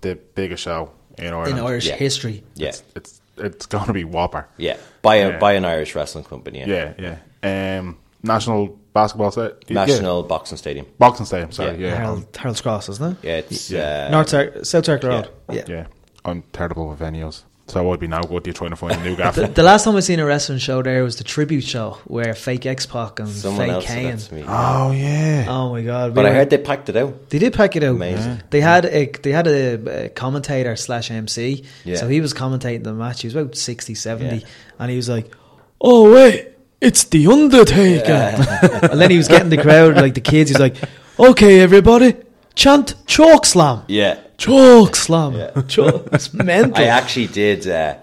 the 0.02 0.16
biggest 0.34 0.62
show 0.62 0.90
in 1.18 1.32
Ireland. 1.32 1.58
in 1.58 1.64
Irish 1.64 1.86
Yeah. 1.86 1.96
history. 1.96 2.44
yeah, 2.54 2.68
It's 2.68 2.82
it's, 2.94 3.20
it's 3.38 3.66
going 3.66 3.86
to 3.86 3.92
be 3.92 4.04
Whopper. 4.04 4.46
yeah. 4.56 4.76
By 5.02 5.16
a 5.16 5.30
Yeah. 5.30 5.38
by 5.38 5.52
an 5.54 5.64
Irish 5.64 5.94
wrestling 5.94 6.24
company. 6.24 6.60
Yeah, 6.60 6.92
Yeah, 6.98 7.16
yeah. 7.42 7.78
Um, 7.78 7.98
national 8.22 8.78
basketball 8.92 9.30
set. 9.30 9.68
National 9.70 10.22
Boxing 10.22 10.56
Stadium. 10.58 10.86
Boxing 10.98 11.26
Stadium. 11.26 11.52
Sorry. 11.52 11.76
Yeah. 11.76 11.88
Yeah. 11.88 11.94
Harold, 11.96 12.26
Harold's 12.36 12.60
Cross, 12.60 12.88
isn't 12.88 13.12
it? 13.12 13.16
Yeah, 13.26 13.36
it's 13.36 13.70
Yeah. 13.70 14.06
uh, 14.06 14.10
North 14.10 14.28
Cir- 14.30 14.64
South 14.64 14.84
Circle 14.86 15.08
Road. 15.10 15.28
yeah. 15.52 15.64
Yeah. 15.68 15.86
I'm 16.24 16.42
terrible 16.52 16.88
with 16.88 16.98
venues, 16.98 17.42
so 17.68 17.92
I'd 17.92 17.98
be 18.00 18.06
now 18.06 18.20
good. 18.22 18.46
You're 18.46 18.52
trying 18.54 18.70
to 18.70 18.76
find 18.76 18.94
a 18.94 19.02
new 19.02 19.16
gaff. 19.16 19.34
The, 19.34 19.46
the 19.48 19.62
last 19.62 19.84
time 19.84 19.96
I 19.96 20.00
seen 20.00 20.20
a 20.20 20.24
wrestling 20.26 20.58
show 20.58 20.82
there 20.82 21.02
was 21.02 21.16
the 21.16 21.24
tribute 21.24 21.64
show 21.64 21.98
where 22.04 22.32
fake 22.34 22.64
X 22.66 22.86
Pac 22.86 23.18
and 23.18 23.28
Someone 23.28 23.66
fake 23.66 23.72
else 23.74 23.86
Kane. 23.86 24.10
that 24.16 24.18
to 24.20 24.34
me. 24.34 24.44
oh 24.46 24.92
yeah. 24.92 25.46
Oh 25.48 25.70
my 25.72 25.82
god! 25.82 26.14
But 26.14 26.22
we 26.22 26.28
I 26.28 26.30
were- 26.32 26.36
heard 26.38 26.50
they 26.50 26.58
packed 26.58 26.88
it 26.88 26.96
out. 26.96 27.28
They 27.30 27.38
did 27.38 27.52
pack 27.54 27.74
it 27.76 27.82
out. 27.82 27.96
Amazing. 27.96 28.42
They 28.50 28.60
had 28.60 28.84
a 28.84 29.06
they 29.22 29.32
had 29.32 29.46
a, 29.46 30.04
a 30.06 30.08
commentator 30.10 30.76
slash 30.76 31.10
MC. 31.10 31.64
Yeah. 31.84 31.96
So 31.96 32.08
he 32.08 32.20
was 32.20 32.32
commentating 32.34 32.84
the 32.84 32.94
match. 32.94 33.22
He 33.22 33.26
was 33.26 33.34
about 33.34 33.56
60, 33.56 33.94
70. 33.94 34.36
Yeah. 34.36 34.46
and 34.78 34.90
he 34.90 34.96
was 34.96 35.08
like, 35.08 35.32
"Oh 35.80 36.12
wait, 36.14 36.48
it's 36.80 37.04
the 37.04 37.26
Undertaker." 37.26 38.78
and 38.92 39.00
then 39.00 39.10
he 39.10 39.16
was 39.16 39.28
getting 39.28 39.48
the 39.48 39.60
crowd 39.60 39.96
like 39.96 40.14
the 40.14 40.20
kids. 40.20 40.50
He's 40.50 40.60
like, 40.60 40.76
"Okay, 41.18 41.60
everybody, 41.60 42.14
chant 42.56 42.94
chalk 43.06 43.46
slam, 43.46 43.82
Yeah. 43.86 44.18
Chalk 44.38 44.96
slam, 44.96 45.32
choke." 45.68 46.08
It's 46.12 46.34
mental. 46.34 46.82
I 46.82 46.88
actually 46.88 47.28
did. 47.28 47.66
Uh, 47.68 47.94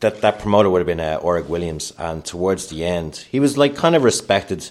that 0.00 0.20
that 0.22 0.38
promoter 0.38 0.70
would 0.70 0.78
have 0.80 0.86
been 0.86 1.00
uh, 1.00 1.18
Orig 1.22 1.48
Williams, 1.48 1.92
and 1.98 2.24
towards 2.24 2.66
the 2.68 2.84
end, 2.84 3.24
he 3.30 3.40
was 3.40 3.56
like 3.58 3.74
kind 3.76 3.94
of 3.94 4.02
respected, 4.04 4.70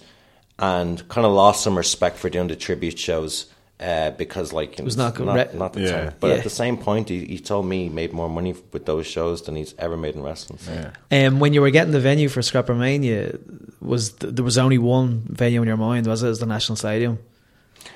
and 0.60 1.08
kind 1.10 1.26
of 1.26 1.32
lost 1.34 1.64
some 1.64 1.78
respect 1.78 2.18
for 2.18 2.30
doing 2.30 2.48
the 2.48 2.56
tribute 2.56 2.98
shows. 3.00 3.48
Uh, 3.80 4.12
because 4.12 4.54
like 4.54 4.80
it 4.80 4.86
was 4.86 4.96
not 4.96 5.14
good 5.16 5.26
not, 5.26 5.36
re- 5.36 5.50
not 5.60 5.74
the 5.74 5.82
Yeah. 5.82 5.92
time. 5.92 6.14
But 6.22 6.28
Yeah. 6.28 6.34
at 6.36 6.44
the 6.44 6.50
same 6.50 6.78
point, 6.78 7.10
he, 7.10 7.26
he 7.26 7.40
told 7.40 7.66
me 7.66 7.84
he 7.84 7.90
made 7.90 8.14
more 8.14 8.30
money 8.30 8.56
with 8.72 8.86
those 8.86 9.06
shows 9.06 9.42
than 9.42 9.56
he's 9.58 9.76
ever 9.78 9.98
made 9.98 10.16
in 10.16 10.24
wrestling. 10.24 10.60
And 10.70 10.92
Yeah. 11.12 11.28
Um, 11.28 11.40
when 11.42 11.54
you 11.54 11.60
were 11.60 11.72
getting 11.72 11.92
the 11.92 12.00
venue 12.00 12.30
for 12.30 12.42
Scrapper 12.42 12.76
Mania, 12.76 13.38
was 13.82 14.12
th- 14.14 14.34
there 14.36 14.46
was 14.46 14.58
only 14.58 14.78
one 14.78 15.24
venue 15.28 15.62
in 15.62 15.68
your 15.68 15.76
mind? 15.76 16.08
Was 16.08 16.24
it? 16.24 16.28
It 16.28 16.30
was 16.30 16.40
the 16.40 16.46
National 16.46 16.78
Stadium? 16.78 17.20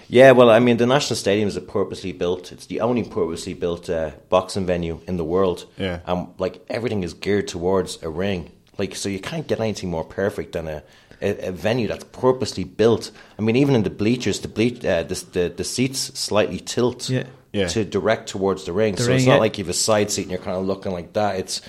Yeah, 0.10 0.32
well, 0.32 0.50
I 0.50 0.60
mean, 0.60 0.78
the 0.78 0.86
National 0.86 1.16
Stadium 1.18 1.48
is 1.50 1.58
a 1.58 1.62
purposely 1.62 2.12
built. 2.14 2.52
It's 2.52 2.66
the 2.68 2.80
only 2.82 3.04
purposely 3.04 3.54
built 3.54 3.90
uh, 3.90 4.12
boxing 4.30 4.66
venue 4.66 5.00
in 5.08 5.18
the 5.18 5.24
world. 5.26 5.66
Yeah. 5.78 6.00
and 6.06 6.28
like 6.38 6.62
everything 6.70 7.04
is 7.04 7.14
geared 7.14 7.48
towards 7.48 8.02
a 8.04 8.10
ring. 8.10 8.52
Like, 8.78 8.96
so 8.96 9.10
you 9.10 9.20
can't 9.20 9.48
get 9.48 9.60
anything 9.60 9.90
more 9.90 10.04
perfect 10.06 10.54
than 10.54 10.68
a, 10.68 10.84
a, 11.22 11.48
a 11.50 11.52
venue 11.52 11.88
that's 11.88 12.04
purposely 12.06 12.64
built. 12.64 13.12
I 13.38 13.42
mean, 13.42 13.56
even 13.56 13.76
in 13.76 13.84
the 13.84 13.90
bleachers, 13.90 14.40
the 14.40 14.48
bleach, 14.48 14.86
uh, 14.86 15.04
the, 15.04 15.16
the 15.34 15.54
the 15.58 15.64
seats 15.64 16.00
slightly 16.20 16.60
tilt 16.60 17.10
Yeah. 17.10 17.24
Yeah. 17.52 17.68
to 17.70 17.84
direct 17.84 18.30
towards 18.30 18.66
the 18.66 18.72
ring. 18.74 18.96
The 18.96 19.02
so 19.04 19.08
ring, 19.10 19.18
it's 19.18 19.26
not 19.26 19.34
yeah. 19.36 19.40
like 19.40 19.58
you 19.58 19.64
have 19.64 19.70
a 19.70 19.74
side 19.74 20.12
seat 20.12 20.24
and 20.24 20.32
you're 20.32 20.40
kind 20.42 20.58
of 20.58 20.66
looking 20.66 20.92
like 20.92 21.14
that. 21.14 21.40
It's 21.40 21.62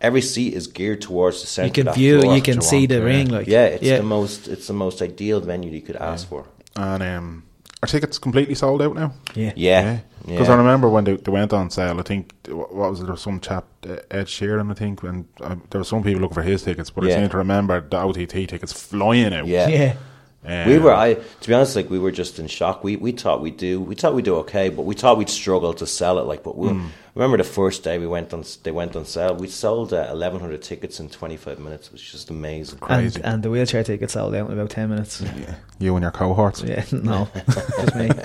every 0.00 0.20
seat 0.20 0.54
is 0.54 0.66
geared 0.66 1.00
towards 1.00 1.40
the 1.40 1.46
center. 1.46 1.66
You 1.68 1.84
can 1.84 1.92
view, 1.94 2.34
you 2.34 2.42
can 2.42 2.60
see 2.60 2.86
the 2.86 3.02
ring. 3.02 3.28
Like 3.30 3.46
Yeah, 3.48 3.64
it's 3.66 3.82
yeah. 3.82 3.96
the 3.96 4.02
most. 4.02 4.48
It's 4.48 4.66
the 4.66 4.74
most 4.74 5.00
ideal 5.02 5.40
venue 5.40 5.70
you 5.72 5.80
could 5.82 5.96
ask 5.96 6.28
for. 6.28 6.44
And 6.76 7.02
um, 7.02 7.42
are 7.82 7.86
tickets 7.86 8.18
completely 8.18 8.54
sold 8.54 8.82
out 8.82 8.94
now? 8.94 9.12
yeah. 9.34 9.52
Yeah, 9.56 10.00
Because 10.26 10.48
yeah. 10.48 10.54
I 10.54 10.56
remember 10.58 10.88
when 10.88 11.04
they, 11.04 11.16
they 11.16 11.32
went 11.32 11.52
on 11.52 11.70
sale, 11.70 11.98
I 11.98 12.02
think, 12.02 12.34
what 12.48 12.72
was 12.74 13.00
it, 13.00 13.04
there 13.04 13.12
was 13.12 13.22
some 13.22 13.40
chap, 13.40 13.64
uh, 13.88 13.96
Ed 14.10 14.26
Sheeran, 14.26 14.70
I 14.70 14.74
think, 14.74 15.02
and 15.02 15.26
uh, 15.40 15.56
there 15.70 15.80
were 15.80 15.84
some 15.84 16.02
people 16.02 16.20
looking 16.20 16.34
for 16.34 16.42
his 16.42 16.62
tickets, 16.62 16.90
but 16.90 17.04
I 17.04 17.08
Yeah. 17.08 17.16
seem 17.20 17.28
to 17.30 17.36
remember 17.38 17.80
the 17.80 17.96
OTT 17.98 18.48
tickets 18.48 18.72
flying 18.72 19.32
out. 19.32 19.46
Yeah. 19.46 19.68
yeah. 19.68 19.94
Um, 20.42 20.68
We 20.70 20.78
were, 20.78 20.92
I 20.94 21.14
to 21.14 21.48
be 21.48 21.52
honest, 21.54 21.76
like 21.76 21.90
we 21.90 21.98
were 21.98 22.10
just 22.10 22.38
in 22.38 22.46
shock. 22.46 22.82
We 22.82 22.96
we 22.96 23.12
thought 23.12 23.42
we'd 23.42 23.58
do, 23.58 23.78
we 23.78 23.94
thought 23.94 24.14
we'd 24.14 24.24
do 24.24 24.36
okay, 24.36 24.70
but 24.70 24.82
we 24.86 24.94
thought 24.94 25.18
we'd 25.18 25.28
struggle 25.28 25.74
to 25.74 25.86
sell 25.86 26.18
it. 26.18 26.22
Like, 26.22 26.42
but 26.42 26.56
we 26.56 26.68
Hmm. 26.68 26.86
Remember 27.14 27.36
the 27.36 27.44
first 27.44 27.82
day 27.84 27.98
we 27.98 28.06
went 28.06 28.32
on, 28.32 28.44
they 28.62 28.70
went 28.70 28.96
on 28.96 29.04
sale. 29.04 29.34
We 29.34 29.48
sold 29.48 29.92
uh, 29.92 30.08
eleven 30.10 30.40
hundred 30.40 30.62
tickets 30.62 31.00
in 31.00 31.08
twenty 31.08 31.36
five 31.36 31.58
minutes. 31.58 31.88
It 31.88 31.92
was 31.92 32.02
just 32.02 32.30
amazing. 32.30 32.78
And, 32.80 32.88
Crazy. 32.88 33.20
and 33.22 33.42
the 33.42 33.50
wheelchair 33.50 33.84
tickets 33.84 34.12
sold 34.14 34.34
out 34.34 34.48
in 34.50 34.52
about 34.58 34.70
10 34.70 34.88
minutes. 34.90 35.20
Yeah. 35.20 35.54
You 35.78 35.96
and 35.96 36.02
your 36.02 36.10
cohorts. 36.10 36.62
Yeah, 36.62 36.84
no, 36.92 37.28
just 37.34 37.94
me. 37.96 38.10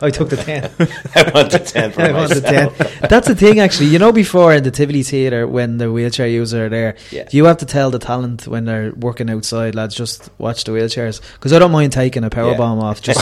I 0.00 0.10
took 0.10 0.28
the 0.28 0.36
10. 0.36 0.70
I 1.16 1.30
wanted 1.34 1.66
ten 1.66 1.90
for 1.90 2.02
I 2.08 2.12
wanted 2.12 2.42
myself. 2.44 2.76
10. 2.78 3.08
That's 3.08 3.26
the 3.26 3.34
thing, 3.34 3.58
actually. 3.58 3.88
You 3.88 3.98
know, 3.98 4.12
before 4.12 4.54
in 4.54 4.62
the 4.62 4.70
Tivoli 4.70 5.02
Theatre, 5.02 5.46
when 5.46 5.78
the 5.78 5.90
wheelchair 5.92 6.28
user 6.28 6.66
are 6.66 6.68
there, 6.68 6.96
Yeah. 7.10 7.28
you 7.32 7.46
have 7.46 7.56
to 7.58 7.66
tell 7.66 7.90
the 7.90 7.98
talent 7.98 8.46
when 8.46 8.64
they're 8.64 8.92
working 8.92 9.28
outside, 9.28 9.74
lads, 9.74 9.94
just 9.94 10.30
watch 10.38 10.64
the 10.64 10.72
wheelchairs. 10.72 11.20
Because 11.34 11.52
I 11.52 11.58
don't 11.58 11.72
mind 11.72 11.92
taking 11.92 12.22
a 12.22 12.30
power 12.30 12.52
Yeah. 12.52 12.58
bomb 12.58 12.78
off 12.78 13.02
just 13.02 13.20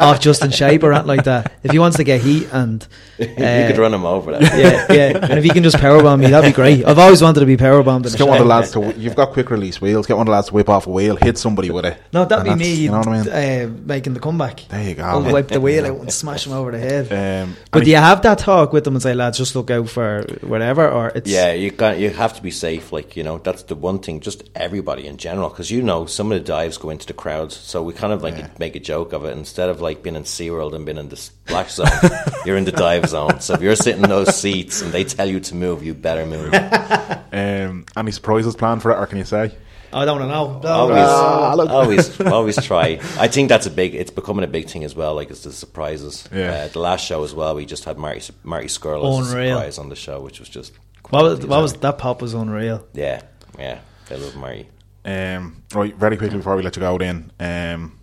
off 0.00 0.20
just 0.20 0.44
in 0.44 0.50
shape 0.52 0.82
or 0.84 0.92
anything 0.92 1.08
like 1.08 1.24
that. 1.24 1.52
If 1.64 1.72
he 1.72 1.78
wants 1.78 1.96
to 1.96 2.04
get 2.04 2.20
heat 2.20 2.48
and. 2.52 2.86
you 3.18 3.26
uh, 3.26 3.66
could 3.68 3.78
run 3.78 3.92
him 3.92 4.04
over. 4.06 4.25
That. 4.32 4.42
Yeah, 4.88 4.92
yeah. 4.94 5.18
And 5.30 5.38
if 5.38 5.44
you 5.44 5.50
can 5.50 5.62
just 5.62 5.78
power 5.78 6.02
bomb 6.02 6.20
me, 6.20 6.26
that'd 6.28 6.50
be 6.50 6.54
great. 6.54 6.84
I've 6.86 6.98
always 6.98 7.22
wanted 7.22 7.40
to 7.40 7.46
be 7.46 7.56
power 7.56 7.82
bombed 7.82 8.04
Just 8.04 8.16
get 8.18 8.26
one 8.26 8.38
of 8.38 8.44
the 8.44 8.48
lads 8.48 8.70
to. 8.72 8.92
You've 8.98 9.16
got 9.16 9.32
quick 9.32 9.50
release 9.50 9.80
wheels. 9.80 10.06
Get 10.06 10.16
one 10.16 10.26
of 10.26 10.30
the 10.30 10.32
lads 10.32 10.48
to 10.48 10.54
whip 10.54 10.68
off 10.68 10.86
a 10.86 10.90
wheel, 10.90 11.16
hit 11.16 11.38
somebody 11.38 11.70
with 11.70 11.84
it. 11.84 12.00
No, 12.12 12.24
that'd 12.24 12.46
And 12.46 12.58
be 12.58 12.64
me 12.64 12.74
You 12.74 12.90
know 12.90 12.98
what 12.98 13.08
I 13.08 13.22
mean? 13.22 13.72
uh, 13.72 13.76
making 13.86 14.14
the 14.14 14.20
comeback. 14.20 14.60
There 14.68 14.82
you 14.82 14.94
go. 14.94 15.02
I'll 15.04 15.22
wipe 15.32 15.48
the 15.48 15.60
wheel 15.60 15.86
out 15.86 15.98
and 16.00 16.12
smash 16.22 16.46
him 16.46 16.52
over 16.52 16.70
the 16.70 16.78
head. 16.78 17.06
Um, 17.12 17.56
But 17.70 17.78
and 17.78 17.84
do 17.84 17.90
you 17.90 17.96
have 17.96 18.22
that 18.22 18.38
talk 18.38 18.72
with 18.72 18.84
them 18.84 18.94
and 18.94 19.02
say, 19.02 19.14
lads, 19.14 19.38
just 19.38 19.54
look 19.56 19.70
out 19.70 19.88
for 19.88 20.24
whatever, 20.42 20.88
or 20.88 21.08
it's 21.14 21.30
Yeah, 21.30 21.52
you 21.52 21.70
got 21.70 21.98
you 21.98 22.10
have 22.10 22.34
to 22.36 22.42
be 22.42 22.50
safe. 22.50 22.92
Like 22.92 23.16
you 23.16 23.22
know, 23.22 23.38
that's 23.38 23.62
the 23.64 23.74
one 23.74 23.98
thing. 23.98 24.20
Just 24.20 24.44
everybody 24.54 25.06
in 25.06 25.16
general, 25.16 25.48
because 25.48 25.70
you 25.70 25.82
know, 25.82 26.06
some 26.06 26.32
of 26.32 26.38
the 26.38 26.44
dives 26.44 26.78
go 26.78 26.90
into 26.90 27.06
the 27.06 27.12
crowds. 27.14 27.56
So 27.56 27.82
we 27.82 27.92
kind 27.92 28.12
of 28.12 28.22
like 28.22 28.36
Yeah. 28.38 28.48
make 28.58 28.76
a 28.76 28.80
joke 28.80 29.12
of 29.12 29.24
it 29.24 29.36
instead 29.36 29.68
of 29.68 29.80
like 29.80 30.02
being 30.02 30.16
in 30.16 30.24
SeaWorld 30.24 30.74
and 30.74 30.84
being 30.84 30.98
in 30.98 31.08
the 31.08 31.16
splash 31.16 31.72
zone. 31.74 31.86
you're 32.46 32.56
in 32.56 32.64
the 32.64 32.72
dive 32.72 33.08
zone. 33.08 33.40
So 33.40 33.54
if 33.54 33.60
you're 33.62 33.76
sitting 33.76 34.05
in 34.06 34.10
those 34.10 34.34
seats 34.36 34.82
and 34.82 34.92
they 34.92 35.04
tell 35.04 35.28
you 35.28 35.40
to 35.40 35.54
move, 35.54 35.82
you 35.82 35.94
better 35.94 36.24
move. 36.26 36.54
um, 37.32 37.84
any 37.96 38.10
surprises 38.10 38.56
planned 38.56 38.82
for 38.82 38.90
it, 38.92 38.96
or 38.96 39.06
can 39.06 39.18
you 39.18 39.24
say? 39.24 39.52
I 39.92 40.04
don't 40.04 40.18
know. 40.18 40.60
always, 40.68 40.98
Ah, 40.98 41.56
always, 41.70 42.20
always 42.20 42.56
try. 42.64 42.98
I 43.18 43.28
think 43.28 43.48
that's 43.48 43.66
a 43.66 43.70
big. 43.70 43.94
It's 43.94 44.10
becoming 44.10 44.44
a 44.44 44.48
big 44.48 44.68
thing 44.68 44.84
as 44.84 44.94
well. 44.94 45.14
Like 45.14 45.30
it's 45.30 45.42
the 45.42 45.52
surprises. 45.52 46.28
Yeah. 46.32 46.50
Uh, 46.52 46.68
the 46.68 46.80
last 46.80 47.06
show 47.06 47.22
as 47.24 47.34
well. 47.34 47.54
We 47.54 47.66
just 47.66 47.84
had 47.84 47.96
Marty 47.96 48.32
Marty 48.42 48.66
Scurll 48.68 49.20
as 49.20 49.28
a 49.28 49.30
surprise 49.30 49.78
on 49.78 49.88
the 49.88 49.96
show, 49.96 50.20
which 50.20 50.40
was 50.40 50.48
just. 50.48 50.72
What 51.10 51.22
was, 51.22 51.46
what 51.46 51.62
was 51.62 51.72
that 51.74 51.98
pop 51.98 52.20
was 52.20 52.34
unreal. 52.34 52.84
Yeah, 52.92 53.22
yeah. 53.58 53.78
I 54.10 54.14
love 54.16 54.36
Marty. 54.36 54.68
Um, 55.04 55.62
right, 55.72 55.94
very 55.94 56.16
quickly 56.16 56.36
before 56.38 56.56
we 56.56 56.62
let 56.64 56.74
you 56.74 56.80
go, 56.80 56.98
then, 56.98 57.30
um, 57.38 57.96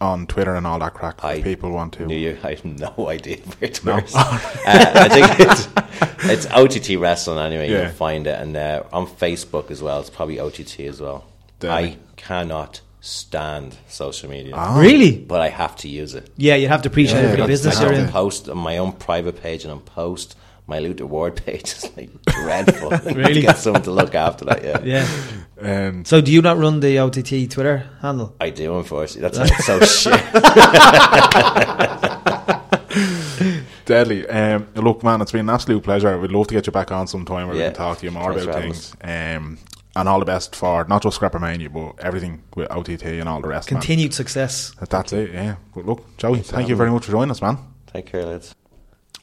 on 0.00 0.26
Twitter 0.26 0.54
and 0.54 0.66
all 0.66 0.78
that 0.78 0.94
crap. 0.94 1.24
I 1.24 1.42
people 1.42 1.70
want 1.70 1.94
to. 1.94 2.06
New 2.06 2.16
Year. 2.16 2.38
I 2.44 2.50
have 2.50 2.64
no 2.64 3.08
idea 3.08 3.38
where 3.58 3.70
to 3.70 3.86
No. 3.86 3.96
no. 3.96 4.02
uh, 4.04 4.04
I 4.66 5.08
think 5.08 5.40
it's, 5.40 5.68
it's 6.24 6.46
OTT 6.46 7.00
Wrestling 7.00 7.38
anyway. 7.38 7.70
Yeah. 7.70 7.82
You'll 7.82 7.90
find 7.92 8.26
it, 8.26 8.38
and 8.40 8.56
uh, 8.56 8.84
on 8.92 9.06
Facebook 9.06 9.70
as 9.70 9.82
well. 9.82 10.00
It's 10.00 10.10
probably 10.10 10.38
OTT 10.38 10.80
as 10.80 11.00
well. 11.00 11.24
Deadly. 11.60 11.92
I 11.92 11.96
cannot 12.16 12.80
stand 13.00 13.76
social 13.88 14.28
media. 14.30 14.54
Really? 14.76 15.16
But 15.18 15.40
I 15.40 15.48
have 15.48 15.74
to 15.76 15.88
use 15.88 16.14
it. 16.14 16.30
Yeah, 16.36 16.54
you 16.56 16.68
have 16.68 16.82
to 16.82 16.88
appreciate 16.88 17.20
Yeah, 17.22 17.28
it 17.28 17.30
for 17.36 17.42
the 17.42 17.46
business 17.48 17.78
I 17.78 17.84
you're 17.84 17.92
in. 17.92 18.08
post 18.08 18.48
on 18.48 18.58
my 18.58 18.78
own 18.78 18.92
private 18.92 19.40
page 19.42 19.64
and 19.64 19.72
on 19.72 19.80
post 19.80 20.36
my 20.68 20.78
Luther 20.78 21.06
Ward 21.06 21.34
page. 21.44 21.62
It's 21.62 21.96
like 21.96 22.10
dreadful. 22.26 22.90
Really? 22.90 23.34
to 23.34 23.40
get 23.40 23.56
someone 23.58 23.82
to 23.82 23.90
look 23.90 24.14
after 24.14 24.44
that. 24.44 24.62
Yeah, 24.62 24.80
Yeah. 24.84 25.88
Um, 25.88 26.04
So 26.04 26.20
do 26.20 26.30
you 26.30 26.40
not 26.42 26.56
run 26.58 26.78
the 26.78 26.98
OTT 27.00 27.50
Twitter 27.50 27.88
handle? 28.00 28.36
I 28.40 28.50
do. 28.50 28.76
Unfortunately, 28.78 29.22
that's 29.28 29.38
why 29.38 29.46
it's 29.50 29.66
so 29.66 29.80
shit. 29.80 30.20
Deadly. 33.84 34.28
Um, 34.28 34.68
look, 34.74 35.02
man, 35.02 35.20
it's 35.22 35.32
been 35.32 35.48
an 35.48 35.50
absolute 35.50 35.82
pleasure. 35.82 36.18
We'd 36.20 36.30
love 36.30 36.46
to 36.48 36.54
get 36.54 36.66
you 36.66 36.72
back 36.72 36.92
on 36.92 37.06
sometime 37.06 37.48
where 37.48 37.56
we 37.56 37.62
can 37.62 37.72
talk 37.72 37.98
to 37.98 38.04
you 38.04 38.10
more 38.12 38.32
Thanks 38.34 38.44
about 38.44 38.60
things. 38.60 38.92
Um, 39.02 39.58
and 39.96 40.08
all 40.08 40.18
the 40.20 40.26
best 40.26 40.54
for 40.54 40.84
not 40.84 41.02
just 41.02 41.16
Scrapper 41.16 41.38
Mania, 41.38 41.70
but 41.70 41.94
everything 41.98 42.42
with 42.54 42.70
OTT 42.70 43.04
and 43.04 43.28
all 43.28 43.40
the 43.40 43.48
rest. 43.48 43.72
man. 43.72 43.80
Continued 43.80 44.12
success. 44.14 44.72
That's 44.90 45.12
it, 45.14 45.32
yeah. 45.32 45.56
But 45.74 45.86
look, 45.86 46.16
Joey, 46.18 46.40
thank 46.40 46.68
you 46.68 46.76
very 46.76 46.90
much 46.90 47.06
for 47.06 47.12
joining 47.12 47.30
us, 47.30 47.40
man. 47.40 47.58
Take 47.86 48.06
care, 48.06 48.24
lads. 48.26 48.54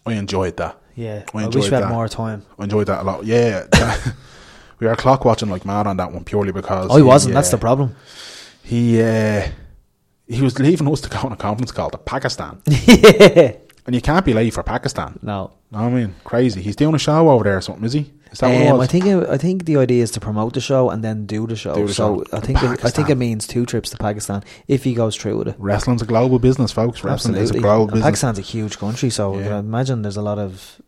I 0.06 0.14
enjoyed 0.14 0.58
that. 0.58 0.82
Yeah. 0.96 1.24
I 1.34 1.44
I, 1.44 1.48
wish 1.48 1.56
we 1.56 1.70
had 1.70 1.84
that. 1.84 1.90
more 1.90 2.08
time. 2.08 2.44
I 2.58 2.64
enjoyed 2.64 2.88
that 2.88 3.02
a 3.02 3.04
lot. 3.04 3.26
Yeah. 3.26 3.68
we 4.80 4.88
are 4.88 4.96
clock 4.96 5.26
watching 5.26 5.50
like 5.50 5.66
mad 5.66 5.88
on 5.88 5.98
that 5.98 6.12
one 6.12 6.24
purely 6.24 6.52
because 6.52 6.90
I 6.90 6.98
he, 6.98 7.02
wasn't. 7.02 7.34
That's 7.34 7.52
the 7.52 7.58
problem. 7.58 7.96
He 8.64 9.02
uh, 9.02 9.48
he 10.28 10.42
was 10.42 10.58
leaving 10.58 10.92
us 10.92 11.02
to 11.02 11.10
go 11.10 11.20
on 11.20 11.32
a 11.32 11.38
conference 11.38 11.72
call 11.72 11.90
to 11.92 11.98
Pakistan. 11.98 12.62
yeah. 12.68 13.54
And 13.86 13.94
you 13.94 14.02
can't 14.02 14.26
be 14.26 14.34
late 14.34 14.54
for 14.54 14.64
Pakistan. 14.64 15.20
No. 15.22 15.52
I 15.72 15.90
mean, 15.90 16.16
crazy. 16.24 16.62
He's 16.62 16.76
doing 16.76 16.96
a 16.96 17.00
show 17.00 17.30
over 17.30 17.44
there 17.44 17.58
or 17.58 17.62
something, 17.62 17.84
is 17.84 17.94
he? 17.94 18.12
Is 18.36 18.40
that 18.42 18.50
what 18.50 18.68
Um, 18.68 18.78
was? 18.80 18.88
I 18.88 18.92
think 18.92 19.06
it, 19.06 19.30
I 19.30 19.38
think 19.38 19.64
the 19.64 19.78
idea 19.78 20.04
is 20.04 20.12
to 20.12 20.20
promote 20.20 20.54
the 20.54 20.60
show 20.62 20.90
and 20.90 21.02
then 21.02 21.26
do 21.26 21.48
the 21.48 21.56
show. 21.56 21.74
Do 21.74 21.88
the 21.88 21.94
so 21.94 22.24
show. 22.30 22.38
I 22.38 22.42
think 22.42 22.62
it, 22.62 22.84
I 22.84 22.90
think 22.90 23.10
it 23.10 23.16
means 23.16 23.48
two 23.48 23.66
trips 23.66 23.90
to 23.92 23.98
Pakistan 23.98 24.44
if 24.68 24.84
he 24.84 24.94
goes 24.94 25.16
through 25.16 25.38
with 25.38 25.48
it. 25.48 25.56
Wrestling's 25.58 26.02
a 26.02 26.06
global 26.06 26.38
business, 26.40 26.72
folks. 26.74 27.02
Wrestling 27.04 27.36
is 27.36 27.38
a 27.38 27.42
Absolutely. 27.44 27.62
global 27.62 27.86
business. 27.88 28.04
Pakistan's 28.04 28.40
a 28.40 28.42
huge 28.42 28.78
country, 28.78 29.10
so 29.10 29.38
Yeah. 29.40 29.56
I 29.56 29.60
imagine 29.60 30.02
there's 30.02 30.18
a 30.18 30.22
lot 30.32 30.38
of 30.38 30.82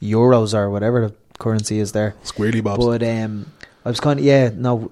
euros 0.00 0.54
or 0.54 0.70
whatever 0.70 1.08
the 1.08 1.14
currency 1.40 1.80
is 1.80 1.90
there. 1.90 2.14
Squirrely 2.24 2.62
bobs. 2.62 2.84
But 2.86 3.02
um, 3.02 3.46
I 3.84 3.88
was 3.88 3.98
kind 4.00 4.20
of 4.20 4.24
yeah 4.24 4.50
no. 4.54 4.90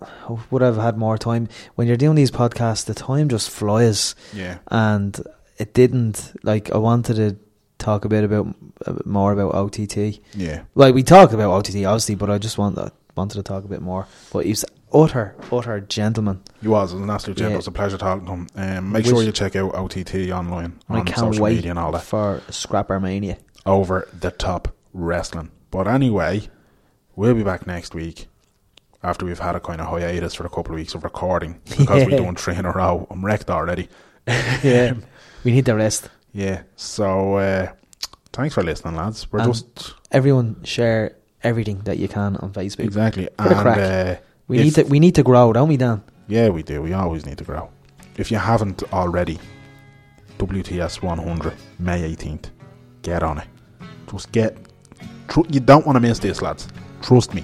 I 0.00 0.36
would 0.50 0.62
have 0.62 0.76
had 0.76 0.96
more 0.96 1.18
time 1.18 1.48
when 1.76 1.88
you're 1.88 1.96
doing 1.96 2.14
these 2.14 2.30
podcasts. 2.30 2.84
The 2.84 2.94
time 2.94 3.28
just 3.28 3.50
flies, 3.50 4.14
yeah. 4.32 4.58
and 4.68 5.18
it 5.56 5.74
didn't. 5.74 6.32
Like 6.44 6.70
I 6.70 6.78
wanted 6.78 7.16
to 7.16 7.36
talk 7.78 8.04
a 8.04 8.08
bit 8.08 8.24
about 8.24 8.54
a 8.86 8.92
bit 8.94 9.06
more 9.06 9.32
about 9.32 9.54
OTT. 9.54 10.20
Yeah. 10.34 10.62
Like 10.74 10.94
we 10.94 11.02
talked 11.02 11.32
about 11.32 11.50
OTT 11.52 11.84
obviously, 11.84 12.14
but 12.14 12.30
I 12.30 12.38
just 12.38 12.58
want 12.58 12.76
uh, 12.78 12.90
wanted 13.16 13.34
to 13.36 13.42
talk 13.42 13.64
a 13.64 13.68
bit 13.68 13.80
more. 13.82 14.06
But 14.32 14.46
he's 14.46 14.64
utter 14.92 15.36
utter 15.52 15.80
gentleman. 15.80 16.42
He 16.60 16.68
was. 16.68 16.92
An 16.92 17.08
absolute 17.10 17.36
gentleman. 17.36 17.52
Yeah. 17.52 17.54
It 17.54 17.58
was 17.58 17.66
a 17.66 17.72
pleasure 17.72 17.98
talking 17.98 18.26
to 18.26 18.32
him. 18.32 18.46
Um, 18.56 18.92
make 18.92 19.04
Wish- 19.04 19.12
sure 19.12 19.22
you 19.22 19.32
check 19.32 19.56
out 19.56 19.74
OTT 19.74 20.30
online 20.30 20.78
on 20.88 21.06
social 21.08 21.46
media 21.46 21.70
and 21.70 21.78
all 21.78 21.92
that. 21.92 22.02
for 22.02 22.42
Scrapper 22.50 22.98
Mania. 23.00 23.38
Over 23.66 24.08
the 24.18 24.30
top 24.30 24.74
wrestling. 24.94 25.50
But 25.70 25.86
anyway, 25.86 26.48
we'll 27.16 27.34
be 27.34 27.42
back 27.42 27.66
next 27.66 27.94
week 27.94 28.26
after 29.02 29.26
we've 29.26 29.38
had 29.38 29.54
a 29.54 29.60
kind 29.60 29.80
of 29.80 29.88
hiatus 29.88 30.34
for 30.34 30.46
a 30.46 30.48
couple 30.48 30.72
of 30.72 30.76
weeks 30.76 30.94
of 30.94 31.04
recording 31.04 31.60
because 31.68 32.04
we're 32.04 32.10
Yeah. 32.12 32.16
doing 32.18 32.34
three 32.36 32.56
in 32.56 32.64
a 32.64 32.72
row. 32.72 33.06
I'm 33.10 33.22
wrecked 33.24 33.50
already. 33.50 33.88
yeah, 34.26 34.92
um, 34.92 35.02
we 35.44 35.52
need 35.52 35.66
the 35.66 35.74
rest. 35.74 36.08
Yeah. 36.38 36.62
So 36.76 37.34
uh, 37.36 37.72
thanks 38.32 38.54
for 38.54 38.62
listening, 38.62 38.94
lads. 38.96 39.26
We're 39.32 39.40
And 39.40 39.52
just 39.52 39.94
Everyone 40.12 40.62
share 40.64 41.16
everything 41.42 41.80
that 41.84 41.98
you 41.98 42.08
can 42.08 42.36
on 42.36 42.52
Facebook. 42.52 42.84
exactly. 42.84 43.28
And, 43.38 43.54
crack. 43.56 43.78
Uh, 43.78 44.20
We 44.48 44.58
need 44.58 44.74
to 44.76 44.84
we 44.84 44.98
need 45.00 45.14
to 45.16 45.22
grow, 45.22 45.52
don't 45.52 45.68
we, 45.68 45.76
Dan? 45.76 46.00
Yeah, 46.28 46.48
we 46.56 46.62
do. 46.62 46.80
We 46.82 46.92
always 46.94 47.26
need 47.26 47.38
to 47.38 47.44
grow. 47.44 47.68
If 48.16 48.30
you 48.30 48.38
haven't 48.38 48.82
already, 48.92 49.38
WTS 50.38 51.02
100, 51.02 51.52
May 51.78 52.14
18th, 52.16 52.46
get 53.02 53.22
on 53.22 53.38
it. 53.38 53.48
Just 54.10 54.30
get. 54.32 54.56
Tr- 55.28 55.48
you 55.50 55.60
don't 55.60 55.84
want 55.86 55.96
to 55.96 56.00
miss 56.00 56.18
this, 56.18 56.40
lads. 56.42 56.68
Trust 57.02 57.34
me. 57.34 57.42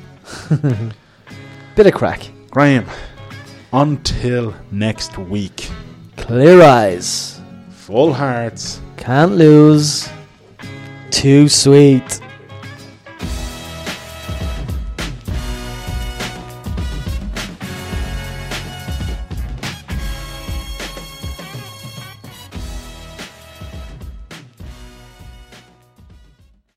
Bit 1.77 1.87
of 1.87 1.95
crack. 1.95 2.21
Graham, 2.51 2.87
until 3.73 4.55
next 4.71 5.19
week, 5.19 5.69
Clear 6.17 6.63
eyes. 6.63 7.41
full 7.71 8.13
hearts. 8.15 8.81
Can't 9.05 9.33
lose. 9.33 10.09
Too 11.11 11.47
sweet. 11.47 12.24